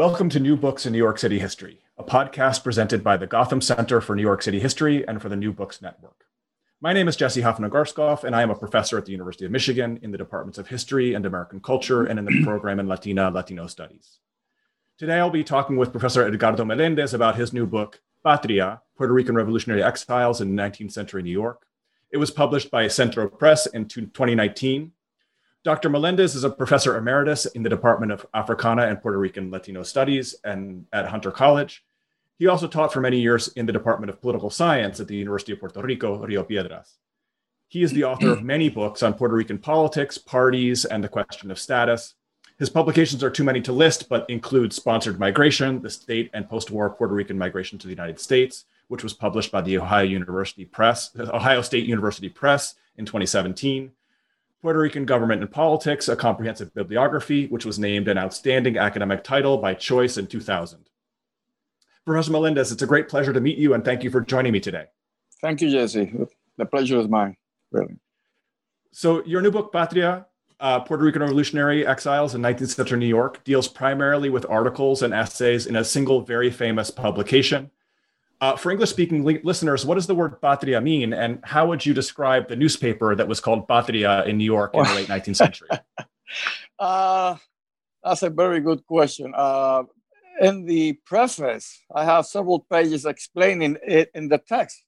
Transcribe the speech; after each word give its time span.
Welcome 0.00 0.30
to 0.30 0.40
New 0.40 0.56
Books 0.56 0.86
in 0.86 0.92
New 0.92 0.98
York 0.98 1.18
City 1.18 1.38
History, 1.38 1.80
a 1.98 2.02
podcast 2.02 2.64
presented 2.64 3.04
by 3.04 3.18
the 3.18 3.26
Gotham 3.26 3.60
Center 3.60 4.00
for 4.00 4.16
New 4.16 4.22
York 4.22 4.40
City 4.40 4.58
History 4.58 5.06
and 5.06 5.20
for 5.20 5.28
the 5.28 5.36
New 5.36 5.52
Books 5.52 5.82
Network. 5.82 6.24
My 6.80 6.94
name 6.94 7.06
is 7.06 7.16
Jesse 7.16 7.42
Hoffnung-Garskof, 7.42 8.24
and 8.24 8.34
I 8.34 8.40
am 8.40 8.48
a 8.48 8.54
professor 8.54 8.96
at 8.96 9.04
the 9.04 9.12
University 9.12 9.44
of 9.44 9.50
Michigan 9.50 9.98
in 10.00 10.10
the 10.10 10.16
departments 10.16 10.56
of 10.56 10.68
History 10.68 11.12
and 11.12 11.26
American 11.26 11.60
Culture 11.60 12.06
and 12.06 12.18
in 12.18 12.24
the 12.24 12.42
program 12.42 12.80
in 12.80 12.88
Latina 12.88 13.30
Latino 13.30 13.66
Studies. 13.66 14.20
Today, 14.96 15.18
I'll 15.18 15.28
be 15.28 15.44
talking 15.44 15.76
with 15.76 15.92
Professor 15.92 16.26
Edgardo 16.26 16.64
Melendez 16.64 17.12
about 17.12 17.36
his 17.36 17.52
new 17.52 17.66
book, 17.66 18.00
Patria 18.24 18.80
Puerto 18.96 19.12
Rican 19.12 19.34
Revolutionary 19.34 19.82
Exiles 19.82 20.40
in 20.40 20.56
19th 20.56 20.92
Century 20.92 21.22
New 21.22 21.30
York. 21.30 21.66
It 22.10 22.16
was 22.16 22.30
published 22.30 22.70
by 22.70 22.88
Centro 22.88 23.28
Press 23.28 23.66
in 23.66 23.86
2019 23.86 24.92
Dr. 25.62 25.90
Melendez 25.90 26.34
is 26.34 26.44
a 26.44 26.50
professor 26.50 26.96
emeritus 26.96 27.44
in 27.44 27.62
the 27.62 27.68
Department 27.68 28.12
of 28.12 28.24
Africana 28.32 28.86
and 28.86 29.00
Puerto 29.00 29.18
Rican 29.18 29.50
Latino 29.50 29.82
Studies 29.82 30.34
and 30.42 30.86
at 30.92 31.08
Hunter 31.08 31.30
College. 31.30 31.84
He 32.38 32.46
also 32.46 32.66
taught 32.66 32.94
for 32.94 33.02
many 33.02 33.20
years 33.20 33.48
in 33.48 33.66
the 33.66 33.72
Department 33.72 34.08
of 34.08 34.22
Political 34.22 34.48
Science 34.48 35.00
at 35.00 35.08
the 35.08 35.16
University 35.16 35.52
of 35.52 35.60
Puerto 35.60 35.82
Rico, 35.82 36.16
Rio 36.16 36.42
Piedras. 36.44 36.94
He 37.68 37.82
is 37.82 37.92
the 37.92 38.04
author 38.04 38.30
of 38.30 38.42
many 38.42 38.70
books 38.70 39.02
on 39.02 39.12
Puerto 39.12 39.34
Rican 39.34 39.58
politics, 39.58 40.16
parties, 40.16 40.86
and 40.86 41.04
the 41.04 41.08
question 41.08 41.50
of 41.50 41.58
status. 41.58 42.14
His 42.58 42.70
publications 42.70 43.22
are 43.22 43.30
too 43.30 43.44
many 43.44 43.60
to 43.60 43.72
list, 43.72 44.08
but 44.08 44.28
include 44.30 44.72
Sponsored 44.72 45.20
Migration, 45.20 45.82
the 45.82 45.90
State 45.90 46.30
and 46.32 46.48
Post-War 46.48 46.88
Puerto 46.90 47.14
Rican 47.14 47.36
Migration 47.36 47.78
to 47.78 47.86
the 47.86 47.92
United 47.92 48.18
States, 48.18 48.64
which 48.88 49.02
was 49.02 49.12
published 49.12 49.52
by 49.52 49.60
the 49.60 49.76
Ohio 49.76 50.04
University 50.04 50.64
Press, 50.64 51.10
Ohio 51.18 51.60
State 51.60 51.84
University 51.84 52.30
Press 52.30 52.76
in 52.96 53.04
2017, 53.04 53.92
Puerto 54.62 54.78
Rican 54.78 55.06
Government 55.06 55.40
and 55.40 55.50
Politics, 55.50 56.08
a 56.08 56.16
comprehensive 56.16 56.74
bibliography, 56.74 57.46
which 57.46 57.64
was 57.64 57.78
named 57.78 58.08
an 58.08 58.18
outstanding 58.18 58.76
academic 58.76 59.24
title 59.24 59.56
by 59.56 59.72
Choice 59.72 60.18
in 60.18 60.26
2000. 60.26 60.80
Professor 62.04 62.32
Melendez, 62.32 62.70
it's 62.70 62.82
a 62.82 62.86
great 62.86 63.08
pleasure 63.08 63.32
to 63.32 63.40
meet 63.40 63.56
you 63.56 63.72
and 63.72 63.84
thank 63.84 64.04
you 64.04 64.10
for 64.10 64.20
joining 64.20 64.52
me 64.52 64.60
today. 64.60 64.86
Thank 65.40 65.62
you, 65.62 65.70
Jesse. 65.70 66.12
The 66.58 66.66
pleasure 66.66 66.98
is 66.98 67.08
mine, 67.08 67.36
really. 67.72 67.96
So, 68.92 69.24
your 69.24 69.40
new 69.40 69.50
book, 69.50 69.72
Patria, 69.72 70.26
uh, 70.58 70.80
Puerto 70.80 71.04
Rican 71.04 71.22
Revolutionary 71.22 71.86
Exiles 71.86 72.34
in 72.34 72.42
19th 72.42 72.74
Century 72.74 72.98
New 72.98 73.06
York, 73.06 73.42
deals 73.44 73.66
primarily 73.66 74.28
with 74.28 74.44
articles 74.50 75.02
and 75.02 75.14
essays 75.14 75.66
in 75.66 75.76
a 75.76 75.84
single 75.84 76.20
very 76.20 76.50
famous 76.50 76.90
publication. 76.90 77.70
Uh, 78.40 78.56
for 78.56 78.70
English 78.70 78.88
speaking 78.88 79.22
li- 79.22 79.40
listeners, 79.44 79.84
what 79.84 79.96
does 79.96 80.06
the 80.06 80.14
word 80.14 80.40
patria 80.40 80.80
mean? 80.80 81.12
And 81.12 81.40
how 81.44 81.66
would 81.66 81.84
you 81.84 81.92
describe 81.92 82.48
the 82.48 82.56
newspaper 82.56 83.14
that 83.14 83.28
was 83.28 83.38
called 83.38 83.68
Patria 83.68 84.24
in 84.24 84.38
New 84.38 84.44
York 84.44 84.70
in 84.74 84.82
the 84.82 84.94
late 84.94 85.08
19th 85.08 85.36
century? 85.36 85.68
uh, 86.78 87.36
that's 88.02 88.22
a 88.22 88.30
very 88.30 88.60
good 88.60 88.86
question. 88.86 89.34
Uh, 89.36 89.82
in 90.40 90.64
the 90.64 90.94
preface, 91.04 91.82
I 91.94 92.04
have 92.04 92.24
several 92.24 92.60
pages 92.60 93.04
explaining 93.04 93.76
it 93.86 94.10
in 94.14 94.28
the 94.28 94.38
text. 94.38 94.82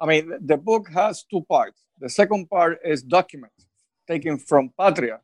I 0.00 0.06
mean, 0.06 0.32
the 0.40 0.56
book 0.56 0.88
has 0.94 1.24
two 1.24 1.42
parts. 1.48 1.80
The 1.98 2.08
second 2.08 2.48
part 2.48 2.78
is 2.84 3.02
documents 3.02 3.66
taken 4.06 4.38
from 4.38 4.70
Patria, 4.78 5.20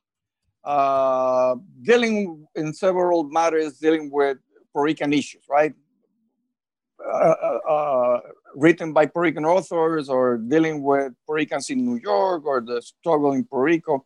uh, 0.65 1.57
dealing 1.83 2.47
in 2.57 2.73
several 2.73 3.25
matters 3.25 3.79
dealing 3.79 4.11
with 4.11 4.39
Puerto 4.73 4.85
Rican 4.85 5.13
issues, 5.13 5.45
right? 5.49 5.75
Uh, 7.01 7.35
uh, 7.43 7.59
uh, 7.71 8.21
written 8.57 8.93
by 8.93 9.07
Puerto 9.07 9.27
Rican 9.27 9.45
authors 9.45 10.09
or 10.09 10.37
dealing 10.37 10.83
with 10.83 11.13
Puerto 11.25 11.39
Ricans 11.39 11.71
in 11.71 11.85
New 11.85 11.95
York 11.97 12.45
or 12.45 12.61
the 12.61 12.83
struggle 12.83 13.33
in 13.33 13.45
Puerto 13.45 13.65
Rico. 13.65 14.05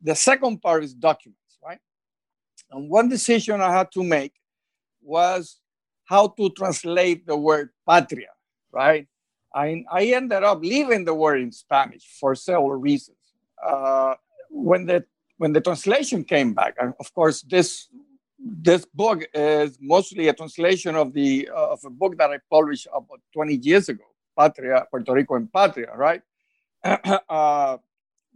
The 0.00 0.14
second 0.14 0.62
part 0.62 0.82
is 0.82 0.94
documents, 0.94 1.58
right? 1.62 1.78
And 2.70 2.88
one 2.88 3.10
decision 3.10 3.60
I 3.60 3.70
had 3.72 3.92
to 3.92 4.02
make 4.02 4.32
was 5.02 5.60
how 6.04 6.28
to 6.28 6.48
translate 6.50 7.26
the 7.26 7.36
word 7.36 7.68
patria, 7.86 8.30
right? 8.72 9.06
I, 9.54 9.84
I 9.90 10.04
ended 10.06 10.42
up 10.42 10.60
leaving 10.62 11.04
the 11.04 11.14
word 11.14 11.42
in 11.42 11.52
Spanish 11.52 12.04
for 12.18 12.34
several 12.34 12.76
reasons. 12.76 13.18
Uh, 13.62 14.14
when 14.50 14.86
the 14.86 15.04
when 15.36 15.52
the 15.52 15.60
translation 15.60 16.24
came 16.24 16.54
back, 16.54 16.76
and 16.80 16.94
of 16.98 17.12
course 17.14 17.42
this 17.42 17.88
this 18.44 18.84
book 18.84 19.22
is 19.32 19.78
mostly 19.80 20.28
a 20.28 20.32
translation 20.32 20.96
of 20.96 21.12
the 21.12 21.48
uh, 21.54 21.72
of 21.72 21.80
a 21.84 21.90
book 21.90 22.18
that 22.18 22.30
I 22.30 22.38
published 22.50 22.88
about 22.92 23.20
20 23.34 23.56
years 23.56 23.88
ago, 23.88 24.04
Patria, 24.36 24.86
Puerto 24.90 25.12
Rico 25.12 25.36
and 25.36 25.52
Patria, 25.52 25.92
right? 25.94 26.22
uh, 26.84 27.78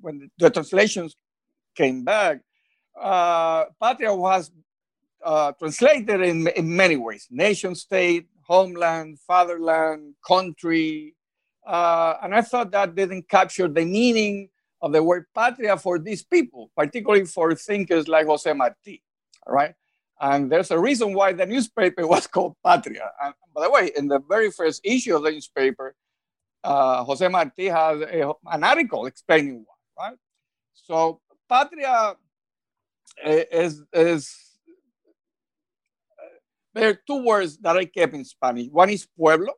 when 0.01 0.31
the, 0.39 0.51
translations 0.51 1.17
came 1.75 2.05
back, 2.05 2.41
uh, 3.01 3.65
Patria 3.83 4.15
was 4.15 4.51
uh, 5.25 5.53
translated 5.59 6.21
in, 6.21 6.47
in 6.49 6.77
many 6.77 6.97
ways: 6.97 7.27
nation 7.31 7.75
state, 7.75 8.29
homeland, 8.43 9.19
fatherland, 9.27 10.15
country, 10.27 11.17
uh, 11.67 12.15
and 12.23 12.33
I 12.33 12.43
thought 12.43 12.71
that 12.71 12.95
didn't 12.95 13.29
capture 13.29 13.67
the 13.67 13.85
meaning 13.85 14.51
of 14.83 14.93
the 14.93 15.03
word 15.03 15.25
patria 15.35 15.77
for 15.77 15.99
these 15.99 16.23
people, 16.23 16.71
particularly 16.77 17.25
for 17.25 17.55
thinkers 17.57 18.07
like 18.07 18.27
Jose 18.27 18.53
Marti, 18.53 19.03
right? 19.47 19.75
And 20.21 20.51
there's 20.51 20.71
a 20.71 20.79
reason 20.79 21.13
why 21.13 21.33
the 21.33 21.47
newspaper 21.47 22.07
was 22.15 22.27
called 22.27 22.57
Patria. 22.65 23.11
And 23.23 23.35
by 23.55 23.63
the 23.63 23.71
way, 23.71 23.93
in 23.97 24.09
the 24.09 24.21
very 24.21 24.51
first 24.51 24.81
issue 24.85 25.17
of 25.17 25.23
the 25.23 25.31
newspaper, 25.31 25.95
uh, 26.65 27.05
Jose 27.05 27.27
Marti 27.29 27.67
has 27.67 28.01
a, 28.01 28.33
an 28.51 28.65
article 28.65 29.07
explaining 29.07 29.65
why, 29.65 30.09
right? 30.09 30.17
So 30.75 31.21
Patria 31.49 32.17
is, 33.25 33.83
is 33.93 34.35
uh, 36.19 36.27
there 36.75 36.91
are 36.91 37.01
two 37.07 37.25
words 37.25 37.59
that 37.59 37.77
I 37.77 37.85
kept 37.85 38.15
in 38.15 38.25
Spanish. 38.25 38.69
One 38.69 38.91
is 38.91 39.07
pueblo, 39.17 39.53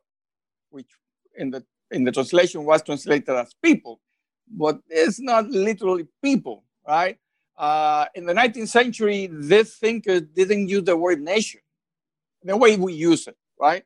which 0.69 0.87
in 1.35 1.49
the 1.51 1.63
in 1.91 2.03
the 2.03 2.11
translation 2.11 2.63
was 2.65 2.83
translated 2.83 3.29
as 3.29 3.53
people, 3.63 3.99
but 4.47 4.79
it's 4.89 5.19
not 5.19 5.49
literally 5.49 6.07
people, 6.21 6.63
right? 6.87 7.17
Uh, 7.59 8.05
in 8.15 8.25
the 8.25 8.33
19th 8.33 8.69
century, 8.69 9.29
these 9.31 9.75
thinkers 9.75 10.21
didn't 10.33 10.69
use 10.69 10.83
the 10.85 10.95
word 10.95 11.21
nation 11.21 11.59
the 12.43 12.55
way 12.55 12.77
we 12.77 12.93
use 12.93 13.27
it, 13.27 13.35
right? 13.59 13.83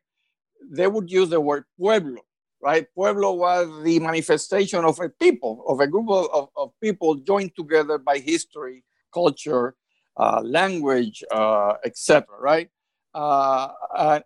They 0.70 0.86
would 0.86 1.10
use 1.10 1.30
the 1.30 1.40
word 1.40 1.64
pueblo, 1.76 2.22
right? 2.62 2.86
Pueblo 2.94 3.32
was 3.34 3.68
the 3.82 3.98
manifestation 3.98 4.84
of 4.84 5.00
a 5.00 5.08
people, 5.08 5.64
of 5.66 5.80
a 5.80 5.88
group 5.88 6.08
of, 6.08 6.48
of 6.56 6.70
people 6.80 7.16
joined 7.16 7.56
together 7.56 7.98
by 7.98 8.18
history, 8.18 8.84
culture, 9.12 9.74
uh, 10.16 10.40
language, 10.44 11.24
uh, 11.32 11.74
etc., 11.84 12.26
right? 12.40 12.70
Uh, 13.12 13.68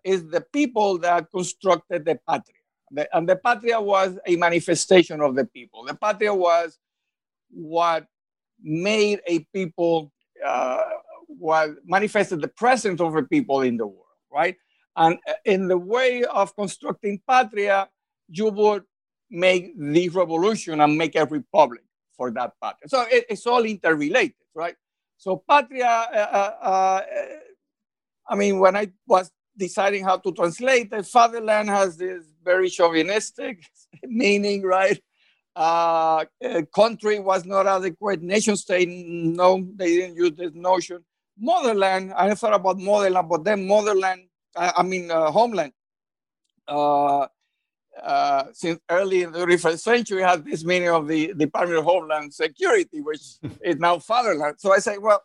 the 0.04 0.44
people 0.52 0.98
that 0.98 1.30
constructed 1.30 2.04
the 2.04 2.18
patria. 2.28 2.54
The, 2.90 3.16
and 3.16 3.28
the 3.28 3.36
patria 3.36 3.80
was 3.80 4.18
a 4.26 4.36
manifestation 4.36 5.20
of 5.20 5.34
the 5.34 5.44
people. 5.46 5.84
The 5.84 5.94
patria 5.94 6.34
was 6.34 6.78
what 7.50 8.06
made 8.62 9.20
a 9.26 9.40
people 9.52 10.12
uh, 10.44 10.80
what 11.26 11.70
manifested 11.84 12.40
the 12.40 12.48
presence 12.48 13.00
of 13.00 13.14
a 13.14 13.22
people 13.22 13.62
in 13.62 13.76
the 13.76 13.86
world, 13.86 14.16
right? 14.32 14.56
And 14.96 15.18
in 15.44 15.68
the 15.68 15.78
way 15.78 16.24
of 16.24 16.54
constructing 16.56 17.20
patria, 17.28 17.88
you 18.28 18.48
would 18.48 18.84
make 19.30 19.78
the 19.78 20.08
revolution 20.08 20.80
and 20.80 20.96
make 20.96 21.14
a 21.14 21.26
republic 21.26 21.82
for 22.16 22.30
that 22.32 22.52
patria. 22.62 22.88
So 22.88 23.02
it, 23.10 23.26
it's 23.28 23.46
all 23.46 23.64
interrelated, 23.64 24.34
right? 24.54 24.74
So 25.18 25.42
patria, 25.48 25.86
uh, 25.86 26.16
uh, 26.16 26.64
uh 26.64 27.02
I 28.28 28.34
mean, 28.34 28.58
when 28.58 28.76
I 28.76 28.90
was 29.06 29.30
deciding 29.56 30.04
how 30.04 30.18
to 30.18 30.32
translate, 30.32 30.90
the 30.90 31.02
fatherland 31.02 31.68
has 31.68 31.96
this 31.96 32.24
very 32.44 32.68
chauvinistic 32.68 33.62
meaning, 34.04 34.62
right? 34.62 35.00
Uh, 35.58 36.24
country 36.72 37.18
was 37.18 37.44
not 37.44 37.66
adequate. 37.66 38.22
Nation 38.22 38.56
state, 38.56 38.88
no, 38.88 39.66
they 39.74 39.96
didn't 39.96 40.14
use 40.14 40.30
this 40.36 40.52
notion. 40.54 41.04
Motherland, 41.36 42.12
I 42.14 42.32
thought 42.36 42.54
about 42.54 42.78
motherland, 42.78 43.28
but 43.28 43.42
then 43.42 43.66
motherland, 43.66 44.28
I, 44.54 44.72
I 44.76 44.82
mean 44.84 45.10
uh, 45.10 45.32
homeland. 45.32 45.72
Uh, 46.68 47.26
uh, 48.00 48.44
since 48.52 48.78
early 48.88 49.24
in 49.24 49.32
the 49.32 49.38
21st 49.40 49.80
century 49.80 50.22
had 50.22 50.44
this 50.44 50.64
meaning 50.64 50.90
of 50.90 51.08
the 51.08 51.34
Department 51.34 51.80
of 51.80 51.84
Homeland 51.84 52.32
Security, 52.32 53.00
which 53.00 53.22
is 53.60 53.78
now 53.78 53.98
fatherland. 53.98 54.60
So 54.60 54.72
I 54.72 54.78
say, 54.78 54.98
well, 54.98 55.24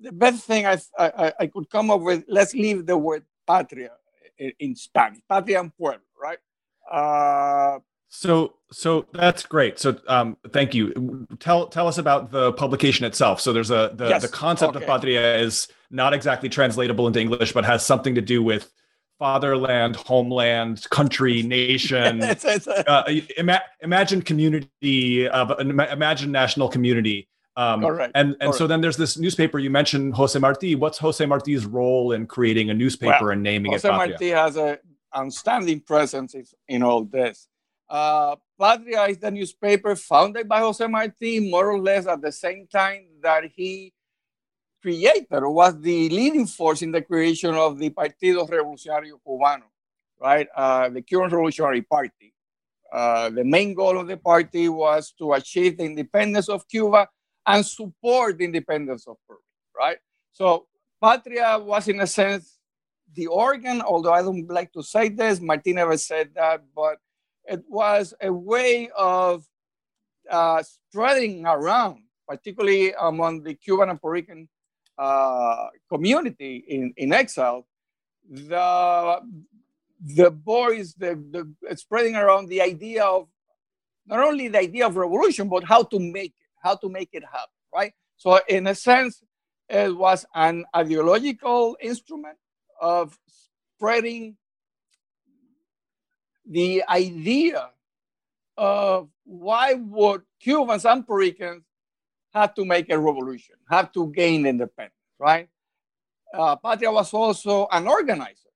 the 0.00 0.12
best 0.12 0.44
thing 0.44 0.64
I, 0.64 0.78
I, 0.96 1.32
I 1.40 1.46
could 1.48 1.68
come 1.70 1.90
up 1.90 2.02
with, 2.02 2.22
let's 2.28 2.54
leave 2.54 2.86
the 2.86 2.96
word 2.96 3.24
patria 3.44 3.90
in, 4.38 4.52
in 4.60 4.76
Spanish, 4.76 5.18
patria 5.28 5.58
and 5.58 5.76
pueblo, 5.76 5.98
right? 6.22 6.38
So 8.16 8.54
so 8.72 9.06
that's 9.12 9.44
great. 9.44 9.78
So 9.78 9.98
um, 10.08 10.38
thank 10.50 10.74
you. 10.74 11.26
Tell 11.38 11.66
tell 11.66 11.86
us 11.86 11.98
about 11.98 12.30
the 12.30 12.52
publication 12.54 13.04
itself. 13.04 13.42
So 13.42 13.52
there's 13.52 13.70
a 13.70 13.92
the, 13.94 14.08
yes. 14.08 14.22
the 14.22 14.28
concept 14.28 14.74
okay. 14.74 14.84
of 14.84 14.88
patria 14.88 15.36
is 15.36 15.68
not 15.90 16.14
exactly 16.14 16.48
translatable 16.48 17.06
into 17.06 17.20
English, 17.20 17.52
but 17.52 17.66
has 17.66 17.84
something 17.84 18.14
to 18.14 18.22
do 18.22 18.42
with 18.42 18.72
fatherland, 19.18 19.96
homeland, 19.96 20.88
country, 20.88 21.42
nation. 21.58 22.22
uh, 22.22 23.04
ima- 23.36 23.62
imagine 23.82 24.22
community 24.22 25.28
of 25.28 25.52
imagine 25.60 26.32
national 26.32 26.70
community. 26.70 27.28
Um, 27.58 27.84
And 27.84 28.10
and 28.14 28.36
Correct. 28.40 28.54
so 28.54 28.66
then 28.66 28.80
there's 28.80 28.96
this 28.96 29.18
newspaper 29.18 29.58
you 29.58 29.70
mentioned, 29.70 30.14
Jose 30.14 30.38
Marti. 30.38 30.74
What's 30.74 30.96
Jose 30.98 31.24
Marti's 31.26 31.66
role 31.66 32.12
in 32.12 32.26
creating 32.26 32.70
a 32.70 32.74
newspaper 32.74 33.26
well, 33.26 33.30
and 33.32 33.42
naming 33.42 33.72
Jose 33.72 33.86
it? 33.86 33.92
Jose 33.92 34.08
Marti 34.08 34.28
has 34.30 34.56
an 34.56 34.78
outstanding 35.14 35.80
presence 35.80 36.34
in 36.66 36.82
all 36.82 37.04
this. 37.04 37.48
Uh, 37.88 38.36
Patria 38.58 39.04
is 39.04 39.18
the 39.18 39.30
newspaper 39.30 39.94
founded 39.94 40.48
by 40.48 40.60
Jose 40.60 40.86
Marti, 40.86 41.50
more 41.50 41.70
or 41.70 41.78
less 41.78 42.06
at 42.06 42.20
the 42.20 42.32
same 42.32 42.66
time 42.66 43.06
that 43.22 43.44
he 43.54 43.92
created 44.82 45.26
or 45.30 45.50
was 45.50 45.80
the 45.80 46.08
leading 46.08 46.46
force 46.46 46.82
in 46.82 46.92
the 46.92 47.02
creation 47.02 47.54
of 47.54 47.78
the 47.78 47.90
Partido 47.90 48.48
Revolucionario 48.48 49.18
Cubano, 49.26 49.64
right? 50.20 50.48
Uh, 50.54 50.88
the 50.88 51.02
Cuban 51.02 51.30
Revolutionary 51.30 51.82
Party. 51.82 52.32
Uh, 52.92 53.30
the 53.30 53.44
main 53.44 53.74
goal 53.74 53.98
of 53.98 54.06
the 54.06 54.16
party 54.16 54.68
was 54.68 55.12
to 55.18 55.32
achieve 55.32 55.76
the 55.76 55.84
independence 55.84 56.48
of 56.48 56.66
Cuba 56.68 57.08
and 57.46 57.66
support 57.66 58.38
the 58.38 58.44
independence 58.44 59.06
of 59.06 59.16
Peru, 59.26 59.38
right? 59.76 59.98
So 60.32 60.66
Patria 61.02 61.58
was, 61.58 61.88
in 61.88 62.00
a 62.00 62.06
sense, 62.06 62.58
the 63.14 63.26
organ, 63.26 63.82
although 63.82 64.12
I 64.12 64.22
don't 64.22 64.48
like 64.48 64.72
to 64.72 64.82
say 64.82 65.08
this, 65.08 65.40
Marti 65.40 65.72
never 65.72 65.96
said 65.96 66.30
that, 66.34 66.62
but 66.74 66.98
it 67.48 67.64
was 67.68 68.14
a 68.20 68.32
way 68.32 68.90
of 68.96 69.44
uh, 70.30 70.62
spreading 70.62 71.46
around, 71.46 72.02
particularly 72.28 72.92
among 73.00 73.42
the 73.42 73.54
Cuban 73.54 73.90
and 73.90 74.00
Puerto 74.00 74.14
Rican 74.14 74.48
uh, 74.98 75.68
community 75.88 76.64
in, 76.68 76.92
in 76.96 77.12
exile, 77.12 77.66
the 78.28 79.20
the 79.98 80.30
voice, 80.30 80.94
the, 80.98 81.14
the 81.30 81.76
spreading 81.76 82.16
around 82.16 82.48
the 82.48 82.60
idea 82.60 83.02
of 83.02 83.28
not 84.06 84.20
only 84.20 84.48
the 84.48 84.58
idea 84.58 84.86
of 84.86 84.96
revolution, 84.96 85.48
but 85.48 85.64
how 85.64 85.82
to 85.82 85.98
make 85.98 86.34
it, 86.38 86.46
how 86.62 86.76
to 86.76 86.88
make 86.88 87.08
it 87.12 87.24
happen, 87.24 87.48
right? 87.74 87.92
So 88.16 88.38
in 88.48 88.66
a 88.66 88.74
sense, 88.74 89.22
it 89.68 89.96
was 89.96 90.26
an 90.34 90.64
ideological 90.74 91.76
instrument 91.80 92.36
of 92.80 93.18
spreading 93.76 94.36
the 96.48 96.84
idea 96.88 97.70
of 98.56 99.08
why 99.24 99.74
would 99.74 100.22
Cubans 100.40 100.84
and 100.84 101.06
Puerto 101.06 101.20
Ricans 101.20 101.64
have 102.32 102.54
to 102.54 102.64
make 102.64 102.90
a 102.90 102.98
revolution, 102.98 103.56
have 103.70 103.92
to 103.92 104.12
gain 104.12 104.46
independence, 104.46 104.94
right? 105.18 105.48
Uh, 106.32 106.56
Patria 106.56 106.92
was 106.92 107.12
also 107.12 107.66
an 107.72 107.86
organizer, 107.86 108.50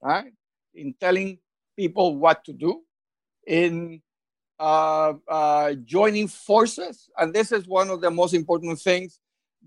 right? 0.00 0.32
In 0.74 0.94
telling 1.00 1.38
people 1.76 2.16
what 2.16 2.44
to 2.44 2.52
do, 2.52 2.82
in 3.46 4.00
uh, 4.58 5.14
uh, 5.26 5.72
joining 5.84 6.28
forces. 6.28 7.08
And 7.16 7.32
this 7.34 7.50
is 7.50 7.66
one 7.66 7.88
of 7.90 8.00
the 8.00 8.10
most 8.10 8.34
important 8.34 8.78
things 8.78 9.18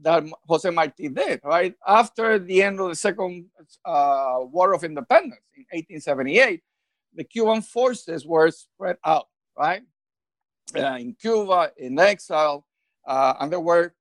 that 0.02 0.24
Jose 0.48 0.70
Marti 0.70 1.10
did, 1.10 1.42
right? 1.44 1.76
After 1.86 2.40
the 2.40 2.64
end 2.64 2.80
of 2.80 2.90
the 2.90 2.96
Second 2.96 3.46
uh, 3.86 4.38
War 4.42 4.74
of 4.74 4.84
Independence 4.84 5.42
in 5.56 5.66
1878, 5.72 6.64
the 7.16 7.24
Cuban 7.24 7.62
forces 7.62 8.26
were 8.26 8.52
spread 8.52 8.98
out, 9.06 9.28
right? 9.58 9.84
Uh, 10.76 10.98
in 11.00 11.14
Cuba, 11.14 11.72
in 11.78 12.00
exile, 12.00 12.66
uh, 13.06 13.34
and 13.40 13.52
there 13.52 13.60
were 13.60 13.94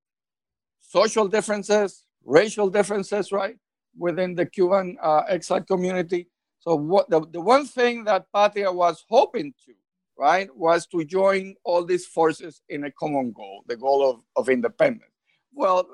social 0.81 1.26
differences, 1.29 2.05
racial 2.25 2.70
differences, 2.70 3.32
right, 3.32 3.56
within 3.99 4.35
the 4.35 4.47
Cuban 4.47 4.97
uh, 5.03 5.23
exile 5.29 5.61
community. 5.61 6.29
So 6.61 6.76
what 6.76 7.11
the, 7.11 7.26
the 7.32 7.41
one 7.41 7.67
thing 7.67 8.05
that 8.05 8.26
Patria 8.32 8.70
was 8.70 9.05
hoping 9.09 9.53
to, 9.67 9.73
right, 10.17 10.49
was 10.56 10.87
to 10.88 11.05
join 11.05 11.55
all 11.65 11.85
these 11.85 12.06
forces 12.06 12.62
in 12.69 12.85
a 12.85 12.91
common 12.93 13.32
goal, 13.32 13.65
the 13.67 13.76
goal 13.76 14.08
of, 14.08 14.23
of 14.37 14.49
independence. 14.49 15.11
Well, 15.53 15.88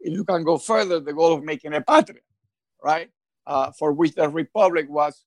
you 0.00 0.24
can 0.24 0.42
go 0.42 0.58
further, 0.58 1.00
the 1.00 1.12
goal 1.12 1.34
of 1.34 1.44
making 1.44 1.74
a 1.74 1.80
patria, 1.80 2.20
right, 2.82 3.10
uh, 3.46 3.70
for 3.72 3.92
which 3.92 4.14
the 4.14 4.28
republic 4.28 4.86
was 4.88 5.24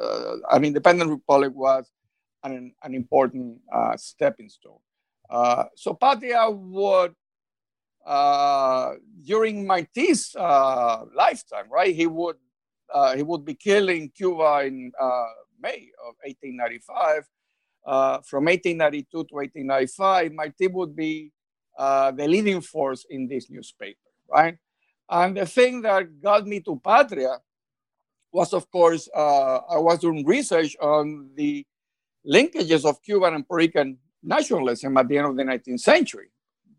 uh, 0.00 0.36
an 0.50 0.64
independent 0.64 1.10
republic 1.10 1.52
was 1.54 1.90
an, 2.42 2.72
an 2.82 2.94
important 2.94 3.58
uh, 3.72 3.96
stepping 3.96 4.48
stone. 4.48 4.78
Uh, 5.28 5.64
so 5.76 5.94
Patria 5.94 6.50
would, 6.50 7.14
during 9.24 9.66
Marti's 9.66 10.34
lifetime, 10.34 11.70
right, 11.70 11.94
he 11.94 12.06
would 12.06 12.36
he 13.14 13.22
would 13.22 13.44
be 13.44 13.54
killed 13.54 13.90
in 13.90 14.08
Cuba 14.08 14.62
in 14.64 14.90
May 15.60 15.90
of 16.06 16.14
1895. 16.24 17.28
Uh, 17.86 18.20
from 18.20 18.44
1892 18.44 19.08
to 19.10 19.34
1895, 19.34 20.32
Marti 20.32 20.66
would 20.66 20.94
be 20.94 21.32
uh, 21.78 22.10
the 22.10 22.28
leading 22.28 22.60
force 22.60 23.06
in 23.08 23.26
this 23.26 23.48
newspaper, 23.48 23.96
right? 24.30 24.58
And 25.08 25.36
the 25.36 25.46
thing 25.46 25.80
that 25.82 26.20
got 26.20 26.46
me 26.46 26.60
to 26.60 26.78
Patria 26.84 27.38
was, 28.38 28.52
of 28.52 28.70
course, 28.70 29.08
uh, 29.16 29.58
I 29.76 29.78
was 29.78 29.98
doing 29.98 30.24
research 30.24 30.76
on 30.80 31.30
the 31.34 31.66
linkages 32.24 32.84
of 32.88 33.02
Cuban 33.02 33.34
and 33.34 33.44
Puerto 33.46 33.62
Rican 33.64 33.98
nationalism 34.22 34.96
at 34.96 35.08
the 35.08 35.18
end 35.18 35.26
of 35.26 35.36
the 35.36 35.42
19th 35.42 35.80
century, 35.80 36.28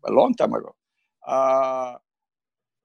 a 0.06 0.10
long 0.10 0.34
time 0.34 0.54
ago. 0.54 0.74
Uh, 1.26 1.96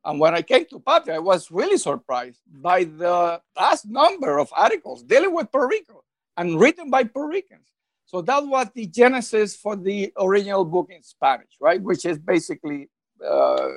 and 0.03 0.19
when 0.19 0.35
I 0.35 0.41
came 0.41 0.65
to 0.71 0.79
Patria, 0.79 1.15
I 1.15 1.19
was 1.19 1.49
really 1.49 1.77
surprised 1.77 2.41
by 2.69 2.83
the 2.83 3.41
vast 3.57 3.85
number 3.87 4.39
of 4.39 4.49
articles 4.51 5.03
dealing 5.03 5.33
with 5.33 5.51
Puerto 5.51 5.67
Rico 5.67 6.03
and 6.35 6.59
written 6.59 6.89
by 6.89 7.05
Puerto 7.05 7.29
Ricans. 7.29 7.69
So 8.05 8.21
that 8.23 8.45
was 8.45 8.67
the 8.75 8.87
genesis 8.87 9.55
for 9.55 9.77
the 9.77 10.11
original 10.19 10.65
book 10.65 10.89
in 10.89 11.01
Spanish, 11.01 11.53
right? 11.61 11.81
Which 11.81 12.05
is 12.05 12.19
basically 12.19 12.89
uh, 13.25 13.67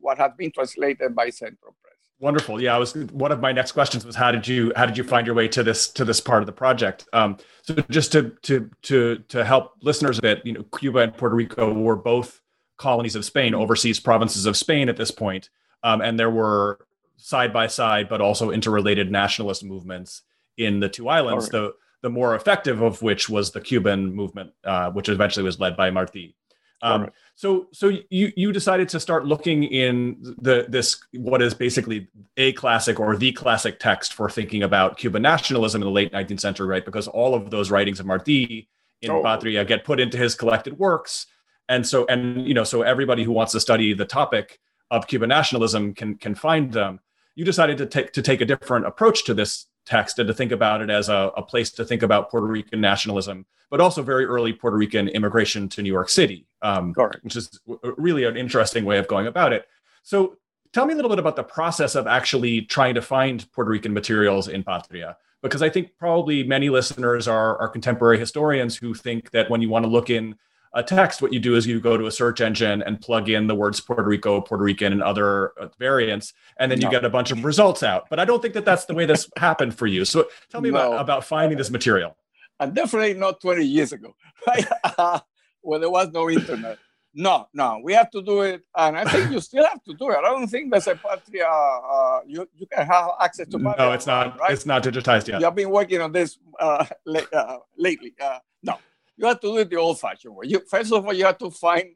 what 0.00 0.18
has 0.18 0.30
been 0.38 0.52
translated 0.52 1.16
by 1.16 1.30
Centro. 1.30 1.74
Wonderful. 2.18 2.62
Yeah, 2.62 2.74
I 2.74 2.78
was 2.78 2.94
one 2.94 3.30
of 3.30 3.40
my 3.40 3.52
next 3.52 3.72
questions 3.72 4.06
was 4.06 4.16
how 4.16 4.32
did 4.32 4.48
you 4.48 4.72
how 4.74 4.86
did 4.86 4.96
you 4.96 5.04
find 5.04 5.26
your 5.26 5.36
way 5.36 5.48
to 5.48 5.62
this 5.62 5.88
to 5.88 6.04
this 6.04 6.18
part 6.18 6.42
of 6.42 6.46
the 6.46 6.52
project? 6.52 7.06
Um, 7.12 7.36
so 7.62 7.74
just 7.90 8.10
to 8.12 8.30
to 8.42 8.70
to 8.82 9.18
to 9.28 9.44
help 9.44 9.74
listeners 9.82 10.18
a 10.18 10.22
bit, 10.22 10.40
you 10.44 10.54
know, 10.54 10.62
Cuba 10.78 11.00
and 11.00 11.14
Puerto 11.14 11.36
Rico 11.36 11.72
were 11.74 11.96
both 11.96 12.40
colonies 12.78 13.16
of 13.16 13.24
Spain, 13.26 13.54
overseas 13.54 14.00
provinces 14.00 14.46
of 14.46 14.56
Spain 14.56 14.88
at 14.88 14.96
this 14.96 15.10
point, 15.10 15.50
um, 15.82 16.00
and 16.00 16.18
there 16.18 16.30
were 16.30 16.86
side 17.18 17.52
by 17.52 17.66
side 17.66 18.08
but 18.08 18.22
also 18.22 18.50
interrelated 18.50 19.10
nationalist 19.10 19.62
movements 19.62 20.22
in 20.56 20.80
the 20.80 20.88
two 20.88 21.10
islands. 21.10 21.46
Right. 21.46 21.52
The 21.52 21.74
the 22.00 22.10
more 22.10 22.34
effective 22.34 22.80
of 22.80 23.02
which 23.02 23.28
was 23.28 23.50
the 23.50 23.60
Cuban 23.60 24.14
movement, 24.14 24.52
uh, 24.64 24.90
which 24.90 25.08
eventually 25.10 25.44
was 25.44 25.60
led 25.60 25.76
by 25.76 25.90
Marti. 25.90 26.34
Um, 26.82 27.02
right. 27.02 27.12
So, 27.36 27.68
so 27.72 27.92
you 28.10 28.32
you 28.36 28.52
decided 28.52 28.88
to 28.90 29.00
start 29.00 29.26
looking 29.26 29.64
in 29.64 30.16
the 30.38 30.66
this 30.68 30.98
what 31.12 31.42
is 31.42 31.54
basically 31.54 32.08
a 32.36 32.52
classic 32.52 33.00
or 33.00 33.16
the 33.16 33.32
classic 33.32 33.78
text 33.78 34.12
for 34.12 34.28
thinking 34.28 34.62
about 34.62 34.96
Cuban 34.96 35.22
nationalism 35.22 35.82
in 35.82 35.86
the 35.86 35.92
late 35.92 36.12
19th 36.12 36.40
century, 36.40 36.66
right? 36.66 36.84
Because 36.84 37.08
all 37.08 37.34
of 37.34 37.50
those 37.50 37.70
writings 37.70 38.00
of 38.00 38.06
Marti 38.06 38.68
in 39.02 39.10
oh. 39.10 39.22
Patria 39.22 39.64
get 39.64 39.84
put 39.84 40.00
into 40.00 40.18
his 40.18 40.34
collected 40.34 40.78
works, 40.78 41.26
and 41.68 41.86
so 41.86 42.06
and 42.06 42.46
you 42.46 42.54
know 42.54 42.64
so 42.64 42.82
everybody 42.82 43.24
who 43.24 43.32
wants 43.32 43.52
to 43.52 43.60
study 43.60 43.94
the 43.94 44.06
topic 44.06 44.58
of 44.90 45.06
Cuban 45.06 45.28
nationalism 45.28 45.94
can 45.94 46.16
can 46.16 46.34
find 46.34 46.72
them. 46.72 47.00
You 47.34 47.44
decided 47.44 47.78
to 47.78 47.86
take 47.86 48.12
to 48.12 48.22
take 48.22 48.40
a 48.40 48.46
different 48.46 48.86
approach 48.86 49.24
to 49.24 49.34
this 49.34 49.66
text 49.86 50.18
and 50.18 50.26
to 50.26 50.34
think 50.34 50.52
about 50.52 50.82
it 50.82 50.90
as 50.90 51.08
a, 51.08 51.30
a 51.36 51.42
place 51.42 51.70
to 51.70 51.84
think 51.84 52.02
about 52.02 52.30
Puerto 52.30 52.46
Rican 52.46 52.80
nationalism, 52.80 53.46
but 53.70 53.80
also 53.80 54.02
very 54.02 54.24
early 54.24 54.52
Puerto 54.52 54.76
Rican 54.76 55.08
immigration 55.08 55.68
to 55.70 55.82
New 55.82 55.92
York 55.92 56.08
City, 56.08 56.46
um, 56.60 56.92
which 57.22 57.36
is 57.36 57.58
really 57.96 58.24
an 58.24 58.36
interesting 58.36 58.84
way 58.84 58.98
of 58.98 59.08
going 59.08 59.26
about 59.26 59.52
it. 59.52 59.66
So, 60.02 60.36
tell 60.72 60.84
me 60.84 60.92
a 60.92 60.96
little 60.96 61.08
bit 61.08 61.18
about 61.18 61.36
the 61.36 61.44
process 61.44 61.94
of 61.94 62.06
actually 62.06 62.62
trying 62.62 62.94
to 62.94 63.02
find 63.02 63.50
Puerto 63.52 63.70
Rican 63.70 63.94
materials 63.94 64.48
in 64.48 64.62
Patria, 64.62 65.16
because 65.42 65.62
I 65.62 65.70
think 65.70 65.96
probably 65.98 66.42
many 66.42 66.68
listeners 66.68 67.28
are, 67.28 67.56
are 67.58 67.68
contemporary 67.68 68.18
historians 68.18 68.76
who 68.76 68.92
think 68.92 69.30
that 69.30 69.48
when 69.48 69.62
you 69.62 69.68
want 69.68 69.84
to 69.84 69.90
look 69.90 70.10
in 70.10 70.34
a 70.76 70.82
text, 70.82 71.22
what 71.22 71.32
you 71.32 71.40
do 71.40 71.56
is 71.56 71.66
you 71.66 71.80
go 71.80 71.96
to 71.96 72.06
a 72.06 72.10
search 72.10 72.42
engine 72.42 72.82
and 72.82 73.00
plug 73.00 73.30
in 73.30 73.46
the 73.46 73.54
words 73.54 73.80
Puerto 73.80 74.02
Rico, 74.02 74.42
Puerto 74.42 74.62
Rican, 74.62 74.92
and 74.92 75.02
other 75.02 75.58
uh, 75.58 75.68
variants, 75.78 76.34
and 76.58 76.70
then 76.70 76.78
no. 76.78 76.86
you 76.86 76.90
get 76.90 77.02
a 77.02 77.08
bunch 77.08 77.30
of 77.30 77.42
results 77.44 77.82
out. 77.82 78.08
But 78.10 78.20
I 78.20 78.26
don't 78.26 78.42
think 78.42 78.52
that 78.54 78.66
that's 78.66 78.84
the 78.84 78.92
way 78.94 79.06
this 79.06 79.28
happened 79.38 79.74
for 79.76 79.86
you. 79.86 80.04
So 80.04 80.28
tell 80.50 80.60
me 80.60 80.70
no. 80.70 80.76
about, 80.76 81.00
about 81.00 81.24
finding 81.24 81.56
this 81.56 81.70
material. 81.70 82.14
And 82.60 82.74
definitely 82.74 83.14
not 83.14 83.40
20 83.40 83.64
years 83.64 83.92
ago, 83.92 84.14
right? 84.46 84.66
when 85.62 85.80
there 85.80 85.90
was 85.90 86.10
no 86.12 86.28
internet. 86.28 86.78
No, 87.18 87.48
no, 87.54 87.80
we 87.82 87.94
have 87.94 88.10
to 88.10 88.20
do 88.20 88.42
it, 88.42 88.62
and 88.76 88.98
I 88.98 89.04
think 89.04 89.30
you 89.30 89.40
still 89.40 89.64
have 89.64 89.82
to 89.84 89.94
do 89.94 90.10
it. 90.10 90.18
I 90.18 90.20
don't 90.20 90.46
think 90.46 90.70
there's 90.70 90.86
a 90.86 90.96
patria. 90.96 91.48
Uh, 91.48 92.20
you 92.26 92.46
you 92.54 92.66
can 92.66 92.86
have 92.86 93.12
access 93.18 93.48
to. 93.48 93.58
Patria, 93.58 93.86
no, 93.86 93.92
it's 93.92 94.06
not. 94.06 94.38
Right? 94.38 94.50
It's 94.50 94.66
not 94.66 94.82
digitized 94.82 95.26
yet. 95.28 95.40
You've 95.40 95.54
been 95.54 95.70
working 95.70 96.02
on 96.02 96.12
this 96.12 96.36
uh, 96.60 96.84
uh, 97.32 97.56
lately. 97.78 98.12
Uh, 98.20 98.40
no, 98.62 98.76
you 99.16 99.26
have 99.26 99.40
to 99.40 99.46
do 99.46 99.58
it 99.58 99.70
the 99.70 99.76
old-fashioned 99.76 100.34
way. 100.34 100.46
You, 100.46 100.60
first 100.60 100.92
of 100.92 101.04
all, 101.04 101.12
you 101.12 101.24
have 101.24 101.38
to 101.38 101.50
find 101.50 101.94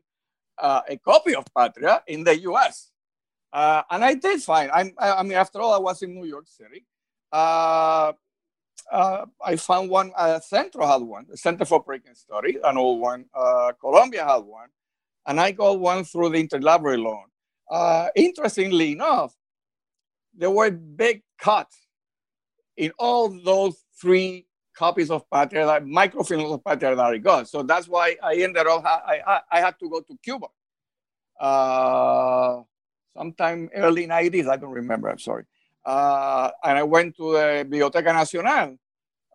uh, 0.59 0.83
a 0.89 0.97
copy 0.97 1.35
of 1.35 1.45
Patria 1.57 2.03
in 2.07 2.25
the 2.25 2.39
U.S. 2.41 2.91
Uh, 3.53 3.83
and 3.91 4.05
I 4.05 4.15
did 4.15 4.43
find. 4.43 4.71
I'm, 4.71 4.93
I, 4.99 5.23
mean, 5.23 5.33
after 5.33 5.61
all, 5.61 5.75
I 5.75 5.79
was 5.79 6.03
in 6.03 6.15
New 6.15 6.27
York 6.27 6.47
City. 6.47 6.87
Uh, 7.33 8.13
uh, 8.91 9.27
I 9.45 9.57
found 9.57 9.91
one. 9.91 10.13
Uh, 10.17 10.41
Centro 10.41 10.87
had 10.87 11.03
one. 11.03 11.27
The 11.29 11.37
Center 11.37 11.65
for 11.65 11.83
Puerto 11.83 12.03
Rican 12.03 12.15
Study, 12.15 12.59
an 12.65 12.77
old 12.77 13.01
one. 13.01 13.27
Uh, 13.35 13.73
Columbia 13.81 14.25
had 14.25 14.39
one, 14.39 14.69
and 15.27 15.41
I 15.41 15.53
got 15.53 15.79
one 15.79 16.05
through 16.05 16.31
the 16.31 16.47
interlibrary 16.47 17.03
loan. 17.03 18.11
Interestingly 18.17 18.93
enough, 18.93 19.35
there 20.37 20.51
were 20.51 20.71
big 20.71 21.23
cuts 21.39 21.77
in 22.77 22.93
all 22.99 23.29
those 23.29 23.85
three 24.01 24.47
copies 24.81 25.11
of 25.11 25.29
Patria, 25.29 25.67
microfilms 25.85 26.55
of 26.55 26.65
Patria 26.65 26.97
that 26.97 27.13
I 27.17 27.19
got. 27.19 27.47
So 27.53 27.63
that's 27.63 27.87
why 27.87 28.17
I 28.23 28.33
ended 28.37 28.67
up. 28.67 28.83
I 28.83 29.21
I, 29.35 29.41
I 29.53 29.61
had 29.61 29.79
to 29.81 29.87
go 29.91 30.01
to 30.01 30.15
Cuba. 30.25 30.47
Uh, 31.39 32.63
sometime 33.15 33.69
early 33.75 34.07
90s, 34.07 34.49
I 34.49 34.57
don't 34.57 34.73
remember, 34.83 35.09
I'm 35.11 35.19
sorry. 35.19 35.45
Uh, 35.85 36.51
and 36.65 36.79
I 36.79 36.83
went 36.83 37.17
to 37.17 37.33
the 37.33 37.67
Biblioteca 37.69 38.13
Nacional 38.13 38.79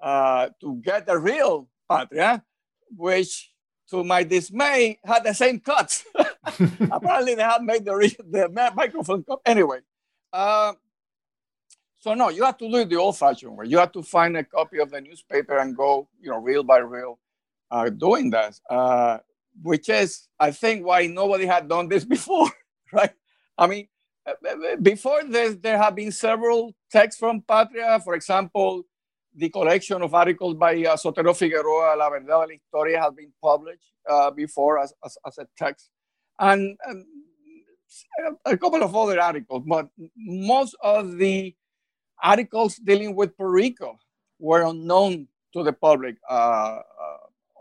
uh, 0.01 0.49
to 0.61 0.81
get 0.83 1.05
the 1.05 1.17
real 1.17 1.67
Patria, 1.87 2.43
which 2.95 3.51
to 3.91 4.03
my 4.03 4.23
dismay 4.23 4.97
had 5.05 5.23
the 5.23 5.33
same 5.33 5.59
cuts. 5.59 6.05
Apparently 6.97 7.35
they 7.35 7.43
had 7.53 7.61
made 7.61 7.85
the, 7.85 7.93
the 8.29 8.71
microfilm 8.75 9.23
cut. 9.23 9.41
Anyway, 9.45 9.79
uh, 10.33 10.73
so 12.05 12.13
no, 12.13 12.29
you 12.29 12.43
have 12.43 12.59
to 12.59 12.69
do 12.69 12.75
it 12.75 12.89
the 12.89 12.97
old-fashioned 12.97 13.57
way. 13.57 13.65
You 13.65 13.79
have 13.79 13.91
to 13.93 14.03
find 14.03 14.37
a 14.37 14.43
copy 14.43 14.77
of 14.77 14.91
the 14.91 15.01
newspaper 15.01 15.57
and 15.57 15.75
go, 15.75 16.07
you 16.21 16.29
know, 16.29 16.37
reel 16.37 16.63
by 16.63 16.77
reel, 16.77 17.17
uh, 17.71 17.89
doing 17.89 18.29
that. 18.29 18.59
Uh, 18.69 19.17
which 19.63 19.89
is, 19.89 20.27
I 20.39 20.51
think, 20.51 20.85
why 20.85 21.07
nobody 21.07 21.47
had 21.47 21.67
done 21.67 21.89
this 21.89 22.05
before, 22.15 22.47
right? 22.93 23.09
I 23.57 23.65
mean, 23.65 23.87
uh, 24.23 24.33
uh, 24.47 24.75
before 24.83 25.23
this, 25.23 25.55
there 25.55 25.79
have 25.79 25.95
been 25.95 26.11
several 26.11 26.75
texts 26.91 27.19
from 27.19 27.41
Patria. 27.41 27.99
For 28.03 28.13
example, 28.13 28.83
the 29.35 29.49
collection 29.49 30.03
of 30.03 30.13
articles 30.13 30.53
by 30.53 30.73
uh, 30.75 30.95
Sotero 30.97 31.35
Figueroa, 31.35 31.95
La 31.97 32.11
Verdad 32.11 32.27
de 32.27 32.37
la 32.37 32.45
Historia, 32.49 33.01
has 33.01 33.15
been 33.15 33.33
published 33.41 33.93
uh, 34.07 34.29
before 34.29 34.77
as, 34.77 34.93
as, 35.03 35.17
as, 35.25 35.39
a 35.39 35.47
text. 35.57 35.89
And 36.37 36.77
um, 36.87 37.03
a 38.45 38.55
couple 38.55 38.83
of 38.83 38.95
other 38.95 39.19
articles, 39.19 39.63
but 39.65 39.87
most 40.15 40.75
of 40.83 41.17
the 41.17 41.55
articles 42.23 42.77
dealing 42.77 43.15
with 43.15 43.35
Puerto 43.37 43.51
Rico 43.51 43.97
were 44.39 44.63
unknown 44.63 45.27
to 45.53 45.63
the 45.63 45.73
public 45.73 46.17
uh, 46.29 46.33
uh, 46.33 47.17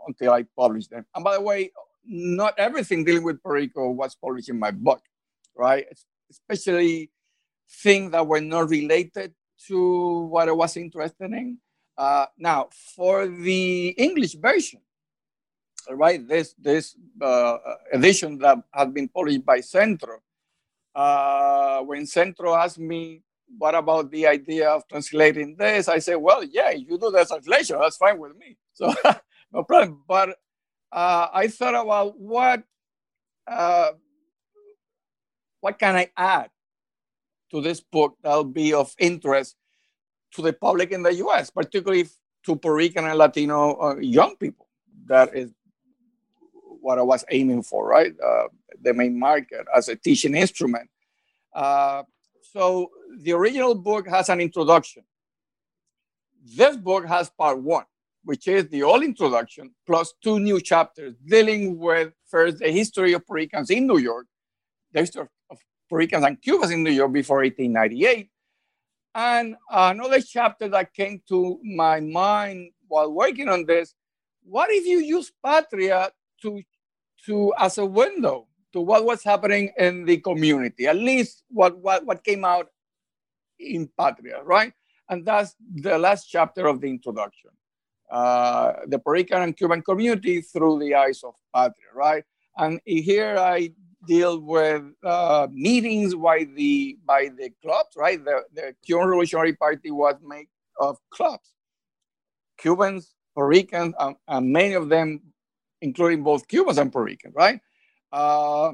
until 0.07 0.33
I 0.33 0.45
published 0.57 0.89
them. 0.89 1.05
And 1.15 1.23
by 1.23 1.35
the 1.35 1.41
way, 1.41 1.71
not 2.05 2.53
everything 2.57 3.03
dealing 3.03 3.23
with 3.23 3.41
Puerto 3.41 3.59
Rico 3.61 3.89
was 3.89 4.15
published 4.15 4.49
in 4.49 4.59
my 4.59 4.71
book 4.71 5.01
right? 5.55 5.85
Especially 6.29 7.11
things 7.69 8.11
that 8.11 8.27
were 8.27 8.41
not 8.41 8.69
related 8.69 9.33
to 9.67 10.27
what 10.29 10.49
I 10.49 10.51
was 10.51 10.77
interested 10.77 11.31
in. 11.31 11.57
Uh, 11.97 12.25
now, 12.37 12.69
for 12.95 13.25
the 13.27 13.89
English 13.97 14.35
version, 14.35 14.81
right, 15.89 16.27
this 16.27 16.53
this 16.59 16.95
uh, 17.21 17.57
edition 17.93 18.37
that 18.39 18.57
had 18.73 18.93
been 18.93 19.07
published 19.07 19.45
by 19.45 19.61
Centro, 19.61 20.19
uh, 20.93 21.79
when 21.81 22.05
Centro 22.05 22.53
asked 22.53 22.79
me, 22.79 23.21
what 23.57 23.75
about 23.75 24.11
the 24.11 24.27
idea 24.27 24.69
of 24.69 24.87
translating 24.87 25.55
this? 25.57 25.87
I 25.87 25.99
said, 25.99 26.15
well, 26.15 26.43
yeah, 26.43 26.71
you 26.71 26.97
do 26.97 27.11
the 27.11 27.25
translation, 27.25 27.77
that's 27.79 27.97
fine 27.97 28.19
with 28.19 28.35
me. 28.35 28.57
So 28.75 28.93
no 29.53 29.63
problem. 29.63 30.03
But 30.05 30.37
uh, 30.91 31.27
I 31.33 31.47
thought 31.47 31.75
about 31.75 32.19
what 32.19 32.63
uh, 33.47 33.91
what 35.61 35.79
can 35.79 35.95
I 35.95 36.09
add 36.17 36.49
to 37.51 37.61
this 37.61 37.79
book 37.79 38.17
that'll 38.21 38.43
be 38.43 38.73
of 38.73 38.93
interest 38.99 39.55
to 40.33 40.41
the 40.41 40.51
public 40.51 40.91
in 40.91 41.03
the 41.03 41.13
US, 41.25 41.49
particularly 41.49 42.09
to 42.45 42.55
Puerto 42.57 42.75
Rican 42.75 43.05
and 43.05 43.17
Latino 43.17 43.79
uh, 43.81 43.95
young 43.97 44.35
people? 44.35 44.67
That 45.07 45.35
is 45.35 45.51
what 46.81 46.99
I 46.99 47.01
was 47.01 47.23
aiming 47.31 47.63
for, 47.63 47.87
right? 47.87 48.13
Uh, 48.21 48.47
the 48.81 48.93
main 48.93 49.17
market 49.17 49.65
as 49.75 49.89
a 49.89 49.95
teaching 49.95 50.35
instrument. 50.35 50.89
Uh, 51.53 52.03
so 52.55 52.89
the 53.19 53.33
original 53.33 53.75
book 53.75 54.07
has 54.07 54.29
an 54.29 54.39
introduction. 54.39 55.03
This 56.41 56.77
book 56.77 57.05
has 57.05 57.29
part 57.29 57.61
one, 57.61 57.83
which 58.23 58.47
is 58.47 58.69
the 58.69 58.81
old 58.81 59.03
introduction, 59.03 59.71
plus 59.85 60.13
two 60.23 60.39
new 60.39 60.61
chapters 60.61 61.15
dealing 61.27 61.77
with 61.77 62.13
first 62.29 62.59
the 62.59 62.71
history 62.71 63.11
of 63.11 63.27
Puerto 63.27 63.41
Ricans 63.41 63.69
in 63.71 63.87
New 63.87 63.97
York, 63.97 64.27
the 64.93 65.01
history 65.01 65.23
of 65.49 65.57
Puerto 65.89 65.99
Ricans 65.99 66.23
and 66.23 66.41
Cubans 66.41 66.71
in 66.71 66.81
New 66.83 66.91
York 66.91 67.11
before 67.11 67.39
1898. 67.39 68.29
And 69.15 69.57
another 69.69 70.21
chapter 70.21 70.69
that 70.69 70.93
came 70.93 71.21
to 71.27 71.59
my 71.61 71.99
mind 71.99 72.71
while 72.87 73.11
working 73.11 73.49
on 73.49 73.65
this, 73.65 73.93
what 74.43 74.69
if 74.71 74.85
you 74.85 74.99
use 74.99 75.29
Patria 75.43 76.09
to, 76.43 76.61
to 77.25 77.53
as 77.59 77.79
a 77.79 77.85
window 77.85 78.47
to 78.75 78.81
what 78.81 79.05
was 79.05 79.23
happening 79.23 79.71
in 79.77 80.03
the 80.03 80.17
community, 80.17 80.85
at 80.85 80.97
least 80.97 81.43
what, 81.49 81.77
what, 81.77 82.05
what 82.05 82.23
came 82.25 82.43
out 82.43 82.67
in 83.57 83.89
Patria, 83.97 84.43
right? 84.43 84.73
And 85.09 85.25
that's 85.25 85.55
the 85.75 85.97
last 85.97 86.25
chapter 86.25 86.67
of 86.67 86.81
the 86.81 86.89
introduction. 86.89 87.51
Uh, 88.11 88.73
the 88.87 88.99
Puerto 88.99 89.19
Rican 89.19 89.41
and 89.41 89.55
Cuban 89.55 89.81
community 89.81 90.41
through 90.41 90.79
the 90.79 90.93
eyes 90.93 91.23
of 91.23 91.35
Patria, 91.53 91.87
right? 91.95 92.23
And 92.57 92.81
here 92.85 93.37
I 93.37 93.71
deal 94.05 94.41
with 94.41 94.83
uh, 95.03 95.47
meetings 95.51 96.13
by 96.13 96.45
the 96.55 96.97
by 97.05 97.29
the 97.37 97.51
clubs, 97.61 97.95
right? 97.95 98.23
The, 98.23 98.43
the 98.53 98.75
Cuban 98.85 99.07
Revolutionary 99.07 99.53
Party 99.53 99.89
was 99.89 100.15
made 100.21 100.47
of 100.81 100.97
clubs, 101.11 101.53
Cubans, 102.57 103.15
Puerto 103.33 103.47
Ricans, 103.47 103.95
um, 103.99 104.17
and 104.27 104.51
many 104.51 104.73
of 104.73 104.89
them, 104.89 105.21
including 105.81 106.23
both 106.23 106.47
Cubans 106.47 106.77
and 106.77 106.91
Puerto 106.91 107.05
Ricans, 107.05 107.33
right? 107.35 107.59
Uh, 108.11 108.73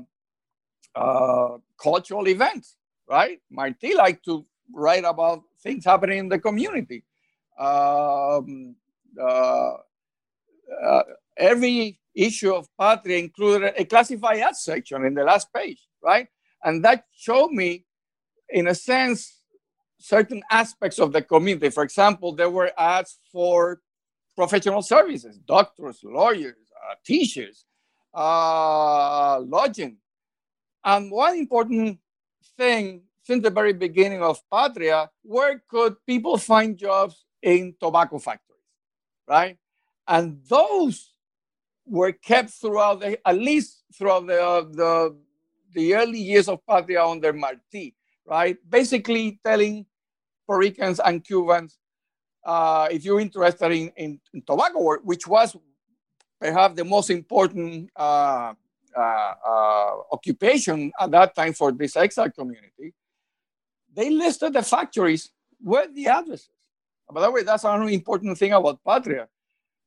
uh, 0.95 1.57
cultural 1.81 2.27
events, 2.27 2.75
right? 3.09 3.39
Martí 3.51 3.95
liked 3.95 4.25
to 4.25 4.45
write 4.73 5.03
about 5.05 5.41
things 5.63 5.85
happening 5.85 6.19
in 6.19 6.29
the 6.29 6.39
community. 6.39 7.03
Um, 7.57 8.75
uh, 9.19 9.73
uh, 10.83 11.03
every 11.37 11.99
issue 12.15 12.53
of 12.53 12.67
Patria 12.77 13.17
included 13.17 13.73
a 13.77 13.85
classified 13.85 14.39
ads 14.39 14.63
section 14.63 15.05
in 15.05 15.13
the 15.13 15.23
last 15.23 15.51
page, 15.53 15.87
right? 16.03 16.27
And 16.63 16.83
that 16.85 17.05
showed 17.15 17.51
me, 17.51 17.85
in 18.49 18.67
a 18.67 18.75
sense, 18.75 19.39
certain 19.97 20.43
aspects 20.51 20.99
of 20.99 21.13
the 21.13 21.21
community. 21.21 21.69
For 21.69 21.83
example, 21.83 22.33
there 22.35 22.49
were 22.49 22.71
ads 22.77 23.17
for 23.31 23.81
professional 24.35 24.81
services, 24.81 25.37
doctors, 25.37 25.99
lawyers, 26.03 26.55
uh, 26.89 26.95
teachers, 27.05 27.65
uh, 28.13 29.39
lodging. 29.39 29.97
And 30.83 31.11
one 31.11 31.37
important 31.37 31.99
thing 32.57 33.03
since 33.23 33.43
the 33.43 33.49
very 33.49 33.73
beginning 33.73 34.23
of 34.23 34.41
Patria, 34.49 35.09
where 35.23 35.61
could 35.69 35.95
people 36.05 36.37
find 36.37 36.77
jobs 36.77 37.25
in 37.41 37.75
tobacco 37.79 38.17
factories, 38.19 38.59
right? 39.27 39.57
And 40.07 40.41
those 40.49 41.13
were 41.85 42.11
kept 42.11 42.49
throughout 42.49 43.01
the, 43.01 43.19
at 43.27 43.37
least 43.37 43.83
throughout 43.93 44.27
the, 44.27 44.41
uh, 44.41 44.61
the, 44.61 45.15
the 45.73 45.95
early 45.95 46.19
years 46.19 46.47
of 46.47 46.65
Patria 46.65 47.05
under 47.05 47.33
Martí, 47.33 47.93
right? 48.25 48.57
Basically 48.67 49.39
telling 49.45 49.85
Puerto 50.45 50.59
Ricans 50.59 50.99
and 50.99 51.23
Cubans, 51.23 51.77
uh, 52.43 52.87
if 52.91 53.05
you're 53.05 53.19
interested 53.19 53.71
in, 53.71 53.91
in, 53.95 54.19
in, 54.33 54.41
tobacco 54.41 54.81
work, 54.81 55.01
which 55.03 55.27
was 55.27 55.55
perhaps 56.41 56.75
the 56.75 56.83
most 56.83 57.11
important 57.11 57.89
uh, 57.95 58.53
uh, 58.97 59.33
uh, 59.47 59.91
occupation 60.11 60.91
at 60.99 61.11
that 61.11 61.35
time 61.35 61.53
for 61.53 61.71
this 61.71 61.95
exile 61.95 62.31
community, 62.31 62.93
they 63.93 64.09
listed 64.09 64.53
the 64.53 64.63
factories 64.63 65.29
with 65.63 65.93
the 65.93 66.07
addresses. 66.07 66.49
By 67.11 67.21
the 67.21 67.31
way, 67.31 67.43
that's 67.43 67.63
another 67.63 67.89
important 67.89 68.37
thing 68.37 68.53
about 68.53 68.83
Patria. 68.83 69.27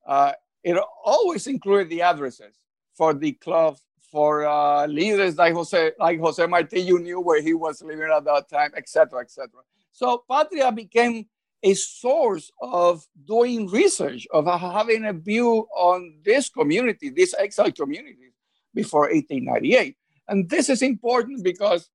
Uh, 0.06 0.32
it 0.62 0.78
always 1.04 1.46
included 1.48 1.88
the 1.88 2.02
addresses 2.02 2.54
for 2.94 3.12
the 3.14 3.32
club, 3.32 3.76
for 4.12 4.46
uh, 4.46 4.86
leaders 4.86 5.36
like 5.36 5.54
Jose, 5.54 5.92
like 5.98 6.20
Jose 6.20 6.42
Martí, 6.44 6.84
you 6.84 7.00
knew 7.00 7.20
where 7.20 7.42
he 7.42 7.52
was 7.52 7.82
living 7.82 8.08
at 8.14 8.24
that 8.24 8.48
time, 8.48 8.70
etc., 8.76 9.22
etc. 9.22 9.48
So 9.90 10.22
Patria 10.30 10.70
became 10.70 11.26
a 11.64 11.72
source 11.74 12.52
of 12.60 13.04
doing 13.26 13.66
research, 13.68 14.26
of 14.32 14.46
having 14.46 15.06
a 15.06 15.14
view 15.14 15.66
on 15.74 16.14
this 16.22 16.50
community, 16.50 17.08
this 17.08 17.34
exile 17.38 17.72
community 17.72 18.32
before 18.74 19.08
1898. 19.08 19.96
And 20.28 20.48
this 20.48 20.68
is 20.68 20.82
important 20.82 21.42
because 21.42 21.88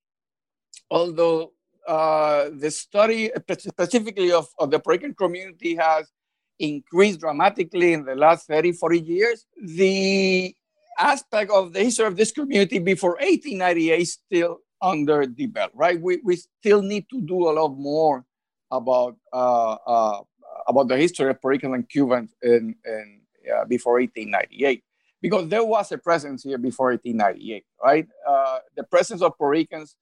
although 0.90 1.52
uh, 1.88 2.50
the 2.58 2.72
study 2.72 3.32
specifically 3.58 4.32
of, 4.32 4.48
of 4.58 4.72
the 4.72 4.80
Puerto 4.80 5.14
community 5.14 5.76
has 5.76 6.10
increased 6.58 7.20
dramatically 7.20 7.94
in 7.94 8.06
the 8.06 8.16
last 8.16 8.48
30, 8.48 8.72
40 8.72 9.00
years, 9.00 9.46
the 9.64 10.54
aspect 10.98 11.52
of 11.52 11.74
the 11.74 11.84
history 11.84 12.08
of 12.08 12.18
this 12.18 12.32
community 12.32 12.80
before 12.80 13.12
1898 13.22 14.02
is 14.02 14.14
still 14.14 14.60
under 14.82 15.26
developed, 15.28 15.76
right? 15.76 16.02
We, 16.02 16.20
we 16.24 16.38
still 16.38 16.82
need 16.82 17.06
to 17.12 17.22
do 17.22 17.50
a 17.50 17.54
lot 17.54 17.70
more 17.70 18.26
about 18.72 19.16
uh, 19.34 19.74
uh, 19.74 20.22
about 20.68 20.88
the 20.88 20.98
history 20.98 21.30
of 21.30 21.42
Puerto 21.42 21.56
Rican 21.56 21.74
and 21.74 21.88
Cubans 21.90 22.36
in, 22.42 22.76
in 22.86 23.22
uh, 23.52 23.66
before 23.66 23.94
1898, 23.94 24.84
because 25.22 25.48
there 25.48 25.64
was 25.64 25.92
a 25.92 25.98
presence 25.98 26.44
here 26.44 26.58
before 26.58 26.92
1898, 26.92 27.66
right? 27.84 28.08
Uh, 28.28 28.60
the 28.76 28.84
presence 28.84 29.22
of 29.22 29.38
Puerto 29.38 29.52
Ricans 29.52 29.96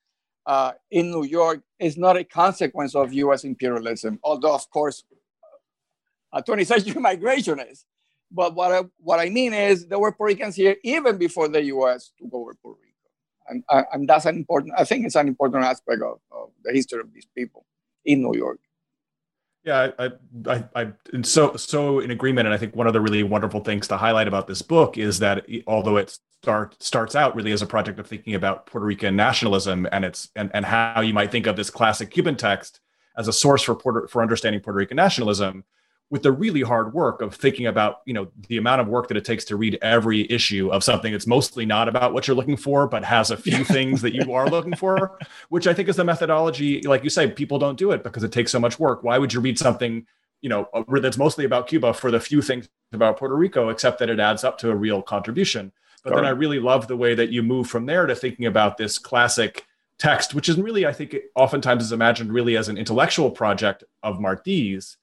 uh, 0.45 0.73
in 0.91 1.11
New 1.11 1.23
York 1.23 1.61
is 1.79 1.97
not 1.97 2.17
a 2.17 2.23
consequence 2.23 2.95
of 2.95 3.13
U.S. 3.13 3.43
imperialism, 3.43 4.19
although 4.23 4.55
of 4.55 4.69
course, 4.69 5.03
a 6.33 6.43
20th 6.43 6.67
century 6.67 7.01
migration 7.01 7.59
is. 7.59 7.85
But 8.29 8.55
what 8.55 8.71
I, 8.73 8.83
what 8.99 9.19
I 9.21 9.29
mean 9.29 9.53
is 9.53 9.87
there 9.87 9.99
were 9.99 10.11
Puerto 10.11 10.33
Ricans 10.33 10.55
here 10.55 10.75
even 10.83 11.17
before 11.17 11.47
the 11.47 11.63
U.S. 11.63 12.11
took 12.19 12.33
over 12.33 12.53
Puerto 12.61 12.79
Rico, 12.81 13.63
and, 13.69 13.85
and 13.93 14.09
that's 14.09 14.25
an 14.25 14.35
important. 14.35 14.73
I 14.77 14.83
think 14.83 15.05
it's 15.05 15.15
an 15.15 15.29
important 15.29 15.63
aspect 15.63 16.01
of, 16.01 16.19
of 16.29 16.49
the 16.65 16.73
history 16.73 16.99
of 16.99 17.13
these 17.13 17.27
people 17.33 17.65
in 18.07 18.23
New 18.23 18.35
York. 18.35 18.59
Yeah, 19.63 19.91
I, 19.99 20.11
I, 20.47 20.63
I, 20.75 20.87
am 21.13 21.25
so 21.25 21.55
so 21.57 21.99
in 21.99 22.09
agreement, 22.09 22.47
and 22.47 22.53
I 22.53 22.57
think 22.57 22.73
one 22.73 22.87
of 22.87 22.93
the 22.93 23.01
really 23.01 23.21
wonderful 23.23 23.59
things 23.59 23.87
to 23.89 23.97
highlight 23.97 24.27
about 24.27 24.47
this 24.47 24.61
book 24.61 24.97
is 24.97 25.19
that 25.19 25.45
although 25.67 25.97
it 25.97 26.17
start 26.41 26.81
starts 26.81 27.15
out 27.15 27.35
really 27.35 27.51
as 27.51 27.61
a 27.61 27.65
project 27.65 27.99
of 27.99 28.07
thinking 28.07 28.35
about 28.35 28.65
Puerto 28.65 28.85
Rican 28.85 29.17
nationalism 29.17 29.85
and 29.91 30.05
its 30.05 30.29
and, 30.37 30.49
and 30.53 30.65
how 30.65 31.01
you 31.01 31.13
might 31.13 31.31
think 31.31 31.47
of 31.47 31.57
this 31.57 31.69
classic 31.69 32.11
Cuban 32.11 32.37
text 32.37 32.79
as 33.17 33.27
a 33.27 33.33
source 33.33 33.61
for 33.61 33.75
Puerto, 33.75 34.07
for 34.07 34.21
understanding 34.21 34.61
Puerto 34.61 34.77
Rican 34.77 34.95
nationalism, 34.95 35.65
with 36.09 36.23
the 36.23 36.31
really 36.31 36.61
hard 36.61 36.93
work 36.93 37.21
of 37.21 37.35
thinking 37.35 37.67
about 37.67 38.01
you 38.05 38.13
know 38.13 38.27
the 38.47 38.57
amount 38.57 38.81
of 38.81 38.87
work 38.87 39.07
that 39.09 39.17
it 39.17 39.25
takes 39.25 39.43
to 39.45 39.55
read 39.55 39.77
every 39.81 40.29
issue 40.31 40.69
of 40.71 40.83
something 40.83 41.11
that's 41.11 41.27
mostly 41.27 41.65
not 41.65 41.89
about 41.89 42.13
what 42.13 42.27
you're 42.27 42.35
looking 42.35 42.57
for 42.57 42.87
but 42.87 43.03
has 43.03 43.29
a 43.29 43.37
few 43.37 43.63
things 43.63 44.01
that 44.01 44.13
you 44.13 44.33
are 44.33 44.49
looking 44.49 44.75
for 44.75 45.17
which 45.49 45.67
i 45.67 45.73
think 45.73 45.89
is 45.89 45.97
the 45.97 46.03
methodology 46.03 46.81
like 46.83 47.03
you 47.03 47.09
say 47.09 47.29
people 47.29 47.59
don't 47.59 47.77
do 47.77 47.91
it 47.91 48.03
because 48.03 48.23
it 48.23 48.31
takes 48.31 48.51
so 48.51 48.59
much 48.59 48.79
work. 48.79 49.03
Why 49.03 49.17
would 49.17 49.33
you 49.33 49.39
read 49.39 49.57
something 49.57 50.05
you 50.41 50.49
know 50.49 50.67
uh, 50.73 50.83
that's 50.99 51.17
mostly 51.17 51.45
about 51.45 51.67
cuba 51.67 51.93
for 51.93 52.11
the 52.11 52.19
few 52.19 52.41
things 52.41 52.67
about 52.93 53.17
puerto 53.17 53.35
rico 53.35 53.69
except 53.69 53.99
that 53.99 54.09
it 54.09 54.19
adds 54.19 54.43
up 54.43 54.57
to 54.59 54.71
a 54.71 54.75
real 54.75 55.01
contribution? 55.01 55.71
But 56.03 56.15
then 56.15 56.25
i 56.25 56.29
really 56.29 56.59
love 56.59 56.87
the 56.87 56.95
way 56.95 57.15
that 57.15 57.31
you 57.31 57.43
move 57.43 57.67
from 57.67 57.85
there 57.85 58.05
to 58.05 58.15
thinking 58.15 58.45
about 58.45 58.77
this 58.77 58.97
classic 58.97 59.65
text 59.99 60.33
which 60.33 60.47
is 60.47 60.57
really 60.57 60.85
i 60.85 60.93
think 60.93 61.17
oftentimes 61.35 61.83
is 61.83 61.91
imagined 61.91 62.31
really 62.31 62.55
as 62.55 62.69
an 62.69 62.77
intellectual 62.77 63.29
project 63.29 63.83
of 64.03 64.19
marti's 64.19 64.95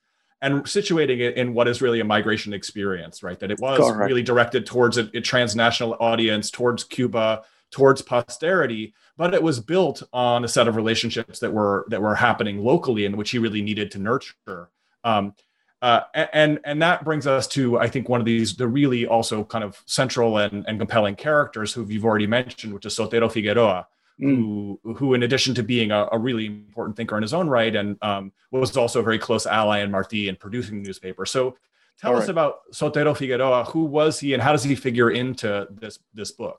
and 0.42 0.62
situating 0.64 1.20
it 1.20 1.36
in 1.36 1.54
what 1.54 1.68
is 1.68 1.80
really 1.80 2.00
a 2.00 2.04
migration 2.04 2.52
experience, 2.52 3.22
right? 3.22 3.38
That 3.38 3.50
it 3.50 3.60
was 3.60 3.78
Correct. 3.78 4.08
really 4.08 4.22
directed 4.22 4.66
towards 4.66 4.98
a, 4.98 5.10
a, 5.14 5.20
transnational 5.20 5.96
audience, 6.00 6.50
towards 6.50 6.84
Cuba, 6.84 7.42
towards 7.70 8.02
posterity, 8.02 8.94
but 9.16 9.34
it 9.34 9.42
was 9.42 9.60
built 9.60 10.02
on 10.12 10.44
a 10.44 10.48
set 10.48 10.68
of 10.68 10.76
relationships 10.76 11.38
that 11.40 11.52
were 11.52 11.86
that 11.88 12.02
were 12.02 12.14
happening 12.14 12.58
locally, 12.62 13.06
and 13.06 13.16
which 13.16 13.30
he 13.30 13.38
really 13.38 13.62
needed 13.62 13.90
to 13.92 13.98
nurture. 13.98 14.70
Um, 15.02 15.34
uh, 15.82 16.00
and 16.32 16.60
and 16.64 16.80
that 16.80 17.04
brings 17.04 17.26
us 17.26 17.46
to 17.48 17.78
I 17.78 17.88
think 17.88 18.08
one 18.08 18.20
of 18.20 18.26
these 18.26 18.56
the 18.56 18.66
really 18.66 19.06
also 19.06 19.44
kind 19.44 19.62
of 19.62 19.82
central 19.86 20.38
and, 20.38 20.64
and 20.66 20.78
compelling 20.78 21.14
characters 21.14 21.72
who 21.72 21.86
you've 21.86 22.04
already 22.04 22.26
mentioned, 22.26 22.72
which 22.72 22.86
is 22.86 22.96
Sotero 22.96 23.30
Figueroa, 23.30 23.86
mm. 24.21 24.37
who 24.37 24.80
who 24.97 25.14
in 25.14 25.23
addition 25.23 25.54
to 25.54 25.62
being 25.62 25.90
a, 25.90 26.09
a, 26.12 26.18
really 26.18 26.47
important 26.47 26.97
thinker 26.97 27.16
in 27.16 27.23
his 27.23 27.35
own 27.35 27.49
right 27.49 27.75
and 27.75 27.97
um, 28.02 28.33
was 28.50 28.76
also 28.76 29.00
a 29.00 29.02
very 29.02 29.18
close 29.18 29.47
ally 29.47 29.80
in 29.80 29.90
Marti 29.90 30.28
in 30.28 30.37
producing 30.37 30.83
the 30.83 30.87
newspaper. 30.87 31.26
So 31.26 31.56
tell 31.99 32.12
All 32.12 32.19
us 32.19 32.25
right. 32.25 32.30
about 32.30 32.54
Sotero 32.73 33.17
Figueroa. 33.17 33.65
Who 33.65 33.84
was 33.84 34.21
he 34.21 34.34
and 34.34 34.43
how 34.43 34.52
does 34.52 34.65
he 34.65 34.75
figure 34.75 35.10
into 35.10 35.67
this 35.71 35.99
this 36.12 36.30
book? 36.30 36.58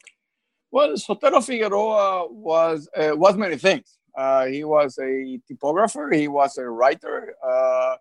Well, 0.71 0.91
Sotero 0.93 1.43
Figueroa 1.43 2.27
was 2.31 2.89
uh, 2.97 3.11
was 3.15 3.37
many 3.37 3.57
things. 3.57 3.97
Uh, 4.17 4.45
he 4.45 4.63
was 4.63 4.97
a 4.99 5.39
typographer. 5.47 6.09
He 6.11 6.27
was 6.27 6.57
a 6.57 6.67
writer. 6.67 7.35
Uh, 7.45 7.95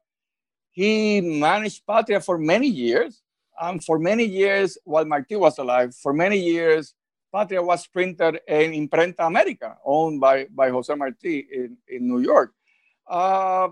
he 0.70 1.20
managed 1.20 1.87
Patria 1.87 2.20
for 2.20 2.38
many 2.38 2.68
years. 2.68 3.22
Um, 3.61 3.78
for 3.78 4.00
many 4.00 4.24
years, 4.24 4.76
while 4.83 5.05
Marti 5.05 5.37
was 5.37 5.59
alive, 5.59 5.94
for 5.94 6.12
many 6.12 6.37
years, 6.37 6.92
Patria 7.35 7.61
was 7.61 7.85
printed 7.88 8.38
in 8.47 8.70
Imprenta 8.73 9.27
America, 9.27 9.77
owned 9.85 10.20
by, 10.20 10.47
by 10.55 10.70
Jose 10.70 10.94
Marti 10.94 11.44
in, 11.53 11.77
in 11.88 12.07
New 12.07 12.20
York. 12.20 12.53
Uh, 13.11 13.68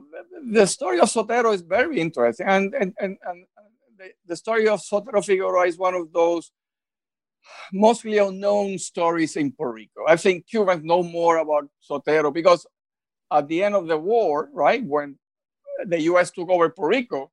the 0.51 0.67
story 0.67 0.99
of 0.99 1.09
Sotero 1.09 1.55
is 1.55 1.63
very 1.63 2.01
interesting. 2.01 2.47
And, 2.49 2.75
and, 2.75 2.93
and, 2.99 3.17
and 3.25 3.45
the, 3.97 4.11
the, 4.27 4.37
story 4.37 4.67
of 4.69 4.81
Sotero 4.81 5.25
Figueroa 5.25 5.69
is 5.69 5.79
one 5.79 5.95
of 5.95 6.13
those 6.13 6.51
mostly 7.73 8.19
unknown 8.19 8.79
stories 8.79 9.37
in 9.37 9.53
Puerto 9.53 9.75
Rico. 9.75 10.07
I 10.09 10.17
think 10.17 10.49
Cubans 10.49 10.83
know 10.85 11.05
more 11.05 11.37
about 11.37 11.69
Sotero 11.89 12.35
because 12.35 12.67
at 13.31 13.47
the 13.47 13.63
end 13.63 13.77
of 13.77 13.87
the 13.87 13.97
war, 13.97 14.51
right, 14.53 14.85
when 14.85 15.17
the 15.87 16.01
US 16.03 16.33
took 16.33 16.51
over 16.51 16.69
Puerto 16.69 16.91
Rico, 16.91 17.31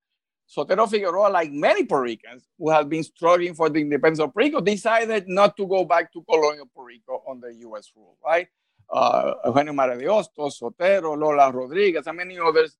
Sotero 0.49 0.89
Figueroa, 0.89 1.29
like 1.29 1.51
many 1.51 1.85
Puerto 1.85 2.03
Ricans 2.03 2.47
who 2.57 2.69
have 2.71 2.89
been 2.89 3.03
struggling 3.03 3.53
for 3.53 3.69
the 3.69 3.81
independence 3.81 4.19
of 4.19 4.33
Puerto 4.33 4.47
Rico, 4.47 4.61
decided 4.61 5.27
not 5.27 5.55
to 5.57 5.67
go 5.67 5.85
back 5.85 6.11
to 6.13 6.23
colonial 6.23 6.65
Puerto 6.73 6.87
Rico 6.87 7.23
under 7.29 7.51
U.S. 7.51 7.91
rule, 7.95 8.17
right? 8.25 8.47
Uh, 8.91 9.35
Eugenio 9.45 9.73
María 9.73 9.95
de 9.95 10.05
Hostos, 10.05 10.59
Sotero, 10.59 11.15
Lola 11.15 11.51
Rodriguez, 11.51 12.07
and 12.07 12.17
many 12.17 12.39
others 12.39 12.77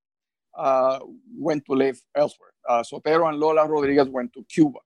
uh, 0.58 1.00
went 1.38 1.64
to 1.66 1.74
live 1.74 2.02
elsewhere. 2.16 2.50
Uh, 2.68 2.82
Sotero 2.82 3.30
and 3.30 3.40
Lola 3.40 3.68
Rodriguez 3.68 4.10
went 4.10 4.34
to 4.34 4.44
Cuba 4.46 4.80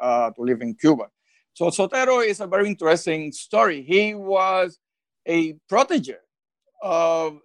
uh, 0.00 0.30
to 0.30 0.42
live 0.42 0.62
in 0.62 0.74
Cuba. 0.74 1.08
So 1.54 1.70
Sotero 1.70 2.24
is 2.24 2.38
a 2.38 2.46
very 2.46 2.68
interesting 2.68 3.32
story. 3.32 3.82
He 3.82 4.14
was 4.14 4.78
a 5.26 5.54
protege 5.68 6.18
of, 6.80 7.40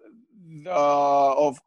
the, 0.64 0.72
of 0.72 1.60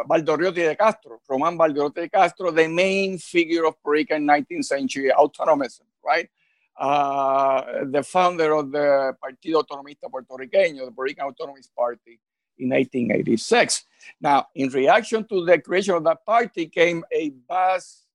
uh, 0.00 0.04
Baldorioty 0.04 0.62
de 0.62 0.76
Castro, 0.76 1.20
Roman 1.28 1.56
Baldorioty 1.56 2.02
de 2.02 2.08
Castro, 2.08 2.50
the 2.50 2.68
main 2.68 3.18
figure 3.18 3.66
of 3.66 3.80
Puerto 3.82 3.98
Rican 3.98 4.26
19th 4.26 4.64
century 4.64 5.10
autonomism, 5.10 5.82
right? 6.04 6.28
Uh, 6.76 7.84
the 7.90 8.02
founder 8.02 8.54
of 8.54 8.70
the 8.70 9.14
Partido 9.22 9.62
Autonomista 9.62 10.08
Puertorriqueño, 10.10 10.86
the 10.86 10.92
Puerto 10.92 11.10
Rican 11.10 11.26
Autonomist 11.26 11.74
Party 11.76 12.18
in 12.58 12.70
1886. 12.70 13.84
Now, 14.20 14.46
in 14.54 14.68
reaction 14.70 15.26
to 15.28 15.44
the 15.44 15.58
creation 15.58 15.94
of 15.94 16.04
that 16.04 16.24
party 16.24 16.66
came 16.66 17.04
a 17.12 17.32
vast 17.48 18.06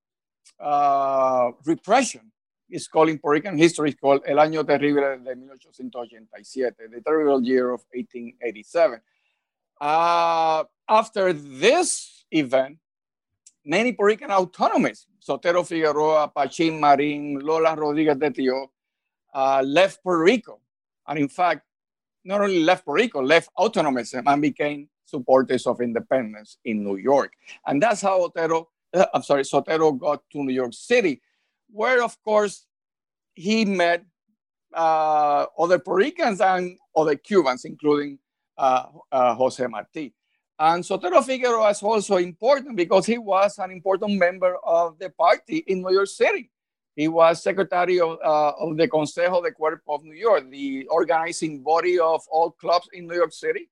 uh, 0.58 1.50
repression. 1.64 2.32
It's 2.68 2.88
called 2.88 3.08
in 3.10 3.18
Puerto 3.18 3.34
Rican 3.34 3.56
history, 3.56 3.90
it's 3.90 4.00
called 4.00 4.22
El 4.26 4.38
Año 4.38 4.66
Terrible 4.66 5.02
de 5.22 5.36
1887, 5.36 6.90
the 6.90 7.00
terrible 7.00 7.40
year 7.42 7.70
of 7.70 7.84
1887. 7.92 9.00
Uh, 9.80 10.64
after 10.88 11.32
this 11.32 12.24
event, 12.30 12.78
many 13.64 13.92
Puerto 13.92 14.08
Rican 14.08 14.30
autonomists, 14.30 15.06
Sotero 15.26 15.66
Figueroa, 15.66 16.32
Pachín 16.34 16.78
Marín, 16.78 17.42
Lola 17.42 17.74
Rodriguez 17.74 18.16
de 18.16 18.30
Tio, 18.30 18.72
uh, 19.34 19.62
left 19.64 20.02
Puerto 20.02 20.22
Rico. 20.22 20.60
And 21.06 21.18
in 21.18 21.28
fact, 21.28 21.62
not 22.24 22.40
only 22.40 22.62
left 22.62 22.84
Puerto 22.84 23.02
Rico, 23.02 23.22
left 23.22 23.50
autonomism 23.58 24.22
and 24.26 24.42
became 24.42 24.88
supporters 25.04 25.66
of 25.66 25.80
independence 25.80 26.58
in 26.64 26.82
New 26.82 26.96
York. 26.96 27.32
And 27.66 27.82
that's 27.82 28.00
how 28.00 28.22
Otero, 28.22 28.68
uh, 28.94 29.06
I'm 29.14 29.22
sorry, 29.22 29.42
Sotero 29.42 29.96
got 29.98 30.22
to 30.32 30.42
New 30.42 30.52
York 30.52 30.72
City, 30.72 31.20
where, 31.70 32.02
of 32.02 32.20
course, 32.22 32.66
he 33.34 33.64
met 33.64 34.04
uh, 34.74 35.46
other 35.58 35.78
Puerto 35.78 36.04
Ricans 36.04 36.40
and 36.40 36.78
other 36.94 37.14
Cubans, 37.16 37.64
including 37.64 38.18
Jose 38.58 39.66
Marti. 39.66 40.14
And 40.58 40.82
Sotero 40.82 41.22
Figueroa 41.22 41.70
is 41.70 41.82
also 41.82 42.16
important 42.16 42.76
because 42.76 43.04
he 43.04 43.18
was 43.18 43.58
an 43.58 43.70
important 43.70 44.18
member 44.18 44.56
of 44.64 44.98
the 44.98 45.10
party 45.10 45.58
in 45.66 45.82
New 45.82 45.92
York 45.92 46.08
City. 46.08 46.50
He 46.94 47.08
was 47.08 47.42
secretary 47.42 48.00
of, 48.00 48.18
uh, 48.24 48.52
of 48.58 48.78
the 48.78 48.88
Consejo 48.88 49.44
de 49.44 49.52
Cuerpo 49.52 49.96
of 49.96 50.04
New 50.04 50.14
York, 50.14 50.50
the 50.50 50.86
organizing 50.90 51.62
body 51.62 51.98
of 51.98 52.22
all 52.30 52.52
clubs 52.52 52.88
in 52.94 53.06
New 53.06 53.16
York 53.16 53.34
City. 53.34 53.68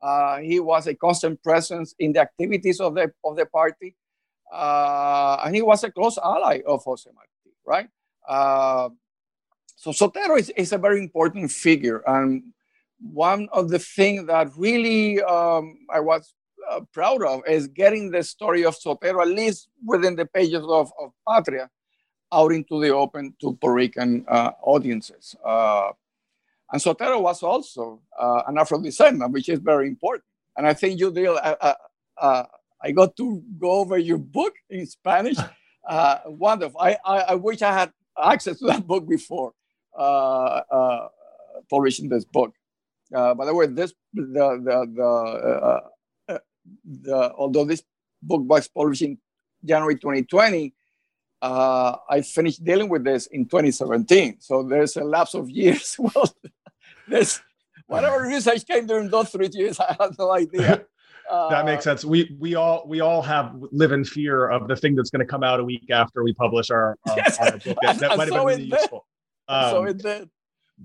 Uh, 0.00 0.38
he 0.38 0.60
was 0.60 0.86
a 0.86 0.94
constant 0.94 1.42
presence 1.42 1.96
in 1.98 2.12
the 2.12 2.20
activities 2.20 2.80
of 2.80 2.94
the, 2.94 3.12
of 3.24 3.34
the 3.36 3.46
party. 3.46 3.96
Uh, 4.52 5.40
and 5.44 5.56
he 5.56 5.60
was 5.60 5.82
a 5.82 5.90
close 5.90 6.18
ally 6.18 6.60
of 6.64 6.84
Jose 6.84 7.10
Marti, 7.12 7.56
right? 7.66 7.88
Uh, 8.28 8.90
so 9.74 9.90
Sotero 9.90 10.38
is, 10.38 10.50
is 10.50 10.72
a 10.72 10.78
very 10.78 11.00
important 11.00 11.50
figure. 11.50 12.04
And 12.06 12.44
one 13.00 13.48
of 13.52 13.68
the 13.68 13.78
things 13.78 14.26
that 14.26 14.48
really 14.56 15.22
um, 15.22 15.78
I 15.90 16.00
was 16.00 16.34
uh, 16.70 16.80
proud 16.92 17.22
of 17.22 17.42
is 17.46 17.68
getting 17.68 18.10
the 18.10 18.22
story 18.22 18.64
of 18.64 18.76
Sotero, 18.76 19.22
at 19.22 19.28
least 19.28 19.68
within 19.84 20.16
the 20.16 20.26
pages 20.26 20.62
of, 20.68 20.92
of 21.00 21.12
Patria, 21.26 21.70
out 22.32 22.52
into 22.52 22.80
the 22.80 22.90
open 22.90 23.34
to 23.40 23.54
Puerto 23.54 23.74
Rican 23.74 24.24
uh, 24.28 24.52
audiences. 24.62 25.34
Uh, 25.44 25.90
and 26.72 26.80
Sotero 26.82 27.20
was 27.22 27.42
also 27.42 28.00
uh, 28.18 28.42
an 28.46 28.58
Afro 28.58 28.80
descendant, 28.80 29.32
which 29.32 29.48
is 29.48 29.58
very 29.58 29.88
important. 29.88 30.24
And 30.56 30.66
I 30.66 30.74
think 30.74 31.00
you 31.00 31.10
deal, 31.10 31.38
uh, 31.42 31.54
uh, 31.60 31.74
uh, 32.18 32.44
I 32.82 32.92
got 32.92 33.16
to 33.16 33.42
go 33.58 33.70
over 33.72 33.96
your 33.96 34.18
book 34.18 34.54
in 34.68 34.86
Spanish. 34.86 35.36
wonderful. 36.26 36.78
I, 36.80 36.98
I, 37.04 37.18
I, 37.20 37.34
wish 37.36 37.62
I 37.62 37.72
had 37.72 37.92
access 38.22 38.58
to 38.58 38.66
that 38.66 38.86
book 38.86 39.08
before 39.08 39.54
publishing 41.70 42.08
this 42.08 42.24
book. 42.24 42.52
By 43.10 43.44
the 43.44 43.54
way, 43.54 43.66
this 43.66 43.92
the 44.12 44.22
the 44.24 45.82
the, 46.26 46.40
the 46.84 47.32
although 47.36 47.64
this 47.64 47.82
book 48.22 48.42
was 48.44 48.68
published 48.68 49.02
in 49.02 49.18
January 49.64 49.94
2020, 49.94 50.74
uh, 51.42 51.96
I 52.08 52.22
finished 52.22 52.64
dealing 52.64 52.88
with 52.88 53.04
this 53.04 53.26
in 53.26 53.44
2017. 53.44 54.40
So 54.40 54.62
there's 54.62 54.96
a 54.96 55.04
lapse 55.04 55.34
of 55.34 55.50
years. 55.50 55.96
well, 55.98 56.32
there's 57.06 57.40
whatever 57.86 58.22
research 58.22 58.66
came 58.66 58.86
during 58.86 59.08
those 59.08 59.30
three 59.30 59.48
years, 59.52 59.78
I 59.80 59.96
have 60.00 60.18
no 60.18 60.32
idea. 60.32 60.84
Uh, 61.30 61.48
that 61.50 61.64
makes 61.64 61.84
sense. 61.84 62.04
We 62.04 62.36
we 62.38 62.54
all 62.54 62.84
we 62.86 63.00
all 63.00 63.22
have 63.22 63.54
live 63.72 63.92
in 63.92 64.04
fear 64.04 64.48
of 64.48 64.68
the 64.68 64.76
thing 64.76 64.94
that's 64.94 65.10
going 65.10 65.24
to 65.24 65.30
come 65.30 65.42
out 65.42 65.60
a 65.60 65.64
week 65.64 65.90
after 65.90 66.22
we 66.22 66.32
publish 66.34 66.70
our, 66.70 66.98
our, 67.08 67.16
yes. 67.16 67.38
our 67.38 67.52
book. 67.52 67.78
That, 67.82 67.98
that 67.98 68.16
might 68.16 68.28
have 68.28 68.34
been 68.34 68.46
really 68.46 68.64
useful. 68.64 69.06
Um, 69.48 69.70
so 69.70 69.84
it 69.84 69.98
did 69.98 70.28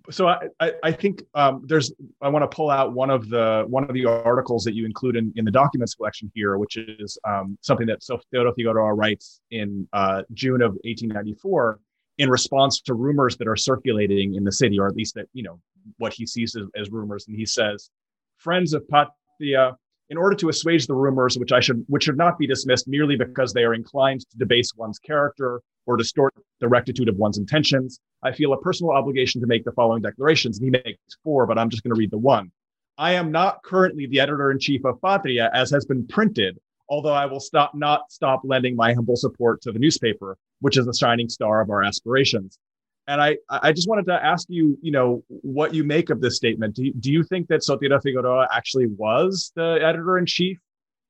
so 0.10 0.28
I, 0.28 0.72
I, 0.84 0.92
think 0.92 1.24
um, 1.34 1.64
there's 1.66 1.94
I 2.22 2.30
want 2.30 2.50
to 2.50 2.54
pull 2.54 2.70
out 2.70 2.94
one 2.94 3.10
of 3.10 3.30
the 3.30 3.64
one 3.68 3.84
of 3.84 3.94
the 3.94 4.06
articles 4.06 4.64
that 4.64 4.74
you 4.74 4.86
include 4.86 5.16
in, 5.16 5.32
in 5.36 5.46
the 5.46 5.52
documents 5.52 5.96
collection 5.96 6.32
here, 6.34 6.58
which 6.58 6.78
is 6.78 7.18
um, 7.26 7.58
something 7.62 7.88
that 7.88 8.02
Sotero 8.02 8.54
Figueroa 8.56 8.94
writes 8.94 9.42
in 9.52 9.88
uh, 9.94 10.24
June 10.34 10.62
of 10.62 10.72
1894 10.84 11.80
in 12.18 12.30
response 12.30 12.82
to 12.82 12.94
rumors 12.94 13.38
that 13.38 13.48
are 13.48 13.56
circulating 13.56 14.36
in 14.36 14.44
the 14.44 14.52
city, 14.52 14.80
or 14.80 14.88
at 14.88 14.96
least 14.96 15.16
that 15.16 15.28
you 15.34 15.44
know 15.44 15.60
what 15.98 16.14
he 16.14 16.26
sees 16.26 16.56
as, 16.56 16.68
as 16.76 16.90
rumors, 16.90 17.28
and 17.28 17.38
he 17.38 17.46
says, 17.46 17.90
"Friends 18.38 18.74
of 18.74 18.84
Patria, 18.90 19.78
in 20.10 20.18
order 20.18 20.36
to 20.36 20.50
assuage 20.50 20.88
the 20.88 20.96
rumors, 20.96 21.38
which 21.38 21.52
I 21.52 21.60
should 21.60 21.84
which 21.88 22.04
should 22.04 22.18
not 22.18 22.38
be 22.38 22.48
dismissed 22.48 22.88
merely 22.88 23.16
because 23.16 23.54
they 23.54 23.64
are 23.64 23.74
inclined 23.74 24.22
to 24.22 24.38
debase 24.38 24.72
one's 24.76 25.00
character 25.00 25.62
or 25.86 25.98
distort 25.98 26.34
the 26.60 26.68
rectitude 26.68 27.10
of 27.10 27.18
one's 27.18 27.38
intentions." 27.38 28.00
I 28.24 28.32
feel 28.32 28.54
a 28.54 28.62
personal 28.62 28.94
obligation 28.94 29.42
to 29.42 29.48
make 29.48 29.66
the 29.66 29.72
following 29.74 30.02
declarations. 30.02 30.58
And 30.58 30.66
he 30.66 30.72
makes 30.72 31.18
four, 31.24 31.46
but 31.46 31.58
I'm 31.58 31.70
just 31.70 31.84
going 31.84 31.94
to 31.94 32.00
read 32.00 32.12
the 32.12 32.18
one. 32.18 32.52
I 32.98 33.14
am 33.14 33.32
not 33.32 33.64
currently 33.64 34.06
the 34.06 34.20
editor 34.20 34.52
in 34.52 34.60
chief 34.60 34.86
of 34.86 35.02
Patria, 35.02 35.50
as 35.54 35.72
has 35.72 35.86
been 35.86 36.06
printed, 36.08 36.60
although 36.90 37.14
I 37.14 37.26
will 37.26 37.40
stop 37.40 37.74
not 37.74 38.12
stop 38.12 38.42
lending 38.44 38.76
my 38.76 38.94
humble 38.94 39.16
support 39.16 39.62
to 39.64 39.72
the 39.72 39.80
newspaper, 39.80 40.38
which 40.62 40.78
is 40.78 40.86
the 40.86 40.94
shining 40.94 41.28
star 41.28 41.62
of 41.62 41.70
our 41.70 41.84
aspirations. 41.84 42.60
And 43.08 43.22
I, 43.22 43.38
I 43.50 43.74
just 43.74 43.90
wanted 43.90 44.06
to 44.06 44.14
ask 44.14 44.48
you, 44.50 44.78
you 44.82 44.92
know, 44.92 45.24
what 45.28 45.74
you 45.74 45.84
make 45.84 46.10
of 46.10 46.22
this 46.22 46.38
statement. 46.38 46.76
Do 46.76 46.86
you, 46.86 46.94
do 46.94 47.12
you 47.12 47.24
think 47.24 47.48
that 47.50 47.62
Sotero 47.62 48.02
Figueroa 48.02 48.48
actually 48.54 48.88
was 48.88 49.52
the 49.56 49.80
editor 49.84 50.18
in 50.18 50.26
chief 50.26 50.58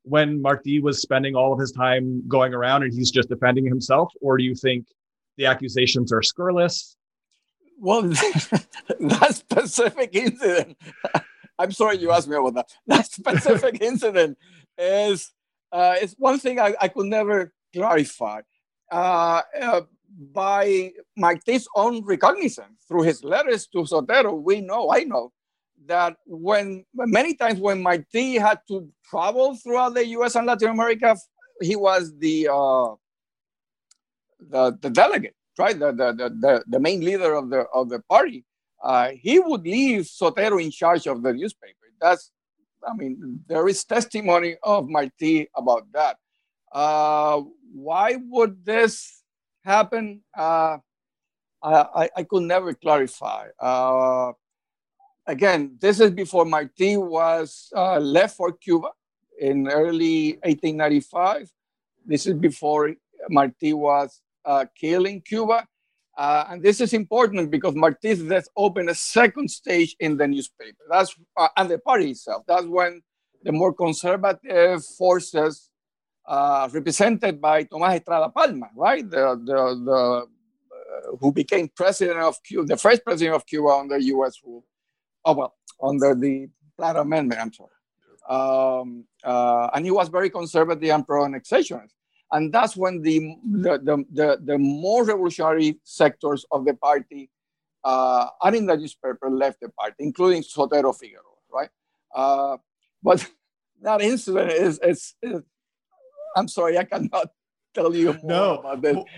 when 0.02 0.42
Martí 0.42 0.82
was 0.82 1.02
spending 1.02 1.36
all 1.36 1.54
of 1.54 1.60
his 1.60 1.72
time 1.72 2.28
going 2.28 2.54
around 2.54 2.84
and 2.84 2.92
he's 2.92 3.12
just 3.12 3.30
defending 3.30 3.66
himself? 3.66 4.12
Or 4.22 4.38
do 4.38 4.44
you 4.44 4.56
think 4.56 4.88
the 5.38 5.46
accusations 5.46 6.12
are 6.12 6.24
scurrilous 6.24 6.96
well, 7.84 8.02
that 9.00 9.36
specific 9.36 10.16
incident, 10.16 10.78
I'm 11.60 11.72
sorry 11.72 11.98
you 11.98 12.12
asked 12.12 12.28
me 12.28 12.36
about 12.36 12.56
that. 12.56 12.70
That 12.88 13.06
specific 13.06 13.82
incident 13.82 14.38
is 14.78 15.32
uh, 15.72 15.96
is 16.02 16.16
one 16.18 16.40
thing 16.40 16.60
I, 16.60 16.76
I 16.80 16.88
could 16.88 17.08
never 17.08 17.54
clarify. 17.74 18.42
Uh, 18.92 19.42
uh, 19.60 19.82
by 20.32 20.92
Martí's 21.18 21.68
own 21.76 22.04
recognizance 22.06 22.86
through 22.88 23.04
his 23.04 23.24
letters 23.24 23.68
to 23.68 23.80
Sotero, 23.80 24.42
we 24.42 24.62
know, 24.62 24.92
I 24.92 25.04
know, 25.04 25.32
that 25.86 26.16
when 26.26 26.86
many 26.96 27.36
times 27.36 27.60
when 27.60 27.84
Martí 27.84 28.40
had 28.40 28.60
to 28.70 28.88
travel 29.10 29.56
throughout 29.56 29.94
the 29.96 30.06
U.S. 30.08 30.36
and 30.36 30.48
Latin 30.48 30.70
America, 30.70 31.18
he 31.62 31.76
was 31.76 32.14
the 32.18 32.48
uh, 32.48 32.96
the, 34.40 34.78
the 34.82 34.90
delegate 34.90 35.36
right, 35.58 35.78
the, 35.78 35.92
the, 35.92 36.14
the, 36.14 36.64
the 36.68 36.80
main 36.80 37.02
leader 37.02 37.34
of 37.34 37.50
the, 37.50 37.66
of 37.74 37.90
the 37.90 38.00
party, 38.10 38.46
uh, 38.84 39.10
he 39.10 39.40
would 39.40 39.64
leave 39.64 40.04
Sotero 40.04 40.62
in 40.62 40.72
charge 40.72 41.08
of 41.08 41.24
the 41.24 41.34
newspaper. 41.34 41.74
That's, 42.02 42.32
I 42.88 42.94
mean, 42.96 43.40
there 43.48 43.68
is 43.68 43.84
testimony 43.84 44.58
of 44.64 44.86
Martí 44.86 45.48
about 45.56 45.84
that. 45.94 46.18
Uh, 46.72 47.42
why 47.74 48.18
would 48.30 48.66
this 48.66 49.23
happen? 49.64 50.22
Uh, 50.38 50.78
I, 51.62 52.10
I 52.18 52.24
could 52.24 52.44
never 52.44 52.74
clarify. 52.74 53.48
Uh, 53.60 54.34
again, 55.26 55.78
this 55.80 56.00
is 56.00 56.12
before 56.12 56.46
Martí 56.46 56.98
was 56.98 57.72
uh, 57.76 58.00
left 58.00 58.36
for 58.36 58.52
Cuba 58.52 58.90
in 59.40 59.68
early 59.70 60.34
1895. 60.44 61.50
This 62.06 62.26
is 62.26 62.34
before 62.34 62.94
Martí 63.32 63.74
was 63.74 64.22
uh, 64.46 64.66
killed 64.80 65.08
in 65.08 65.22
Cuba. 65.22 65.66
Uh, 66.16 66.46
and 66.50 66.62
this 66.62 66.80
is 66.80 66.94
important 66.94 67.50
because 67.50 67.74
Martí's 67.74 68.22
death 68.22 68.48
opened 68.56 68.90
a 68.90 68.96
second 68.96 69.50
stage 69.50 69.96
in 70.00 70.16
the 70.18 70.28
newspaper. 70.28 70.84
That's 70.90 71.16
uh, 71.38 71.48
and 71.58 71.70
the 71.70 71.80
party 71.80 72.12
itself. 72.12 72.44
That's 72.48 72.68
when 72.68 73.02
the 73.42 73.52
more 73.52 73.74
conservative 73.74 74.86
forces, 74.86 75.70
uh, 76.26 76.70
represented 76.72 77.42
by 77.42 77.64
Tomás 77.66 77.96
Estrada 77.96 78.30
Palma, 78.30 78.70
right, 78.76 79.10
the 79.10 79.40
the, 79.44 79.84
the 79.86 80.28
uh, 80.74 81.18
who 81.20 81.32
became 81.32 81.70
president 81.76 82.20
of 82.20 82.42
Cuba, 82.44 82.66
the 82.66 82.78
first 82.78 83.04
president 83.04 83.36
of 83.36 83.46
Cuba 83.46 83.70
under 83.70 83.98
U.S. 83.98 84.40
rule. 84.46 84.66
Oh 85.26 85.34
well, 85.34 85.56
under 85.82 86.16
the 86.16 86.50
Platt 86.78 86.96
Amendment. 86.98 87.42
I'm 87.42 87.54
sorry. 87.54 87.70
Um, 88.30 89.06
uh, 89.24 89.70
and 89.74 89.86
he 89.86 89.92
was 89.92 90.10
very 90.10 90.30
conservative 90.30 90.90
and 90.90 91.06
pro-annexationist. 91.06 91.92
And 92.32 92.52
that's 92.52 92.76
when 92.76 93.02
the, 93.02 93.36
the, 93.46 94.06
the, 94.12 94.40
the, 94.44 94.58
more 94.58 95.04
revolutionary 95.04 95.80
sectors 95.84 96.46
of 96.52 96.66
the 96.66 96.74
party 96.74 97.30
uh, 97.84 98.28
and 98.42 98.56
in 98.56 98.66
the 98.66 98.76
newspaper 98.76 99.30
left 99.30 99.60
the 99.62 99.70
party, 99.70 99.96
including 100.00 100.42
Sotero 100.42 100.98
Figueroa, 100.98 101.22
right? 101.52 101.70
Uh, 102.16 102.58
but 103.04 103.30
that 103.82 104.02
incident 104.02 104.52
is, 104.52 104.80
is, 104.80 105.16
is, 105.22 105.42
I'm 106.36 106.48
sorry, 106.48 106.78
I 106.78 106.84
cannot 106.84 107.30
tell 107.74 107.96
you 107.96 108.18
no. 108.24 108.62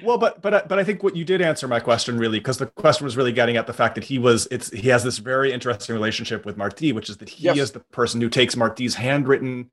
Well, 0.04 0.18
but 0.18 0.42
but 0.42 0.54
uh, 0.54 0.64
but 0.68 0.80
I 0.80 0.84
think 0.84 1.04
what 1.04 1.16
you 1.16 1.26
did 1.26 1.42
answer 1.42 1.68
my 1.68 1.80
question 1.80 2.18
really, 2.18 2.40
because 2.40 2.58
the 2.58 2.68
question 2.68 3.06
was 3.06 3.18
really 3.18 3.32
getting 3.32 3.58
at 3.58 3.68
the 3.68 3.74
fact 3.74 3.96
that 3.96 4.04
he 4.04 4.20
was 4.20 4.48
it's 4.52 4.70
he 4.72 4.90
has 4.90 5.04
this 5.04 5.18
very 5.18 5.52
interesting 5.52 5.94
relationship 5.94 6.46
with 6.46 6.58
Martí, 6.58 6.94
which 6.94 7.10
is 7.10 7.18
that 7.18 7.30
he 7.30 7.46
yes. 7.46 7.58
is 7.58 7.72
the 7.72 7.80
person 7.80 8.22
who 8.22 8.30
takes 8.30 8.56
Martí's 8.56 8.96
handwritten 8.96 9.72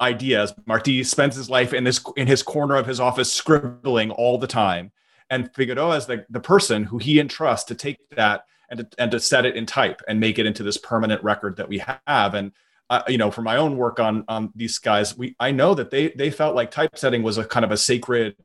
ideas. 0.00 0.52
Martí 0.68 1.04
spends 1.04 1.36
his 1.36 1.50
life 1.50 1.72
in 1.72 1.84
this 1.84 2.04
in 2.16 2.26
his 2.26 2.42
corner 2.42 2.76
of 2.76 2.86
his 2.86 3.00
office 3.00 3.32
scribbling 3.32 4.10
all 4.10 4.38
the 4.38 4.46
time. 4.46 4.92
And 5.30 5.50
Figueroa 5.54 5.96
is 5.96 6.06
the, 6.06 6.26
the 6.28 6.40
person 6.40 6.84
who 6.84 6.98
he 6.98 7.18
entrusts 7.18 7.64
to 7.68 7.74
take 7.74 7.98
that 8.10 8.44
and 8.68 8.80
to, 8.80 8.88
and 8.98 9.10
to 9.10 9.20
set 9.20 9.46
it 9.46 9.56
in 9.56 9.66
type 9.66 10.02
and 10.06 10.20
make 10.20 10.38
it 10.38 10.46
into 10.46 10.62
this 10.62 10.76
permanent 10.76 11.22
record 11.22 11.56
that 11.56 11.68
we 11.68 11.82
have. 12.06 12.34
And 12.34 12.52
uh, 12.90 13.02
you 13.08 13.18
know, 13.18 13.30
for 13.30 13.42
my 13.42 13.56
own 13.56 13.76
work 13.76 13.98
on 13.98 14.24
on 14.28 14.52
these 14.54 14.78
guys, 14.78 15.16
we 15.16 15.34
I 15.40 15.50
know 15.50 15.74
that 15.74 15.90
they 15.90 16.08
they 16.08 16.30
felt 16.30 16.54
like 16.54 16.70
typesetting 16.70 17.22
was 17.22 17.38
a 17.38 17.44
kind 17.44 17.64
of 17.64 17.70
a 17.72 17.76
sacred 17.76 18.36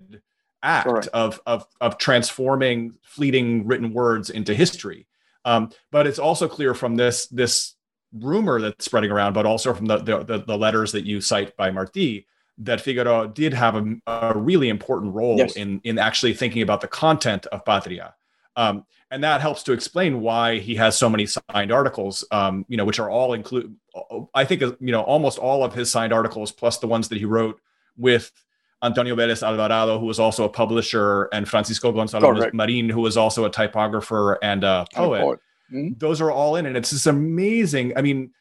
act 0.63 1.07
of 1.13 1.41
of 1.45 1.65
of 1.81 1.97
transforming 1.97 2.97
fleeting 3.03 3.67
written 3.67 3.93
words 3.93 4.29
into 4.29 4.53
history. 4.53 5.07
Um, 5.45 5.71
but 5.91 6.07
it's 6.07 6.19
also 6.19 6.47
clear 6.47 6.73
from 6.73 6.95
this 6.95 7.27
this 7.27 7.75
rumor 8.13 8.61
that's 8.61 8.85
spreading 8.85 9.11
around, 9.11 9.33
but 9.33 9.45
also 9.45 9.73
from 9.73 9.85
the, 9.85 9.97
the, 9.97 10.43
the 10.45 10.57
letters 10.57 10.91
that 10.91 11.05
you 11.05 11.21
cite 11.21 11.55
by 11.55 11.69
Martí, 11.69 12.25
that 12.57 12.81
Figueroa 12.81 13.29
did 13.29 13.53
have 13.53 13.75
a, 13.75 13.95
a 14.07 14.37
really 14.37 14.69
important 14.69 15.13
role 15.13 15.37
yes. 15.37 15.55
in, 15.55 15.79
in 15.83 15.97
actually 15.97 16.33
thinking 16.33 16.61
about 16.61 16.81
the 16.81 16.87
content 16.87 17.45
of 17.47 17.63
Patria. 17.63 18.15
Um, 18.55 18.85
and 19.11 19.23
that 19.23 19.41
helps 19.41 19.63
to 19.63 19.73
explain 19.73 20.21
why 20.21 20.59
he 20.59 20.75
has 20.75 20.97
so 20.97 21.09
many 21.09 21.25
signed 21.25 21.71
articles, 21.71 22.23
um, 22.31 22.65
you 22.67 22.77
know, 22.77 22.85
which 22.85 22.99
are 22.99 23.09
all 23.09 23.33
include. 23.33 23.75
I 24.33 24.45
think 24.45 24.61
you 24.61 24.91
know 24.91 25.01
almost 25.01 25.39
all 25.39 25.63
of 25.63 25.73
his 25.73 25.89
signed 25.89 26.13
articles, 26.13 26.51
plus 26.51 26.77
the 26.77 26.87
ones 26.87 27.09
that 27.09 27.17
he 27.17 27.25
wrote 27.25 27.59
with 27.97 28.31
Antonio 28.83 29.15
Vélez 29.15 29.45
Alvarado, 29.45 29.99
who 29.99 30.05
was 30.05 30.19
also 30.19 30.45
a 30.45 30.49
publisher, 30.49 31.23
and 31.33 31.49
Francisco 31.49 31.91
Gonzalo 31.91 32.49
Marin, 32.53 32.89
who 32.89 33.01
was 33.01 33.17
also 33.17 33.45
a 33.45 33.49
typographer 33.49 34.37
and 34.43 34.63
a 34.63 34.85
poet. 34.93 35.39
Mm-hmm. 35.71 35.93
Those 35.97 36.21
are 36.21 36.31
all 36.31 36.55
in, 36.55 36.65
and 36.65 36.77
it's 36.77 36.91
just 36.91 37.07
amazing. 37.07 37.97
I 37.97 38.01
mean, 38.01 38.31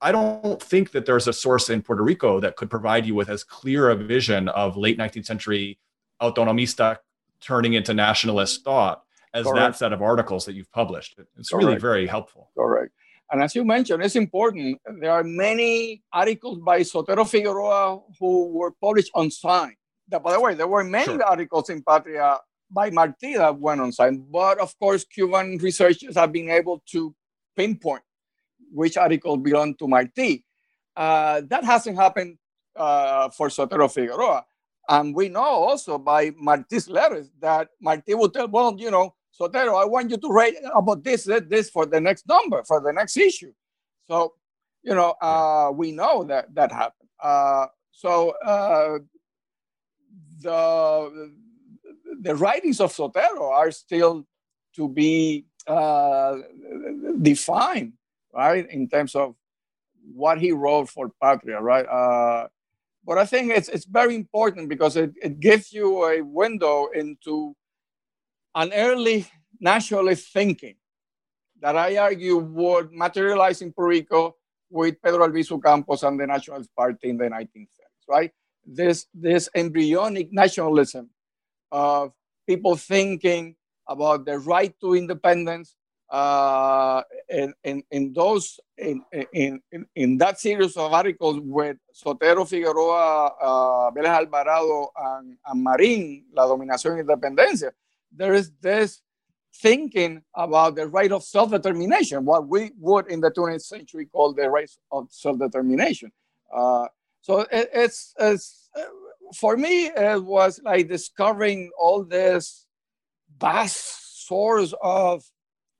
I 0.00 0.12
don't 0.12 0.62
think 0.62 0.92
that 0.92 1.06
there's 1.06 1.28
a 1.28 1.32
source 1.32 1.70
in 1.70 1.82
Puerto 1.82 2.02
Rico 2.02 2.40
that 2.40 2.56
could 2.56 2.70
provide 2.70 3.06
you 3.06 3.14
with 3.14 3.30
as 3.30 3.42
clear 3.42 3.88
a 3.88 3.96
vision 3.96 4.48
of 4.48 4.76
late 4.76 4.98
19th 4.98 5.26
century 5.26 5.78
autonomista 6.20 6.98
turning 7.40 7.74
into 7.74 7.94
nationalist 7.94 8.64
thought 8.64 9.02
as 9.34 9.44
Correct. 9.44 9.58
that 9.58 9.76
set 9.76 9.92
of 9.92 10.02
articles 10.02 10.44
that 10.46 10.54
you've 10.54 10.70
published. 10.72 11.18
It's 11.38 11.50
Correct. 11.50 11.64
really 11.64 11.78
very 11.78 12.06
helpful. 12.06 12.50
Correct. 12.56 12.92
And 13.30 13.42
as 13.42 13.54
you 13.54 13.64
mentioned, 13.64 14.02
it's 14.02 14.16
important. 14.16 14.80
There 15.00 15.12
are 15.12 15.24
many 15.24 16.02
articles 16.12 16.58
by 16.60 16.80
Sotero 16.80 17.28
Figueroa 17.28 18.00
who 18.18 18.48
were 18.48 18.72
published 18.80 19.10
on 19.14 19.30
sign. 19.30 19.74
By 20.08 20.32
the 20.32 20.40
way, 20.40 20.54
there 20.54 20.66
were 20.66 20.84
many 20.84 21.04
sure. 21.04 21.22
articles 21.22 21.68
in 21.68 21.82
Patria 21.82 22.38
by 22.70 22.90
Martí 22.90 23.36
that 23.36 23.58
went 23.58 23.82
on 23.82 23.92
site. 23.92 24.14
But 24.30 24.58
of 24.58 24.78
course, 24.78 25.04
Cuban 25.04 25.58
researchers 25.58 26.16
have 26.16 26.32
been 26.32 26.48
able 26.48 26.82
to 26.92 27.14
pinpoint 27.54 28.02
which 28.72 28.96
article 28.96 29.36
belonged 29.36 29.78
to 29.78 29.86
Martí. 29.86 30.44
Uh, 30.96 31.42
that 31.48 31.64
hasn't 31.64 31.96
happened 31.96 32.38
uh, 32.76 33.28
for 33.30 33.48
Sotero 33.48 33.92
Figueroa. 33.92 34.44
And 34.88 35.14
we 35.14 35.28
know 35.28 35.40
also 35.40 35.98
by 35.98 36.30
Martí's 36.30 36.88
letters 36.88 37.30
that 37.40 37.68
Martí 37.84 38.18
would 38.18 38.32
tell, 38.32 38.48
well, 38.48 38.74
you 38.78 38.90
know, 38.90 39.14
Sotero, 39.38 39.80
I 39.80 39.84
want 39.84 40.10
you 40.10 40.16
to 40.16 40.28
write 40.28 40.54
about 40.74 41.04
this, 41.04 41.24
this 41.24 41.70
for 41.70 41.86
the 41.86 42.00
next 42.00 42.26
number, 42.26 42.64
for 42.64 42.80
the 42.80 42.92
next 42.92 43.16
issue. 43.16 43.52
So, 44.08 44.34
you 44.82 44.94
know, 44.94 45.14
uh, 45.20 45.70
we 45.72 45.92
know 45.92 46.24
that 46.24 46.54
that 46.54 46.72
happened. 46.72 47.08
Uh, 47.22 47.66
so 47.92 48.30
uh, 48.44 48.98
the 50.40 51.32
the 52.20 52.34
writings 52.34 52.80
of 52.80 52.92
Sotero 52.92 53.50
are 53.50 53.70
still 53.70 54.26
to 54.76 54.88
be 54.88 55.46
uh, 55.66 56.36
defined, 57.20 57.92
right, 58.32 58.68
in 58.70 58.88
terms 58.88 59.14
of 59.14 59.34
what 60.14 60.40
he 60.40 60.52
wrote 60.52 60.88
for 60.88 61.10
Patria, 61.20 61.60
right? 61.60 61.86
Uh, 61.86 62.48
but 63.04 63.18
I 63.18 63.26
think 63.26 63.52
it's 63.52 63.68
it's 63.68 63.84
very 63.84 64.14
important 64.14 64.68
because 64.68 64.96
it, 64.96 65.12
it 65.22 65.40
gives 65.40 65.72
you 65.72 66.04
a 66.06 66.22
window 66.22 66.88
into 66.94 67.54
an 68.54 68.72
early 68.72 69.26
nationalist 69.60 70.32
thinking 70.32 70.76
that 71.60 71.76
I 71.76 71.96
argue 71.96 72.36
would 72.36 72.92
materialize 72.92 73.62
in 73.62 73.72
Puerto 73.72 73.90
Rico 73.90 74.36
with 74.70 75.00
Pedro 75.02 75.26
Albizu 75.26 75.62
Campos 75.62 76.02
and 76.02 76.18
the 76.18 76.26
Nationalist 76.26 76.74
Party 76.76 77.10
in 77.10 77.16
the 77.16 77.24
1930s, 77.24 77.68
right? 78.08 78.30
This, 78.64 79.06
this 79.14 79.48
embryonic 79.54 80.32
nationalism 80.32 81.10
of 81.72 82.12
people 82.46 82.76
thinking 82.76 83.56
about 83.88 84.24
the 84.24 84.38
right 84.38 84.74
to 84.80 84.94
independence 84.94 85.74
uh, 86.10 87.02
in, 87.28 87.52
in, 87.64 87.82
in 87.90 88.12
those 88.12 88.58
in, 88.78 89.02
in, 89.32 89.60
in, 89.94 90.16
that 90.18 90.40
series 90.40 90.76
of 90.76 90.92
articles 90.92 91.38
with 91.42 91.76
Sotero 91.92 92.48
Figueroa, 92.48 93.32
uh, 93.40 93.90
Vélez 93.90 94.16
Alvarado, 94.16 94.90
and, 94.96 95.36
and 95.44 95.66
Marín, 95.66 96.24
La 96.32 96.46
Dominación 96.46 96.96
y 96.96 97.00
Independencia, 97.00 97.72
there 98.14 98.34
is 98.34 98.50
this 98.60 99.00
thinking 99.54 100.22
about 100.34 100.76
the 100.76 100.86
right 100.86 101.10
of 101.10 101.22
self-determination, 101.22 102.24
what 102.24 102.46
we 102.48 102.70
would 102.78 103.08
in 103.08 103.20
the 103.20 103.30
20th 103.30 103.62
century 103.62 104.06
call 104.06 104.32
the 104.32 104.48
right 104.48 104.70
of 104.92 105.08
self-determination. 105.10 106.12
Uh, 106.54 106.86
so 107.20 107.40
it, 107.40 107.68
it's, 107.72 108.14
it's 108.18 108.70
for 109.34 109.56
me, 109.56 109.86
it 109.86 110.22
was 110.22 110.60
like 110.64 110.88
discovering 110.88 111.70
all 111.78 112.04
this 112.04 112.66
vast 113.40 114.26
source 114.26 114.74
of, 114.82 115.24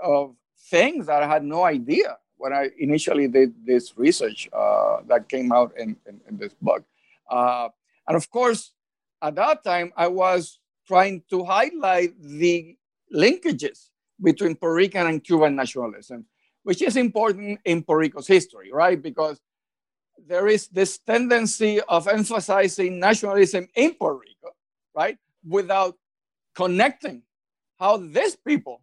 of 0.00 0.34
things 0.70 1.06
that 1.06 1.22
I 1.22 1.28
had 1.28 1.44
no 1.44 1.64
idea 1.64 2.16
when 2.36 2.52
I 2.52 2.68
initially 2.78 3.28
did 3.28 3.54
this 3.64 3.96
research 3.96 4.48
uh, 4.52 4.98
that 5.06 5.28
came 5.28 5.52
out 5.52 5.72
in, 5.76 5.96
in, 6.06 6.20
in 6.28 6.36
this 6.36 6.54
book. 6.60 6.84
Uh, 7.28 7.68
and 8.06 8.16
of 8.16 8.30
course, 8.30 8.72
at 9.20 9.34
that 9.34 9.64
time, 9.64 9.92
I 9.96 10.06
was 10.06 10.60
trying 10.88 11.22
to 11.28 11.44
highlight 11.44 12.18
the 12.18 12.74
linkages 13.14 13.90
between 14.20 14.56
Puerto 14.56 14.74
Rican 14.74 15.06
and 15.06 15.22
Cuban 15.22 15.54
nationalism, 15.54 16.24
which 16.62 16.80
is 16.82 16.96
important 16.96 17.60
in 17.64 17.82
Puerto 17.82 18.00
Rico's 18.00 18.26
history, 18.26 18.72
right? 18.72 19.00
Because 19.00 19.38
there 20.26 20.48
is 20.48 20.66
this 20.68 20.98
tendency 20.98 21.80
of 21.82 22.08
emphasizing 22.08 22.98
nationalism 22.98 23.68
in 23.74 23.94
Puerto 23.94 24.18
Rico, 24.18 24.56
right? 24.94 25.18
Without 25.46 25.94
connecting 26.54 27.22
how 27.78 27.98
these 27.98 28.34
people, 28.34 28.82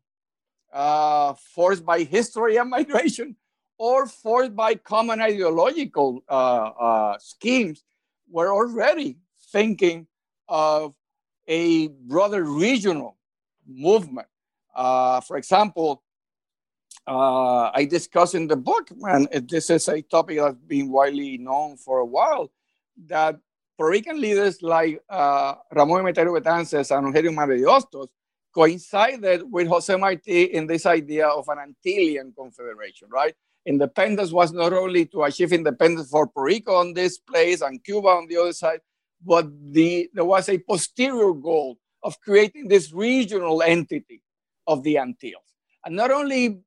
uh, 0.71 1.33
forced 1.33 1.85
by 1.85 2.03
history 2.03 2.57
and 2.57 2.69
migration 2.77 3.35
or 3.77 4.07
forced 4.07 4.55
by 4.55 4.75
common 4.75 5.19
ideological 5.19 6.23
uh, 6.29 6.71
uh, 6.79 7.17
schemes, 7.19 7.83
were 8.29 8.53
already 8.53 9.17
thinking 9.51 10.07
of 10.47 10.93
a 11.47 11.87
broader 11.87 12.43
regional 12.43 13.17
movement 13.67 14.27
uh, 14.75 15.21
for 15.21 15.37
example, 15.37 16.03
uh, 17.07 17.71
I 17.73 17.85
discuss 17.85 18.33
in 18.35 18.47
the 18.47 18.57
book, 18.57 18.89
and 19.03 19.27
this 19.47 19.69
is 19.69 19.87
a 19.87 20.01
topic 20.01 20.37
that's 20.37 20.57
been 20.67 20.89
widely 20.89 21.37
known 21.37 21.77
for 21.77 21.99
a 21.99 22.05
while, 22.05 22.51
that 23.07 23.37
Puerto 23.77 23.91
Rican 23.91 24.19
leaders 24.19 24.61
like 24.61 25.01
uh, 25.09 25.55
Ramon 25.71 26.03
Emeterio 26.03 26.39
Betances 26.39 26.95
and 26.95 27.13
de 27.13 27.65
Hostos 27.65 28.07
coincided 28.53 29.43
with 29.51 29.67
Jose 29.67 29.93
Marti 29.95 30.43
in 30.43 30.65
this 30.65 30.85
idea 30.85 31.27
of 31.27 31.47
an 31.49 31.73
Antillean 31.73 32.33
confederation, 32.35 33.09
right? 33.09 33.35
Independence 33.65 34.31
was 34.31 34.53
not 34.53 34.71
only 34.73 35.05
to 35.07 35.23
achieve 35.23 35.51
independence 35.51 36.09
for 36.09 36.27
Puerto 36.27 36.45
Rico 36.45 36.75
on 36.75 36.93
this 36.93 37.17
place 37.17 37.61
and 37.61 37.83
Cuba 37.83 38.07
on 38.07 38.27
the 38.27 38.37
other 38.37 38.53
side, 38.53 38.79
but 39.23 39.47
the, 39.73 40.09
there 40.13 40.25
was 40.25 40.49
a 40.49 40.57
posterior 40.57 41.33
goal 41.33 41.77
of 42.03 42.19
creating 42.21 42.67
this 42.67 42.93
regional 42.93 43.61
entity 43.61 44.21
of 44.67 44.83
the 44.83 44.97
Antilles. 44.97 45.55
And 45.85 45.95
not 45.95 46.11
only 46.11 46.59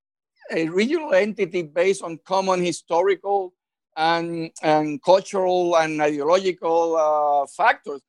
a 0.51 0.69
regional 0.69 1.15
entity 1.15 1.63
based 1.63 2.03
on 2.03 2.19
common 2.25 2.65
historical 2.65 3.55
and, 3.97 4.51
and 4.63 5.03
cultural 5.03 5.77
and 5.77 6.01
ideological 6.01 6.97
uh, 6.97 7.47
factors, 7.47 8.01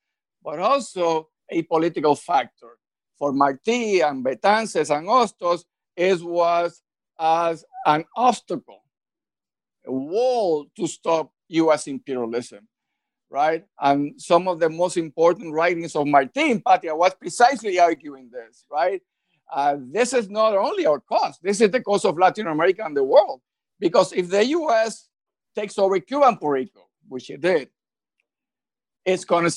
but 0.43 0.59
also 0.59 1.29
a 1.49 1.63
political 1.63 2.15
factor. 2.15 2.77
For 3.17 3.33
Martí 3.33 4.07
and 4.07 4.23
Betances 4.23 4.95
and 4.95 5.07
Hostos, 5.07 5.65
it 5.95 6.21
was 6.21 6.81
as 7.19 7.65
an 7.85 8.05
obstacle, 8.15 8.83
a 9.85 9.91
wall 9.91 10.67
to 10.77 10.87
stop 10.87 11.31
US 11.49 11.87
imperialism, 11.87 12.67
right? 13.29 13.63
And 13.79 14.19
some 14.19 14.47
of 14.47 14.59
the 14.59 14.69
most 14.69 14.97
important 14.97 15.53
writings 15.53 15.95
of 15.95 16.05
Martí 16.05 16.49
in 16.49 16.61
Patria 16.61 16.95
was 16.95 17.13
precisely 17.13 17.79
arguing 17.79 18.29
this, 18.31 18.65
right? 18.71 19.01
uh, 19.51 19.77
this 19.79 20.13
is 20.13 20.29
not 20.29 20.55
only 20.55 20.85
our 20.85 20.99
cost, 20.99 21.41
this 21.41 21.61
is 21.61 21.71
the 21.71 21.81
cost 21.81 22.05
of 22.05 22.17
Latin 22.17 22.47
America 22.47 22.83
and 22.85 22.95
the 22.95 23.03
world. 23.03 23.41
Because 23.79 24.13
if 24.13 24.29
the 24.29 24.45
US 24.45 25.07
takes 25.55 25.77
over 25.79 25.99
Cuba 25.99 26.27
and 26.27 26.39
Puerto 26.39 26.61
Rico, 26.61 26.87
which 27.07 27.29
it 27.29 27.41
did, 27.41 27.69
it's 29.05 29.25
gonna 29.25 29.49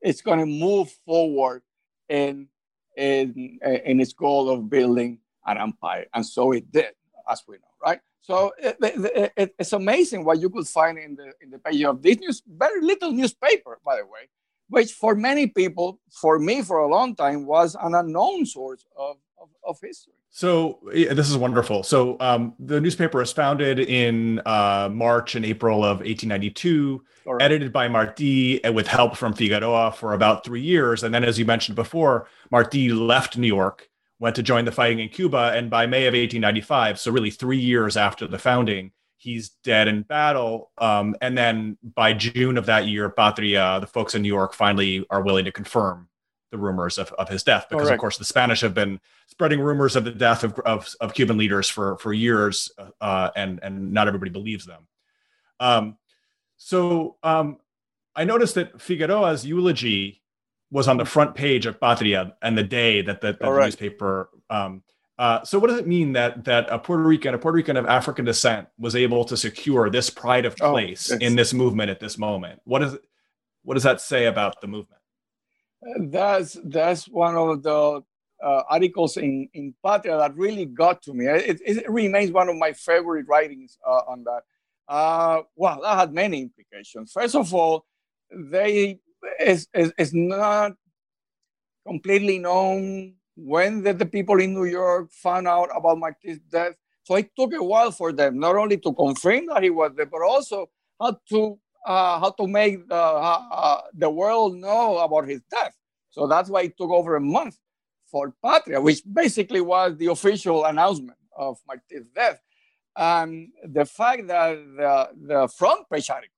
it's 0.00 0.20
gonna 0.20 0.46
move 0.46 0.90
forward 1.04 1.62
in 2.08 2.48
in 2.96 3.58
in 3.84 4.00
its 4.00 4.12
goal 4.12 4.50
of 4.50 4.70
building 4.70 5.18
an 5.46 5.58
empire, 5.58 6.06
and 6.14 6.24
so 6.24 6.52
it 6.52 6.70
did, 6.70 6.92
as 7.28 7.42
we 7.48 7.56
know, 7.56 7.74
right? 7.82 8.00
So 8.24 8.52
it, 8.56 8.78
it, 8.80 9.32
it, 9.36 9.54
it's 9.58 9.74
amazing 9.74 10.24
what 10.24 10.40
you 10.40 10.48
could 10.48 10.66
find 10.66 10.96
in 10.96 11.14
the 11.14 11.32
in 11.42 11.50
the 11.50 11.58
page 11.58 11.84
of 11.84 12.00
this 12.00 12.16
news, 12.16 12.42
very 12.48 12.80
little 12.80 13.12
newspaper, 13.12 13.78
by 13.84 13.96
the 13.96 14.06
way, 14.06 14.30
which 14.70 14.92
for 14.92 15.14
many 15.14 15.46
people, 15.46 16.00
for 16.10 16.38
me 16.38 16.62
for 16.62 16.78
a 16.78 16.88
long 16.88 17.14
time, 17.14 17.44
was 17.44 17.76
an 17.78 17.94
unknown 17.94 18.46
source 18.46 18.86
of, 18.96 19.16
of, 19.38 19.50
of 19.62 19.76
history. 19.82 20.14
So 20.30 20.80
yeah, 20.94 21.12
this 21.12 21.28
is 21.28 21.36
wonderful. 21.36 21.82
So 21.82 22.16
um, 22.18 22.54
the 22.58 22.80
newspaper 22.80 23.18
was 23.18 23.30
founded 23.30 23.78
in 23.78 24.40
uh, 24.46 24.88
March 24.90 25.34
and 25.34 25.44
April 25.44 25.84
of 25.84 25.98
1892, 25.98 27.04
right. 27.26 27.42
edited 27.42 27.74
by 27.74 27.88
Martí 27.88 28.72
with 28.72 28.86
help 28.86 29.18
from 29.18 29.34
Figueroa 29.34 29.92
for 29.92 30.14
about 30.14 30.46
three 30.46 30.62
years. 30.62 31.02
And 31.02 31.14
then, 31.14 31.24
as 31.24 31.38
you 31.38 31.44
mentioned 31.44 31.76
before, 31.76 32.26
Martí 32.50 32.90
left 32.90 33.36
New 33.36 33.46
York, 33.46 33.90
went 34.18 34.36
to 34.36 34.42
join 34.42 34.64
the 34.64 34.72
fighting 34.72 35.00
in 35.00 35.08
Cuba, 35.08 35.52
and 35.54 35.70
by 35.70 35.86
May 35.86 36.06
of 36.06 36.14
1895, 36.14 36.98
so 36.98 37.10
really 37.10 37.30
three 37.30 37.58
years 37.58 37.96
after 37.96 38.26
the 38.26 38.38
founding, 38.38 38.92
he's 39.16 39.50
dead 39.64 39.88
in 39.88 40.02
battle. 40.02 40.70
Um, 40.78 41.16
and 41.20 41.36
then 41.36 41.78
by 41.82 42.12
June 42.12 42.58
of 42.58 42.66
that 42.66 42.86
year, 42.86 43.08
Patria, 43.10 43.78
the 43.80 43.86
folks 43.86 44.14
in 44.14 44.22
New 44.22 44.28
York, 44.28 44.54
finally 44.54 45.04
are 45.10 45.22
willing 45.22 45.44
to 45.46 45.52
confirm 45.52 46.08
the 46.50 46.58
rumors 46.58 46.98
of, 46.98 47.10
of 47.14 47.28
his 47.28 47.42
death 47.42 47.66
because, 47.68 47.88
Correct. 47.88 47.94
of 47.94 48.00
course, 48.00 48.18
the 48.18 48.24
Spanish 48.24 48.60
have 48.60 48.74
been 48.74 49.00
spreading 49.26 49.60
rumors 49.60 49.96
of 49.96 50.04
the 50.04 50.12
death 50.12 50.44
of, 50.44 50.58
of, 50.60 50.94
of 51.00 51.12
Cuban 51.14 51.36
leaders 51.36 51.68
for, 51.68 51.98
for 51.98 52.12
years, 52.12 52.70
uh, 53.00 53.30
and, 53.34 53.58
and 53.62 53.92
not 53.92 54.06
everybody 54.06 54.30
believes 54.30 54.64
them. 54.64 54.86
Um, 55.58 55.96
so 56.56 57.16
um, 57.22 57.58
I 58.14 58.24
noticed 58.24 58.54
that 58.54 58.80
Figueroa's 58.80 59.44
eulogy 59.44 60.22
was 60.70 60.88
on 60.88 60.96
the 60.96 61.04
front 61.04 61.34
page 61.34 61.66
of 61.66 61.80
Patria 61.80 62.34
and 62.42 62.58
the 62.58 62.62
day 62.64 63.02
that 63.02 63.20
the, 63.20 63.36
that 63.40 63.42
newspaper 63.42 64.30
um, 64.50 64.82
uh, 65.18 65.44
so 65.44 65.58
what 65.58 65.68
does 65.68 65.78
it 65.78 65.86
mean 65.86 66.12
that 66.12 66.44
that 66.44 66.66
a 66.70 66.78
Puerto 66.78 67.02
Rican, 67.02 67.34
a 67.34 67.38
Puerto 67.38 67.54
Rican 67.54 67.76
of 67.76 67.86
African 67.86 68.24
descent, 68.24 68.66
was 68.78 68.96
able 68.96 69.24
to 69.26 69.36
secure 69.36 69.88
this 69.88 70.10
pride 70.10 70.44
of 70.44 70.56
oh, 70.60 70.72
place 70.72 71.12
oh, 71.12 71.16
in 71.20 71.36
this 71.36 71.54
movement 71.54 71.90
at 71.90 72.00
this 72.00 72.18
moment? 72.18 72.60
What 72.64 72.82
is 72.82 72.96
what 73.62 73.74
does 73.74 73.84
that 73.84 74.00
say 74.00 74.26
about 74.26 74.60
the 74.60 74.66
movement? 74.66 75.00
That's 76.10 76.58
that's 76.64 77.08
one 77.08 77.36
of 77.36 77.62
the 77.62 78.02
uh, 78.42 78.62
articles 78.68 79.16
in 79.16 79.48
in 79.54 79.72
Patria 79.84 80.18
that 80.18 80.34
really 80.36 80.66
got 80.66 81.00
to 81.02 81.14
me. 81.14 81.26
It, 81.26 81.60
it 81.64 81.88
remains 81.88 82.32
one 82.32 82.48
of 82.48 82.56
my 82.56 82.72
favorite 82.72 83.26
writings 83.28 83.78
uh, 83.86 84.02
on 84.08 84.24
that. 84.24 84.42
Uh, 84.88 85.42
well, 85.54 85.80
that 85.82 85.96
had 85.96 86.12
many 86.12 86.42
implications. 86.42 87.12
First 87.12 87.36
of 87.36 87.54
all, 87.54 87.86
they 88.32 88.98
is 89.40 89.68
is, 89.74 90.12
not 90.14 90.72
completely 91.86 92.38
known. 92.38 93.14
When 93.36 93.82
did 93.82 93.98
the 93.98 94.06
people 94.06 94.40
in 94.40 94.54
New 94.54 94.64
York 94.64 95.10
found 95.12 95.48
out 95.48 95.68
about 95.74 95.98
Marti's 95.98 96.38
death? 96.50 96.74
So 97.02 97.16
it 97.16 97.30
took 97.36 97.52
a 97.52 97.62
while 97.62 97.90
for 97.90 98.12
them 98.12 98.38
not 98.38 98.56
only 98.56 98.78
to 98.78 98.92
confirm 98.94 99.46
that 99.46 99.62
he 99.62 99.70
was 99.70 99.92
there, 99.96 100.06
but 100.06 100.22
also 100.22 100.70
how 101.00 101.18
to 101.30 101.58
uh, 101.84 102.18
how 102.18 102.30
to 102.30 102.46
make 102.46 102.88
the, 102.88 102.94
uh, 102.94 103.42
uh, 103.50 103.80
the 103.92 104.08
world 104.08 104.56
know 104.56 104.98
about 104.98 105.28
his 105.28 105.42
death. 105.50 105.74
So 106.10 106.26
that's 106.26 106.48
why 106.48 106.62
it 106.62 106.78
took 106.78 106.90
over 106.90 107.16
a 107.16 107.20
month 107.20 107.58
for 108.06 108.32
Patria, 108.42 108.80
which 108.80 109.02
basically 109.12 109.60
was 109.60 109.96
the 109.96 110.06
official 110.06 110.64
announcement 110.64 111.18
of 111.36 111.58
Marti's 111.66 112.08
death. 112.08 112.40
And 112.96 113.48
the 113.64 113.84
fact 113.84 114.28
that 114.28 114.54
the, 114.54 115.08
the 115.26 115.48
front 115.48 115.90
page 115.90 116.08
article 116.08 116.32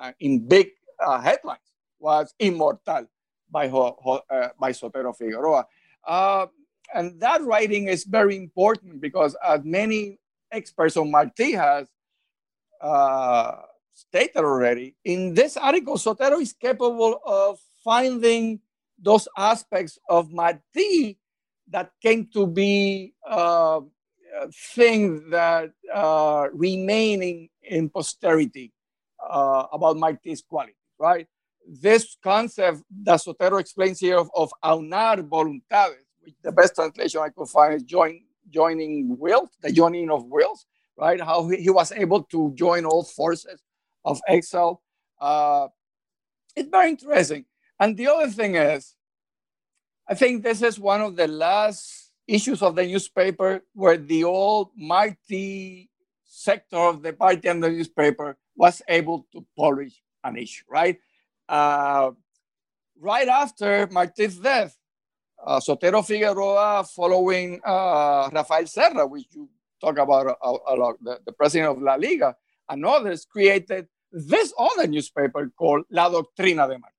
uh, 0.00 0.12
in 0.18 0.48
big 0.48 0.70
uh, 1.04 1.20
headlines 1.20 1.60
was 1.98 2.34
Immortal 2.38 3.06
by, 3.50 3.68
uh, 3.68 4.48
by 4.58 4.72
Sotero 4.72 5.16
Figueroa. 5.16 5.66
Uh, 6.06 6.46
and 6.94 7.20
that 7.20 7.42
writing 7.42 7.88
is 7.88 8.04
very 8.04 8.36
important 8.36 9.00
because 9.00 9.36
as 9.44 9.60
many 9.64 10.18
experts 10.50 10.96
on 10.96 11.10
Marti 11.10 11.52
has 11.52 11.86
uh, 12.80 13.56
stated 13.92 14.38
already, 14.38 14.94
in 15.04 15.34
this 15.34 15.56
article, 15.56 15.96
Sotero 15.96 16.40
is 16.40 16.52
capable 16.52 17.20
of 17.24 17.58
finding 17.84 18.60
those 18.98 19.28
aspects 19.36 19.98
of 20.08 20.32
Marti 20.32 21.18
that 21.70 21.92
came 22.02 22.28
to 22.32 22.46
be 22.46 23.14
uh, 23.28 23.80
things 24.74 25.22
that 25.30 25.70
uh, 25.92 26.46
remain 26.52 27.22
in, 27.22 27.48
in 27.62 27.88
posterity 27.90 28.72
uh, 29.18 29.66
about 29.72 29.96
Marti's 29.96 30.42
quality, 30.42 30.76
right? 30.98 31.26
This 31.70 32.16
concept 32.22 32.82
that 33.02 33.20
Sotero 33.20 33.60
explains 33.60 34.00
here 34.00 34.16
of, 34.16 34.30
of 34.34 34.50
aunar 34.64 35.22
voluntades, 35.28 36.06
which 36.20 36.34
the 36.42 36.50
best 36.50 36.74
translation 36.74 37.20
I 37.20 37.28
could 37.28 37.48
find 37.48 37.74
is 37.74 37.82
join, 37.82 38.22
joining 38.48 39.18
wills, 39.18 39.50
the 39.60 39.70
joining 39.70 40.10
of 40.10 40.24
wills, 40.24 40.64
right? 40.96 41.20
How 41.20 41.46
he, 41.48 41.58
he 41.58 41.70
was 41.70 41.92
able 41.92 42.22
to 42.24 42.52
join 42.54 42.86
all 42.86 43.04
forces 43.04 43.62
of 44.02 44.18
exile. 44.26 44.82
Uh, 45.20 45.68
it's 46.56 46.70
very 46.70 46.88
interesting. 46.88 47.44
And 47.78 47.98
the 47.98 48.08
other 48.08 48.30
thing 48.30 48.54
is, 48.54 48.94
I 50.08 50.14
think 50.14 50.42
this 50.42 50.62
is 50.62 50.80
one 50.80 51.02
of 51.02 51.16
the 51.16 51.28
last 51.28 52.12
issues 52.26 52.62
of 52.62 52.76
the 52.76 52.86
newspaper 52.86 53.62
where 53.74 53.98
the 53.98 54.24
old 54.24 54.70
mighty 54.74 55.90
sector 56.24 56.78
of 56.78 57.02
the 57.02 57.12
party 57.12 57.46
and 57.46 57.62
the 57.62 57.68
newspaper 57.68 58.38
was 58.56 58.80
able 58.88 59.26
to 59.32 59.44
publish 59.54 60.00
an 60.24 60.38
issue, 60.38 60.64
right? 60.70 60.98
Uh, 61.48 62.10
right 63.00 63.28
after 63.28 63.86
Marti's 63.90 64.36
death, 64.36 64.76
uh, 65.44 65.60
Sotero 65.60 66.04
Figueroa, 66.04 66.84
following 66.84 67.60
uh, 67.64 68.28
Rafael 68.32 68.66
Serra, 68.66 69.06
which 69.06 69.26
you 69.32 69.48
talk 69.80 69.98
about 69.98 70.26
a, 70.26 70.34
a 70.68 70.74
lot, 70.74 70.96
the, 71.02 71.20
the, 71.24 71.32
president 71.32 71.70
of 71.70 71.82
La 71.82 71.94
Liga, 71.94 72.34
and 72.68 72.84
others 72.84 73.24
created 73.24 73.86
this 74.10 74.52
other 74.58 74.86
newspaper 74.86 75.50
called 75.56 75.84
La 75.90 76.10
Doctrina 76.10 76.68
de 76.68 76.78
Marti. 76.78 76.94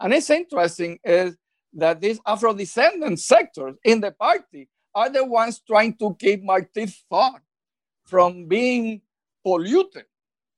And 0.00 0.12
it's 0.12 0.30
interesting 0.30 0.98
is 1.04 1.36
that 1.74 2.00
these 2.00 2.20
Afro-descendant 2.26 3.20
sectors 3.20 3.76
in 3.84 4.00
the 4.00 4.10
party 4.12 4.68
are 4.94 5.10
the 5.10 5.24
ones 5.24 5.60
trying 5.66 5.96
to 5.98 6.16
keep 6.18 6.42
Marti's 6.42 7.04
thought 7.08 7.40
from 8.04 8.46
being 8.46 9.02
polluted 9.44 10.06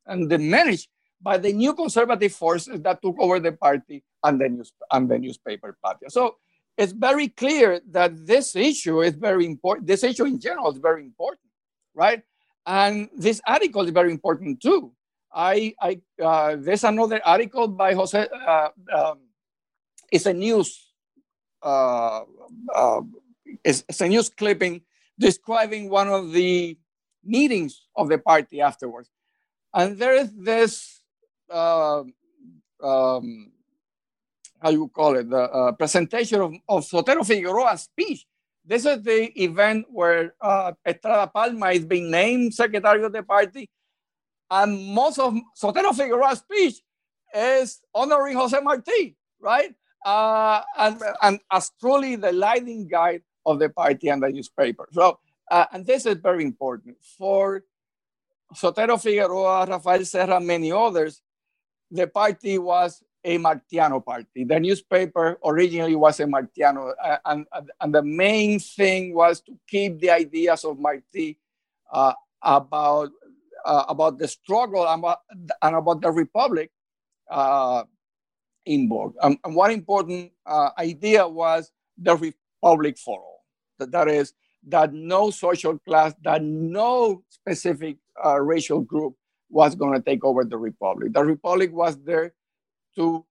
and 0.06 0.30
diminished 0.30 0.88
by 1.20 1.36
the 1.36 1.52
new 1.52 1.74
conservative 1.74 2.32
forces 2.32 2.80
that 2.80 3.02
took 3.02 3.16
over 3.18 3.38
the 3.40 3.52
party 3.52 4.02
and 4.24 4.40
the, 4.40 4.48
news, 4.48 4.72
and 4.90 5.08
the 5.08 5.18
newspaper 5.18 5.76
party. 5.82 6.06
So 6.08 6.36
it's 6.76 6.92
very 6.92 7.28
clear 7.28 7.80
that 7.90 8.26
this 8.26 8.56
issue 8.56 9.02
is 9.02 9.14
very 9.14 9.44
important. 9.44 9.86
This 9.86 10.02
issue 10.02 10.24
in 10.24 10.40
general 10.40 10.70
is 10.70 10.78
very 10.78 11.04
important, 11.04 11.50
right? 11.94 12.22
And 12.66 13.08
this 13.16 13.40
article 13.46 13.82
is 13.82 13.90
very 13.90 14.10
important 14.10 14.60
too. 14.60 14.92
I, 15.32 15.74
I 15.80 16.00
uh, 16.22 16.56
there's 16.58 16.84
another 16.84 17.20
article 17.24 17.68
by 17.68 17.94
Jose. 17.94 18.28
Uh, 18.46 18.68
um, 18.92 19.18
it's 20.10 20.26
a 20.26 20.32
news. 20.32 20.92
Uh, 21.62 22.22
uh, 22.74 23.02
it's, 23.62 23.84
it's 23.88 24.00
a 24.00 24.08
news 24.08 24.28
clipping 24.28 24.82
describing 25.18 25.90
one 25.90 26.08
of 26.08 26.32
the 26.32 26.78
meetings 27.22 27.86
of 27.94 28.08
the 28.08 28.18
party 28.18 28.60
afterwards, 28.60 29.10
and 29.74 29.98
there 29.98 30.14
is 30.14 30.32
this. 30.34 30.99
Uh, 31.50 32.04
um, 32.82 33.52
how 34.62 34.70
you 34.70 34.88
call 34.88 35.16
it, 35.16 35.28
the 35.28 35.42
uh, 35.42 35.72
presentation 35.72 36.40
of, 36.40 36.52
of 36.68 36.84
Sotero 36.84 37.26
Figueroa's 37.26 37.82
speech. 37.82 38.26
This 38.64 38.84
is 38.84 39.02
the 39.02 39.42
event 39.42 39.86
where 39.90 40.34
uh, 40.40 40.72
Estrada 40.86 41.26
Palma 41.26 41.70
is 41.70 41.84
being 41.84 42.10
named 42.10 42.54
secretary 42.54 43.02
of 43.02 43.12
the 43.12 43.22
party. 43.22 43.68
And 44.50 44.94
most 44.94 45.18
of 45.18 45.34
Sotero 45.60 45.94
Figueroa's 45.94 46.38
speech 46.38 46.80
is 47.34 47.80
honoring 47.94 48.36
Jose 48.36 48.60
Marti, 48.60 49.16
right? 49.40 49.74
Uh, 50.04 50.60
and, 50.78 51.02
and 51.22 51.40
as 51.50 51.70
truly 51.80 52.16
the 52.16 52.32
leading 52.32 52.86
guide 52.86 53.22
of 53.46 53.58
the 53.58 53.70
party 53.70 54.08
and 54.08 54.22
the 54.22 54.28
newspaper. 54.28 54.88
So, 54.92 55.18
uh, 55.50 55.66
and 55.72 55.86
this 55.86 56.06
is 56.06 56.16
very 56.16 56.44
important. 56.44 56.96
For 57.18 57.64
Sotero 58.54 59.00
Figueroa, 59.00 59.66
Rafael 59.66 60.04
Serra, 60.04 60.40
many 60.40 60.70
others, 60.70 61.22
the 61.90 62.06
party 62.06 62.58
was 62.58 63.02
a 63.24 63.38
Martiano 63.38 64.04
party. 64.04 64.44
The 64.44 64.60
newspaper 64.60 65.38
originally 65.44 65.96
was 65.96 66.20
a 66.20 66.24
Martiano, 66.24 66.92
uh, 67.02 67.18
and, 67.24 67.46
and 67.80 67.94
the 67.94 68.02
main 68.02 68.58
thing 68.58 69.14
was 69.14 69.40
to 69.42 69.58
keep 69.68 70.00
the 70.00 70.10
ideas 70.10 70.64
of 70.64 70.78
Marti 70.78 71.38
uh, 71.92 72.14
about, 72.42 73.10
uh, 73.64 73.84
about 73.88 74.18
the 74.18 74.28
struggle 74.28 74.86
and 74.88 75.00
about, 75.00 75.18
and 75.62 75.76
about 75.76 76.00
the 76.00 76.10
republic 76.10 76.70
uh, 77.30 77.84
in 78.64 78.88
vogue. 78.88 79.14
Um, 79.20 79.38
and 79.44 79.54
one 79.54 79.70
important 79.70 80.32
uh, 80.46 80.70
idea 80.78 81.26
was 81.28 81.70
the 81.98 82.16
republic 82.16 82.96
for 82.96 83.18
all. 83.18 83.44
That, 83.78 83.90
that 83.92 84.08
is, 84.08 84.32
that 84.68 84.92
no 84.92 85.30
social 85.30 85.78
class, 85.78 86.14
that 86.22 86.42
no 86.42 87.22
specific 87.28 87.96
uh, 88.24 88.40
racial 88.40 88.80
group 88.80 89.16
was 89.50 89.74
going 89.74 89.92
to 89.92 90.02
take 90.02 90.24
over 90.24 90.44
the 90.44 90.56
republic. 90.56 91.12
The 91.12 91.24
republic 91.24 91.72
was 91.72 91.96
there 91.98 92.32
to 92.96 93.24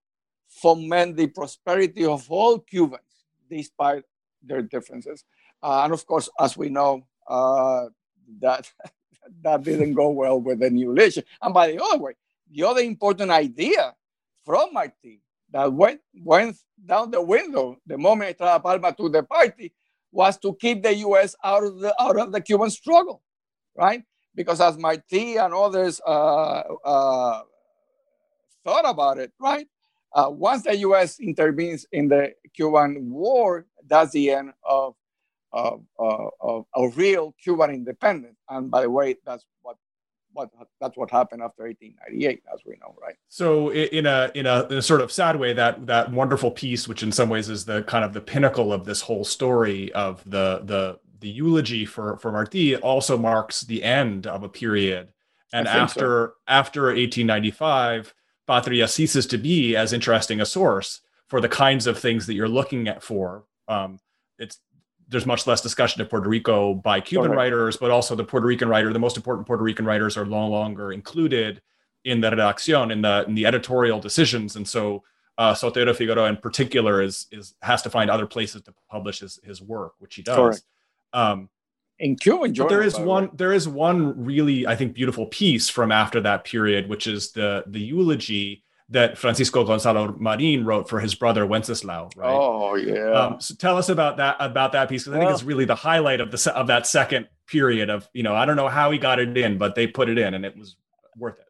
foment 0.48 1.16
the 1.16 1.28
prosperity 1.28 2.06
of 2.06 2.30
all 2.30 2.60
Cubans 2.60 3.02
despite 3.50 4.04
their 4.44 4.62
differences. 4.62 5.24
Uh, 5.62 5.82
and 5.84 5.94
of 5.94 6.06
course, 6.06 6.30
as 6.40 6.58
we 6.58 6.70
know, 6.70 7.04
uh, 7.28 7.86
that 8.42 8.72
that 9.42 9.64
didn't 9.64 9.94
go 9.94 10.10
well 10.10 10.40
with 10.40 10.60
the 10.60 10.70
new 10.70 10.92
leadership. 10.94 11.26
And 11.42 11.54
by 11.54 11.72
the 11.72 11.84
other 11.84 11.98
way, 12.00 12.14
the 12.52 12.64
other 12.64 12.82
important 12.82 13.32
idea 13.32 13.94
from 14.46 14.74
Marti 14.74 15.22
that 15.52 15.72
went, 15.72 16.02
went 16.16 16.58
down 16.86 17.12
the 17.12 17.22
window 17.22 17.78
the 17.86 17.98
moment 17.98 18.32
Estrada 18.32 18.60
Palma 18.60 18.94
to 18.94 19.10
the 19.10 19.24
party 19.24 19.74
was 20.12 20.38
to 20.40 20.56
keep 20.56 20.82
the 20.82 20.94
U.S. 20.96 21.36
out 21.44 21.64
of 21.64 21.80
the 21.80 21.94
out 22.02 22.18
of 22.18 22.32
the 22.32 22.42
Cuban 22.42 22.70
struggle, 22.70 23.22
right? 23.76 24.04
Because 24.36 24.62
as 24.62 24.78
Marti 24.78 25.38
and 25.38 25.54
others 25.54 26.00
uh, 26.06 26.62
uh, 26.86 27.42
thought 28.64 28.88
about 28.88 29.18
it, 29.18 29.32
right? 29.40 29.68
Uh, 30.14 30.30
once 30.30 30.64
the 30.64 30.76
U.S. 30.78 31.20
intervenes 31.20 31.86
in 31.92 32.08
the 32.08 32.34
Cuban 32.56 33.10
war, 33.10 33.66
that's 33.88 34.12
the 34.12 34.32
end 34.32 34.54
of 34.64 34.96
of, 35.52 35.82
of, 35.98 36.66
of 36.74 36.98
real 36.98 37.34
Cuban 37.44 37.72
independence. 37.72 38.38
And 38.50 38.70
by 38.70 38.82
the 38.84 38.90
way, 38.90 39.18
that's 39.26 39.46
what 39.62 39.78
what 40.34 40.50
that's 40.80 40.96
what 40.96 41.10
happened 41.10 41.42
after 41.42 41.64
1898, 41.64 42.44
as 42.54 42.60
we 42.66 42.76
know, 42.82 42.96
right? 43.02 43.16
So, 43.30 43.72
in 43.72 44.06
a, 44.06 44.32
in 44.36 44.46
a 44.46 44.68
in 44.68 44.78
a 44.78 44.82
sort 44.82 45.02
of 45.02 45.12
sad 45.12 45.40
way, 45.40 45.54
that 45.54 45.88
that 45.88 46.12
wonderful 46.12 46.52
piece, 46.52 46.88
which 46.88 47.04
in 47.04 47.12
some 47.12 47.30
ways 47.30 47.50
is 47.50 47.66
the 47.66 47.84
kind 47.84 48.06
of 48.06 48.14
the 48.14 48.22
pinnacle 48.22 48.72
of 48.72 48.86
this 48.86 49.02
whole 49.02 49.26
story 49.26 49.92
of 49.94 50.24
the 50.26 50.62
the 50.64 51.00
the 51.20 51.30
eulogy 51.30 51.86
for 51.86 52.18
for 52.18 52.32
Marti, 52.32 52.76
also 52.76 53.18
marks 53.18 53.62
the 53.62 53.84
end 53.84 54.28
of 54.28 54.44
a 54.44 54.50
period. 54.50 55.10
And 55.52 55.68
after 55.68 56.34
so. 56.34 56.34
after 56.48 56.82
1895 56.84 58.14
Patria 58.50 58.88
ceases 58.88 59.28
to 59.28 59.38
be 59.38 59.76
as 59.76 59.94
interesting 59.94 60.42
a 60.42 60.46
source 60.46 61.02
for 61.28 61.40
the 61.40 61.48
kinds 61.48 61.86
of 61.86 62.00
things 62.00 62.26
that 62.26 62.34
you're 62.34 62.48
looking 62.48 62.88
at 62.88 63.04
for. 63.04 63.46
Um, 63.68 64.00
it's 64.40 64.60
there's 65.08 65.28
much 65.28 65.46
less 65.46 65.62
discussion 65.62 66.02
of 66.02 66.10
Puerto 66.10 66.28
Rico 66.28 66.74
by 66.74 67.00
Cuban 67.00 67.32
writers, 67.32 67.78
but 67.78 67.92
also 67.92 68.16
the 68.16 68.24
Puerto 68.24 68.48
Rican 68.48 68.68
writer, 68.68 68.92
the 68.92 69.00
most 69.00 69.18
important 69.18 69.46
Puerto 69.46 69.64
Rican 69.64 69.86
writers 69.86 70.18
are 70.18 70.26
no 70.26 70.48
longer 70.48 70.92
included 70.92 71.62
in 72.04 72.22
the 72.22 72.30
redacción, 72.32 72.92
in 72.92 73.02
the 73.04 73.24
in 73.28 73.36
the 73.36 73.46
editorial 73.46 74.00
decisions, 74.00 74.56
and 74.56 74.68
so 74.68 75.04
uh, 75.38 75.54
Sotero 75.54 75.96
Figueroa 75.96 76.28
in 76.30 76.38
particular 76.38 77.04
is 77.04 77.28
is 77.32 77.54
has 77.62 77.84
to 77.84 77.90
find 77.92 78.10
other 78.10 78.26
places 78.26 78.64
to 78.64 78.74
publish 78.90 79.20
his 79.20 79.40
his 79.44 79.62
work, 79.62 79.94
which 80.00 80.16
he 80.16 80.24
does. 80.24 80.64
Um, 81.14 81.50
in 82.00 82.16
Cuban 82.16 82.54
But 82.54 82.70
there 82.70 82.82
is 82.82 82.98
one 82.98 83.30
there 83.34 83.52
is 83.52 83.68
one 83.68 84.24
really 84.24 84.66
I 84.66 84.76
think 84.76 84.94
beautiful 84.94 85.26
piece 85.26 85.70
from 85.70 85.92
after 85.92 86.22
that 86.22 86.46
period, 86.46 86.88
which 86.88 87.08
is 87.08 87.32
the 87.32 87.64
the 87.68 87.80
eulogy 87.80 88.64
that 88.92 89.18
Francisco 89.18 89.64
Gonzalo 89.64 90.16
Marin 90.18 90.66
wrote 90.66 90.90
for 90.90 91.00
his 91.00 91.14
brother 91.14 91.46
Wenceslao. 91.46 92.16
Right? 92.16 92.32
Oh 92.32 92.76
yeah. 92.76 93.12
Um, 93.12 93.42
so 93.42 93.54
tell 93.56 93.78
us 93.78 93.90
about 93.90 94.18
that 94.18 94.38
about 94.40 94.72
that 94.72 94.90
piece 94.90 95.04
because 95.04 95.18
I 95.18 95.20
think 95.20 95.32
it's 95.32 95.44
really 95.44 95.66
the 95.66 95.76
highlight 95.76 96.22
of 96.22 96.32
the 96.32 96.56
of 96.56 96.68
that 96.68 96.88
second 96.88 97.28
period 97.48 97.90
of 97.90 98.10
you 98.14 98.24
know 98.24 98.34
I 98.34 98.46
don't 98.46 98.56
know 98.56 98.70
how 98.70 98.92
he 98.92 98.98
got 98.98 99.20
it 99.20 99.38
in, 99.38 99.58
but 99.58 99.76
they 99.76 99.86
put 99.86 100.10
it 100.10 100.18
in 100.18 100.34
and 100.34 100.46
it 100.46 100.58
was 100.58 100.78
worth 101.18 101.40
it. 101.40 101.46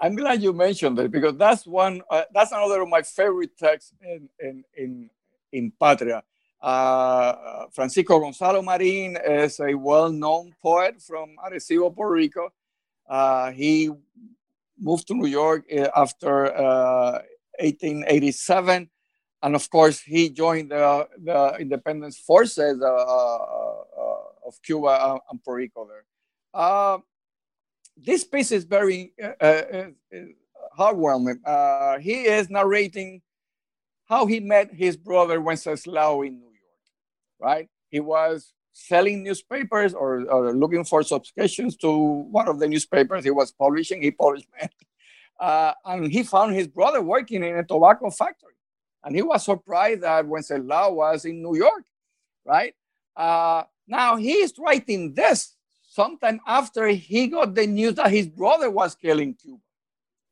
I'm 0.00 0.16
glad 0.16 0.42
you 0.42 0.52
mentioned 0.52 0.98
it 0.98 1.10
because 1.10 1.36
that's 1.36 1.66
one 1.66 2.02
uh, 2.10 2.24
that's 2.32 2.52
another 2.52 2.82
of 2.82 2.88
my 2.88 3.02
favorite 3.02 3.56
texts 3.58 3.92
in 4.02 4.28
in 4.40 4.64
in 4.76 5.10
in 5.52 5.72
Patria. 5.78 6.22
Uh, 6.64 7.66
Francisco 7.72 8.18
Gonzalo 8.18 8.62
Marin 8.62 9.18
is 9.22 9.60
a 9.60 9.74
well-known 9.74 10.54
poet 10.62 11.02
from 11.02 11.36
Arecibo, 11.44 11.94
Puerto 11.94 12.14
Rico. 12.14 12.48
Uh, 13.06 13.50
he 13.50 13.90
moved 14.80 15.06
to 15.08 15.14
New 15.14 15.26
York 15.26 15.66
uh, 15.70 15.88
after 15.94 16.44
1887. 17.60 18.82
Uh, 18.82 18.86
and 19.46 19.54
of 19.54 19.68
course, 19.68 20.00
he 20.00 20.30
joined 20.30 20.70
the, 20.70 21.06
the 21.22 21.56
independence 21.60 22.16
forces 22.16 22.80
uh, 22.80 23.36
of 24.46 24.54
Cuba 24.62 25.20
and 25.30 25.44
Puerto 25.44 25.58
Rico 25.58 25.86
there. 25.86 26.06
this 27.94 28.24
piece 28.24 28.52
is 28.52 28.64
very 28.64 29.12
heartwarming. 30.78 32.00
he 32.00 32.24
is 32.24 32.48
narrating 32.48 33.20
how 34.06 34.24
he 34.24 34.40
met 34.40 34.72
his 34.72 34.96
brother 34.96 35.40
Wenceslao 35.40 36.26
in 36.26 36.34
New 36.34 36.40
York, 36.46 36.53
right? 37.40 37.68
He 37.90 38.00
was 38.00 38.52
selling 38.72 39.22
newspapers 39.22 39.94
or, 39.94 40.28
or, 40.28 40.52
looking 40.52 40.84
for 40.84 41.02
subscriptions 41.02 41.76
to 41.76 41.90
one 41.90 42.48
of 42.48 42.58
the 42.58 42.66
newspapers 42.66 43.24
he 43.24 43.30
was 43.30 43.52
publishing. 43.52 44.02
He 44.02 44.10
published, 44.10 44.46
uh, 45.40 45.72
and 45.84 46.10
he 46.10 46.24
found 46.24 46.54
his 46.54 46.66
brother 46.66 47.00
working 47.00 47.44
in 47.44 47.56
a 47.56 47.64
tobacco 47.64 48.10
factory, 48.10 48.54
and 49.04 49.14
he 49.14 49.22
was 49.22 49.44
surprised 49.44 50.02
that 50.02 50.24
Wenceslao 50.24 50.92
was 50.92 51.24
in 51.24 51.42
New 51.42 51.56
York, 51.56 51.84
right? 52.44 52.74
Uh, 53.16 53.62
now 53.86 54.16
he's 54.16 54.52
writing 54.58 55.14
this 55.14 55.56
sometime 55.88 56.40
after 56.46 56.88
he 56.88 57.28
got 57.28 57.54
the 57.54 57.66
news 57.66 57.94
that 57.94 58.10
his 58.10 58.26
brother 58.26 58.70
was 58.70 58.96
killing 58.96 59.34
Cuba, 59.34 59.60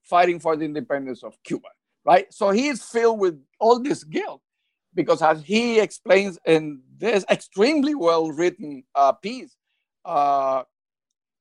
fighting 0.03 0.41
for 0.41 0.57
the 0.57 0.65
independence 0.65 1.23
of 1.23 1.41
Cuba, 1.45 1.69
right? 2.05 2.33
So 2.33 2.51
he 2.51 2.67
is 2.67 2.83
filled 2.83 3.21
with 3.21 3.41
all 3.61 3.79
this 3.79 4.03
guilt 4.03 4.43
because 4.95 5.23
as 5.23 5.43
he 5.43 5.79
explains 5.79 6.39
in 6.45 6.81
this 7.03 7.25
extremely 7.29 7.97
well 7.97 8.31
written 8.31 8.85
uh, 8.95 9.13
piece, 9.13 9.57
uh, 10.05 10.63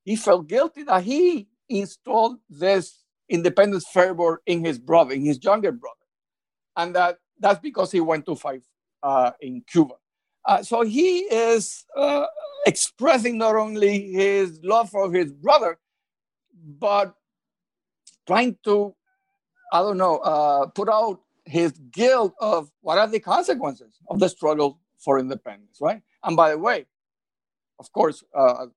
he 0.04 0.16
felt 0.16 0.48
guilty 0.48 0.82
that 0.84 1.04
he 1.04 1.48
installed 1.70 2.38
this 2.50 3.04
independence 3.30 3.86
fervor 3.94 4.42
in 4.48 4.66
his 4.66 4.80
brother, 4.80 5.14
in 5.14 5.24
his 5.24 5.42
younger 5.44 5.72
brother. 5.72 5.96
And 6.76 6.96
that, 6.96 7.18
that's 7.40 7.60
because 7.60 7.92
he 7.92 8.02
went 8.02 8.26
to 8.26 8.36
fight 8.36 8.64
uh, 9.04 9.32
in 9.40 9.62
Cuba. 9.68 9.94
Uh, 10.46 10.64
so 10.64 10.82
he 10.82 11.20
is 11.20 11.86
uh, 11.96 12.26
expressing 12.66 13.38
not 13.38 13.56
only 13.56 14.12
his 14.12 14.60
love 14.64 14.90
for 14.90 15.14
his 15.14 15.32
brother, 15.32 15.78
but 16.80 17.14
trying 18.26 18.58
to, 18.64 18.96
I 19.72 19.82
don't 19.82 20.00
know, 20.00 20.18
uh, 20.18 20.66
put 20.68 20.90
out 20.90 21.22
his 21.46 21.74
guilt 21.92 22.34
of 22.40 22.72
what 22.82 22.98
are 22.98 23.08
the 23.08 23.20
consequences 23.20 23.94
of 24.10 24.20
the 24.20 24.28
struggle 24.28 24.80
for 25.04 25.20
independence, 25.20 25.80
right? 25.82 26.02
And 26.24 26.38
by 26.38 26.52
the 26.52 26.58
way, 26.58 26.86
of 27.80 27.92
course, 27.92 28.24
uh, 28.34 28.68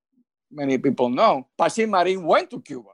many 0.50 0.78
people 0.78 1.08
know, 1.08 1.46
Pachín 1.58 1.88
Marín 1.90 2.24
went 2.24 2.50
to 2.50 2.60
Cuba 2.60 2.90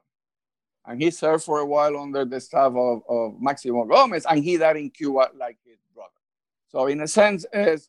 and 0.86 1.00
he 1.00 1.10
served 1.10 1.44
for 1.44 1.60
a 1.60 1.66
while 1.66 1.96
under 1.96 2.24
the 2.24 2.40
staff 2.40 2.72
of, 2.74 3.02
of 3.08 3.40
Maximo 3.40 3.84
Gomez 3.84 4.26
and 4.28 4.42
he 4.42 4.56
died 4.56 4.76
in 4.76 4.90
Cuba 4.90 5.28
like 5.36 5.58
his 5.64 5.78
brother. 5.94 6.10
So 6.68 6.86
in 6.86 7.00
a 7.00 7.08
sense, 7.08 7.46
is 7.52 7.88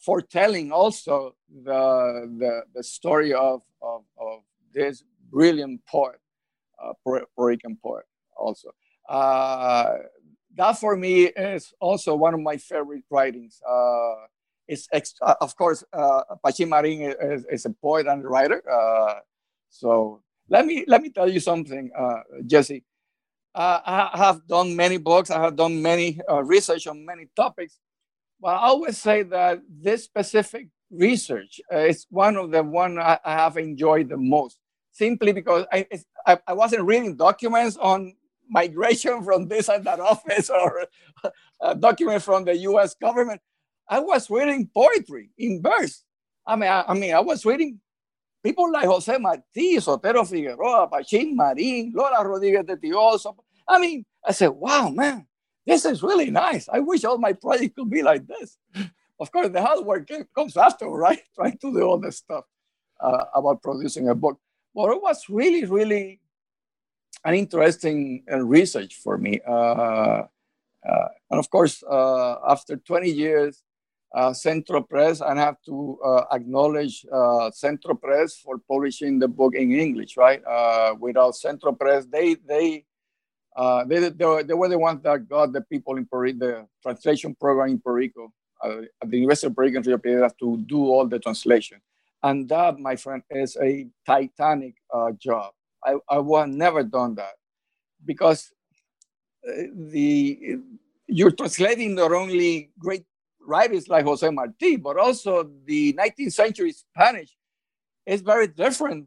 foretelling 0.00 0.72
also 0.72 1.36
the, 1.48 2.28
the, 2.38 2.62
the 2.74 2.82
story 2.82 3.32
of, 3.32 3.62
of, 3.80 4.02
of 4.18 4.40
this 4.72 5.04
brilliant 5.30 5.84
poet, 5.86 6.18
uh, 6.82 6.92
Puerto 7.04 7.26
Rican 7.36 7.78
poet 7.80 8.04
also. 8.36 8.70
Uh, 9.08 9.98
that 10.56 10.78
for 10.78 10.96
me 10.96 11.24
is 11.24 11.72
also 11.80 12.14
one 12.14 12.34
of 12.34 12.40
my 12.40 12.56
favorite 12.56 13.04
writings. 13.10 13.60
Uh, 13.68 14.14
it's 14.92 15.14
uh, 15.22 15.34
of 15.40 15.56
course 15.56 15.84
uh, 15.92 16.22
Pachín 16.44 16.68
Marín 16.68 17.14
is, 17.20 17.44
is, 17.50 17.66
a 17.66 17.70
poet 17.70 18.06
and 18.06 18.24
writer. 18.24 18.62
Uh, 18.68 19.14
so 19.68 20.22
let 20.48 20.66
me 20.66 20.84
let 20.86 21.02
me 21.02 21.10
tell 21.10 21.28
you 21.28 21.40
something, 21.40 21.90
uh, 21.96 22.20
Jesse. 22.46 22.84
Uh, 23.54 23.80
I 23.84 24.18
have 24.18 24.46
done 24.46 24.74
many 24.74 24.96
books. 24.96 25.30
I 25.30 25.40
have 25.42 25.56
done 25.56 25.82
many 25.82 26.20
uh, 26.30 26.42
research 26.42 26.86
on 26.86 27.04
many 27.04 27.28
topics, 27.36 27.78
but 28.40 28.48
I 28.48 28.68
always 28.68 28.96
say 28.96 29.22
that 29.24 29.60
this 29.68 30.04
specific 30.04 30.68
research 30.90 31.60
is 31.70 32.06
one 32.10 32.36
of 32.36 32.50
the 32.50 32.62
one 32.62 32.98
I, 32.98 33.18
I 33.24 33.32
have 33.34 33.56
enjoyed 33.56 34.08
the 34.08 34.16
most, 34.16 34.58
simply 34.92 35.32
because 35.32 35.66
I, 35.70 35.86
I, 36.26 36.38
I 36.46 36.52
wasn't 36.54 36.84
reading 36.84 37.16
documents 37.16 37.76
on 37.76 38.14
migration 38.48 39.22
from 39.24 39.48
this 39.48 39.68
and 39.68 39.84
that 39.84 40.00
office 40.12 40.50
or 40.50 40.86
a 41.60 41.74
document 41.74 42.22
from 42.22 42.44
the 42.44 42.56
U.S. 42.58 42.94
government. 42.94 43.40
I 43.88 44.00
was 44.00 44.30
reading 44.30 44.68
poetry 44.74 45.30
in 45.38 45.62
verse. 45.62 46.04
I 46.46 46.56
mean, 46.56 46.70
I, 46.70 46.84
I 46.88 46.94
mean, 46.94 47.14
I 47.14 47.20
was 47.20 47.44
reading 47.44 47.80
people 48.42 48.70
like 48.70 48.86
Jose 48.86 49.16
Marti, 49.18 49.76
Sotero 49.76 50.28
Figueroa, 50.28 50.88
Pachín 50.90 51.34
Marín, 51.34 51.92
Laura 51.94 52.26
Rodriguez 52.26 52.64
de 52.64 52.76
Tioso. 52.76 53.36
I 53.68 53.78
mean, 53.78 54.04
I 54.26 54.32
said, 54.32 54.48
wow, 54.48 54.88
man, 54.88 55.26
this 55.66 55.84
is 55.84 56.02
really 56.02 56.30
nice. 56.30 56.68
I 56.68 56.80
wish 56.80 57.04
all 57.04 57.18
my 57.18 57.32
projects 57.32 57.74
could 57.76 57.90
be 57.90 58.02
like 58.02 58.26
this. 58.26 58.56
Of 59.20 59.30
course, 59.30 59.50
the 59.50 59.62
hard 59.62 59.84
work 59.84 60.10
comes 60.34 60.56
after, 60.56 60.88
right? 60.88 61.20
Trying 61.34 61.58
to 61.58 61.72
do 61.72 61.82
all 61.82 61.98
this 61.98 62.16
stuff 62.16 62.44
uh, 63.00 63.24
about 63.34 63.62
producing 63.62 64.08
a 64.08 64.14
book. 64.14 64.40
But 64.74 64.90
it 64.90 65.02
was 65.02 65.28
really, 65.28 65.64
really 65.64 66.20
an 67.24 67.34
interesting 67.34 68.24
uh, 68.30 68.40
research 68.40 68.96
for 68.96 69.18
me. 69.18 69.40
Uh, 69.46 70.24
uh, 70.84 71.08
and 71.30 71.38
of 71.38 71.48
course, 71.50 71.84
after 71.88 72.76
20 72.76 73.10
years, 73.10 73.62
Centro 74.32 74.82
Press, 74.82 75.20
and 75.20 75.40
I 75.40 75.44
have 75.44 75.62
to 75.66 75.98
acknowledge 76.32 77.04
Centro 77.52 77.94
Press 77.94 78.36
for 78.36 78.58
publishing 78.68 79.18
the 79.18 79.28
book 79.28 79.54
in 79.54 79.72
English, 79.72 80.16
right? 80.16 80.42
without 80.98 81.34
Centro 81.36 81.72
Press, 81.72 82.06
they, 82.06 82.34
they, 82.34 82.84
uh, 83.56 83.84
they, 83.84 83.98
they, 83.98 84.42
they, 84.42 84.54
were 84.54 84.68
the 84.68 84.78
ones 84.78 85.02
that 85.02 85.28
got 85.28 85.52
the 85.52 85.60
people 85.62 85.96
in 85.96 86.06
Puerto 86.06 86.32
the 86.32 86.66
translation 86.82 87.34
program 87.34 87.70
in 87.70 87.80
Puerto 87.80 87.96
Rico, 87.96 88.32
uh, 88.64 88.82
at 89.02 89.10
the 89.10 89.18
University 89.18 89.48
of 89.48 89.54
Puerto 89.54 89.80
Rico 89.80 90.28
to 90.40 90.56
do 90.66 90.86
all 90.86 91.06
the 91.06 91.18
translation. 91.18 91.80
And 92.22 92.48
that, 92.48 92.78
my 92.78 92.96
friend, 92.96 93.22
is 93.30 93.56
a 93.60 93.88
titanic 94.06 94.76
uh, 94.92 95.12
job. 95.12 95.52
I, 95.84 95.96
I 96.08 96.18
would 96.18 96.50
never 96.50 96.82
done 96.82 97.16
that 97.16 97.34
because 98.04 98.52
uh, 99.46 99.62
the 99.74 100.58
you're 101.08 101.32
translating 101.32 101.96
not 101.96 102.12
only 102.12 102.70
great 102.78 103.04
writers 103.46 103.88
like 103.88 104.04
Jose 104.04 104.28
Marti, 104.30 104.76
but 104.76 104.96
also 104.96 105.50
the 105.64 105.92
19th 105.94 106.32
century 106.32 106.72
Spanish 106.72 107.36
is 108.06 108.20
very 108.20 108.46
different 108.46 109.06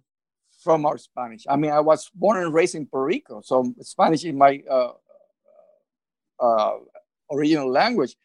from 0.63 0.86
our 0.86 0.97
Spanish. 0.97 1.45
I 1.49 1.55
mean, 1.55 1.71
I 1.71 1.79
was 1.79 2.09
born 2.13 2.43
and 2.43 2.53
raised 2.53 2.75
in 2.75 2.86
Puerto 2.86 3.05
Rico, 3.05 3.41
so 3.43 3.73
Spanish 3.81 4.23
is 4.25 4.33
my 4.33 4.61
uh, 4.69 4.93
uh, 6.39 6.77
original 7.31 7.69
language. 7.69 8.15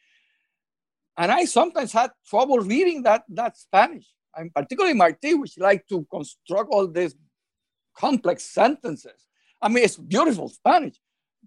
And 1.16 1.30
I 1.30 1.44
sometimes 1.44 1.92
had 1.92 2.12
trouble 2.26 2.58
reading 2.58 3.02
that, 3.02 3.24
that 3.28 3.56
Spanish. 3.58 4.06
I'm 4.34 4.50
particularly 4.50 4.94
Marti, 4.94 5.34
which 5.34 5.58
like 5.58 5.86
to 5.88 6.06
construct 6.10 6.70
all 6.72 6.86
these 6.86 7.14
complex 7.96 8.44
sentences. 8.44 9.26
I 9.60 9.68
mean, 9.68 9.84
it's 9.84 9.96
beautiful 9.96 10.48
Spanish, 10.48 10.96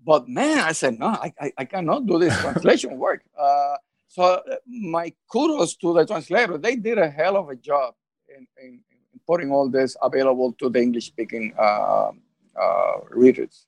but 0.05 0.27
man, 0.27 0.59
I 0.59 0.73
said, 0.73 0.99
no, 0.99 1.07
I, 1.07 1.33
I, 1.39 1.51
I 1.59 1.65
cannot 1.65 2.05
do 2.05 2.19
this 2.19 2.37
translation 2.41 2.97
work. 2.97 3.23
Uh, 3.39 3.75
so 4.13 4.23
uh, 4.23 4.55
my 4.67 5.11
kudos 5.31 5.75
to 5.77 5.93
the 5.93 6.05
translator. 6.05 6.57
They 6.57 6.75
did 6.75 6.97
a 6.97 7.09
hell 7.09 7.35
of 7.35 7.49
a 7.49 7.55
job 7.55 7.95
in, 8.29 8.47
in, 8.61 8.71
in 9.13 9.19
putting 9.25 9.51
all 9.51 9.69
this 9.69 9.95
available 10.01 10.53
to 10.59 10.69
the 10.69 10.79
English 10.79 11.07
speaking 11.07 11.53
uh, 11.57 12.11
uh, 12.59 12.93
readers 13.09 13.65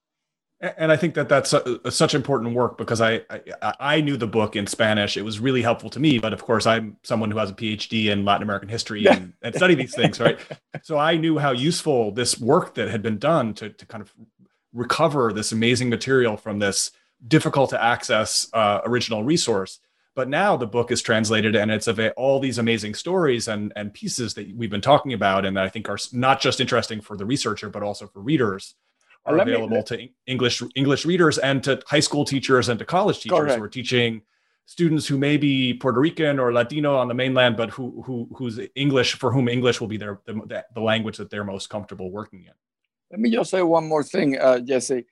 and 0.77 0.91
I 0.91 0.97
think 0.97 1.15
that 1.15 1.27
that's 1.27 1.53
a, 1.53 1.79
a, 1.83 1.91
such 1.91 2.15
important 2.15 2.55
work 2.55 2.77
because 2.77 3.01
I, 3.01 3.21
I, 3.29 3.73
I 3.79 4.01
knew 4.01 4.15
the 4.15 4.27
book 4.27 4.55
in 4.55 4.67
Spanish. 4.67 5.17
It 5.17 5.23
was 5.23 5.39
really 5.39 5.61
helpful 5.61 5.89
to 5.91 5.99
me, 5.99 6.17
but 6.17 6.33
of 6.33 6.43
course 6.43 6.65
I'm 6.65 6.97
someone 7.03 7.29
who 7.29 7.37
has 7.37 7.49
a 7.49 7.53
PhD 7.53 8.05
in 8.05 8.23
Latin 8.23 8.43
American 8.43 8.69
history 8.69 9.05
and, 9.05 9.33
and 9.41 9.53
study 9.53 9.75
these 9.75 9.93
things, 9.93 10.19
right? 10.19 10.39
So 10.81 10.97
I 10.97 11.17
knew 11.17 11.37
how 11.37 11.51
useful 11.51 12.11
this 12.11 12.39
work 12.39 12.75
that 12.75 12.89
had 12.89 13.01
been 13.01 13.17
done 13.17 13.53
to 13.55 13.69
to 13.69 13.85
kind 13.85 14.01
of 14.01 14.13
recover 14.73 15.33
this 15.33 15.51
amazing 15.51 15.89
material 15.89 16.37
from 16.37 16.59
this 16.59 16.91
difficult 17.27 17.69
to 17.71 17.83
access 17.83 18.47
uh, 18.53 18.81
original 18.85 19.23
resource. 19.23 19.79
But 20.15 20.29
now 20.29 20.55
the 20.55 20.65
book 20.65 20.91
is 20.91 21.01
translated 21.01 21.55
and 21.55 21.69
it's 21.69 21.87
of 21.87 21.99
all 22.15 22.39
these 22.39 22.57
amazing 22.57 22.93
stories 22.95 23.47
and 23.47 23.73
and 23.75 23.93
pieces 23.93 24.33
that 24.35 24.55
we've 24.55 24.69
been 24.69 24.81
talking 24.81 25.13
about 25.13 25.45
and 25.45 25.57
that 25.57 25.65
I 25.65 25.69
think 25.69 25.89
are 25.89 25.99
not 26.13 26.39
just 26.39 26.61
interesting 26.61 27.01
for 27.01 27.17
the 27.17 27.25
researcher 27.25 27.69
but 27.69 27.83
also 27.83 28.07
for 28.07 28.21
readers 28.21 28.75
are 29.25 29.37
available 29.37 29.77
me, 29.77 29.83
to 29.83 30.07
English 30.27 30.61
English 30.75 31.05
readers 31.05 31.37
and 31.37 31.63
to 31.63 31.81
high 31.87 31.99
school 31.99 32.23
teachers 32.23 32.69
and 32.69 32.79
to 32.79 32.85
college 32.85 33.19
teachers 33.19 33.39
correct. 33.39 33.57
who 33.57 33.63
are 33.63 33.69
teaching 33.69 34.21
students 34.65 35.05
who 35.07 35.17
may 35.17 35.37
be 35.37 35.73
Puerto 35.73 35.99
Rican 35.99 36.39
or 36.39 36.51
Latino 36.51 36.95
on 36.95 37.07
the 37.07 37.13
mainland, 37.13 37.55
but 37.57 37.69
who 37.69 38.01
who 38.03 38.27
whose 38.35 38.59
English 38.75 39.17
for 39.17 39.31
whom 39.31 39.47
English 39.47 39.79
will 39.79 39.87
be 39.87 39.97
their 39.97 40.19
the, 40.25 40.63
the 40.73 40.81
language 40.81 41.17
that 41.17 41.29
they're 41.29 41.43
most 41.43 41.69
comfortable 41.69 42.11
working 42.11 42.43
in. 42.43 42.53
Let 43.11 43.19
me 43.19 43.29
just 43.29 43.51
say 43.51 43.61
one 43.61 43.87
more 43.87 44.03
thing, 44.03 44.37
uh, 44.39 44.59
Jesse. 44.59 45.05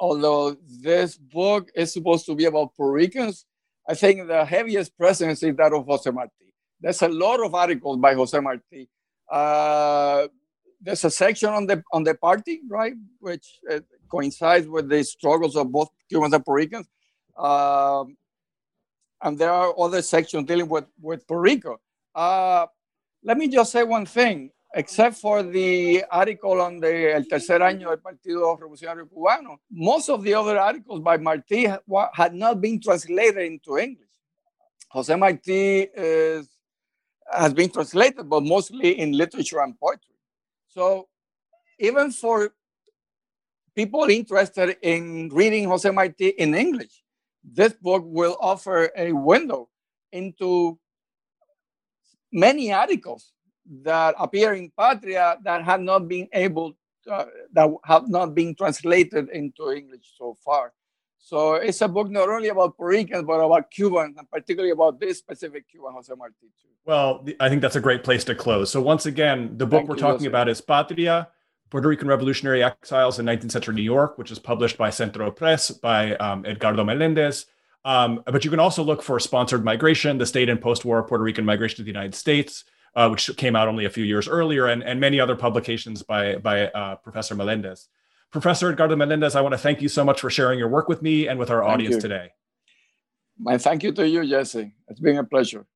Although 0.00 0.56
this 0.66 1.16
book 1.16 1.70
is 1.74 1.92
supposed 1.92 2.26
to 2.26 2.34
be 2.34 2.46
about 2.46 2.74
Puerto 2.74 2.92
Ricans, 2.92 3.44
I 3.88 3.94
think 3.94 4.26
the 4.26 4.44
heaviest 4.44 4.96
presence 4.96 5.42
is 5.42 5.54
that 5.56 5.72
of 5.72 5.86
Jose 5.86 6.10
Marti. 6.10 6.52
There's 6.80 7.02
a 7.02 7.08
lot 7.08 7.44
of 7.44 7.54
articles 7.54 7.98
by 7.98 8.14
Jose 8.14 8.38
Marti. 8.38 8.88
Uh, 9.30 10.28
there's 10.80 11.04
a 11.04 11.10
section 11.10 11.48
on 11.48 11.66
the 11.66 11.82
on 11.92 12.04
the 12.04 12.14
party, 12.14 12.60
right, 12.68 12.94
which 13.20 13.58
uh, 13.70 13.80
coincides 14.08 14.66
with 14.66 14.88
the 14.88 15.02
struggles 15.02 15.56
of 15.56 15.72
both 15.72 15.88
Cubans 16.08 16.34
and 16.34 16.44
Puerto 16.44 16.56
Ricans. 16.56 16.86
Um, 17.36 18.16
and 19.22 19.38
there 19.38 19.50
are 19.50 19.74
other 19.78 20.02
sections 20.02 20.46
dealing 20.46 20.68
with, 20.68 20.84
with 21.00 21.26
Puerto 21.26 21.40
Rico. 21.40 21.80
Uh, 22.14 22.66
let 23.22 23.38
me 23.38 23.48
just 23.48 23.72
say 23.72 23.82
one 23.82 24.04
thing, 24.04 24.50
except 24.74 25.16
for 25.16 25.42
the 25.42 26.04
article 26.10 26.60
on 26.60 26.80
the 26.80 27.14
El 27.14 27.24
Tercer 27.24 27.60
Año 27.60 27.90
del 27.90 28.00
Partido 28.00 28.56
Revolucionario 28.58 29.08
Cubano, 29.08 29.60
most 29.70 30.10
of 30.10 30.22
the 30.24 30.34
other 30.34 30.58
articles 30.58 31.00
by 31.00 31.16
Marti 31.16 31.66
had 32.12 32.34
not 32.34 32.60
been 32.60 32.80
translated 32.80 33.44
into 33.44 33.78
English. 33.78 34.08
Jose 34.90 35.14
Marti 35.14 35.88
is, 35.94 36.48
has 37.32 37.54
been 37.54 37.70
translated, 37.70 38.28
but 38.28 38.42
mostly 38.42 38.98
in 38.98 39.12
literature 39.12 39.60
and 39.60 39.78
poetry. 39.78 40.16
So 40.68 41.08
even 41.78 42.10
for 42.10 42.52
people 43.76 44.04
interested 44.04 44.76
in 44.82 45.28
reading 45.32 45.68
Jose 45.68 45.88
Marti 45.90 46.28
in 46.28 46.54
English, 46.54 47.02
this 47.44 47.74
book 47.74 48.02
will 48.04 48.36
offer 48.40 48.90
a 48.96 49.12
window 49.12 49.68
into 50.10 50.78
many 52.32 52.72
articles 52.72 53.33
that 53.82 54.14
appear 54.18 54.54
in 54.54 54.70
Patria 54.76 55.38
that 55.42 55.64
have 55.64 55.80
not 55.80 56.08
been 56.08 56.28
able 56.32 56.76
uh, 57.10 57.26
that 57.52 57.70
have 57.84 58.08
not 58.08 58.34
been 58.34 58.54
translated 58.54 59.28
into 59.30 59.70
English 59.70 60.14
so 60.16 60.36
far. 60.44 60.72
So 61.18 61.54
it's 61.54 61.80
a 61.80 61.88
book 61.88 62.10
not 62.10 62.28
only 62.28 62.48
about 62.48 62.76
Puerto 62.76 62.96
Ricans, 62.96 63.24
but 63.24 63.40
about 63.40 63.70
Cubans, 63.70 64.16
and 64.18 64.30
particularly 64.30 64.72
about 64.72 65.00
this 65.00 65.18
specific 65.18 65.68
Cuban, 65.70 65.92
Jose 65.94 66.12
Marti. 66.14 66.34
Too. 66.42 66.68
Well, 66.84 67.26
I 67.40 67.48
think 67.48 67.62
that's 67.62 67.76
a 67.76 67.80
great 67.80 68.04
place 68.04 68.24
to 68.24 68.34
close. 68.34 68.70
So 68.70 68.82
once 68.82 69.06
again, 69.06 69.56
the 69.56 69.64
book 69.64 69.80
Thank 69.80 69.88
we're 69.88 69.96
talking 69.96 70.26
about 70.26 70.50
is 70.50 70.60
Patria, 70.60 71.28
Puerto 71.70 71.88
Rican 71.88 72.08
Revolutionary 72.08 72.62
Exiles 72.62 73.18
in 73.18 73.24
19th 73.24 73.52
Century 73.52 73.74
New 73.74 73.82
York, 73.82 74.18
which 74.18 74.30
is 74.30 74.38
published 74.38 74.76
by 74.76 74.90
Centro 74.90 75.30
Press 75.30 75.70
by 75.70 76.14
um, 76.16 76.44
Edgardo 76.44 76.84
Melendez. 76.84 77.46
Um, 77.86 78.22
but 78.26 78.44
you 78.44 78.50
can 78.50 78.60
also 78.60 78.82
look 78.82 79.02
for 79.02 79.18
Sponsored 79.18 79.64
Migration, 79.64 80.18
the 80.18 80.26
state 80.26 80.48
and 80.48 80.60
post 80.60 80.84
war 80.84 81.02
Puerto 81.02 81.24
Rican 81.24 81.44
migration 81.44 81.78
to 81.78 81.82
the 81.82 81.90
United 81.90 82.14
States, 82.14 82.64
uh, 82.96 83.08
which 83.08 83.30
came 83.36 83.56
out 83.56 83.68
only 83.68 83.84
a 83.84 83.90
few 83.90 84.04
years 84.04 84.28
earlier, 84.28 84.66
and, 84.66 84.82
and 84.82 85.00
many 85.00 85.20
other 85.20 85.36
publications 85.36 86.02
by, 86.02 86.36
by 86.36 86.68
uh, 86.68 86.96
Professor 86.96 87.34
Melendez. 87.34 87.88
Professor 88.30 88.70
Edgardo 88.70 88.96
Melendez, 88.96 89.36
I 89.36 89.40
want 89.40 89.52
to 89.52 89.58
thank 89.58 89.80
you 89.80 89.88
so 89.88 90.04
much 90.04 90.20
for 90.20 90.30
sharing 90.30 90.58
your 90.58 90.68
work 90.68 90.88
with 90.88 91.02
me 91.02 91.28
and 91.28 91.38
with 91.38 91.50
our 91.50 91.62
thank 91.62 91.72
audience 91.72 91.94
you. 91.96 92.00
today. 92.00 92.32
My 93.38 93.58
thank 93.58 93.82
you 93.82 93.92
to 93.92 94.08
you, 94.08 94.26
Jesse. 94.26 94.72
It's 94.88 95.00
been 95.00 95.18
a 95.18 95.24
pleasure. 95.24 95.66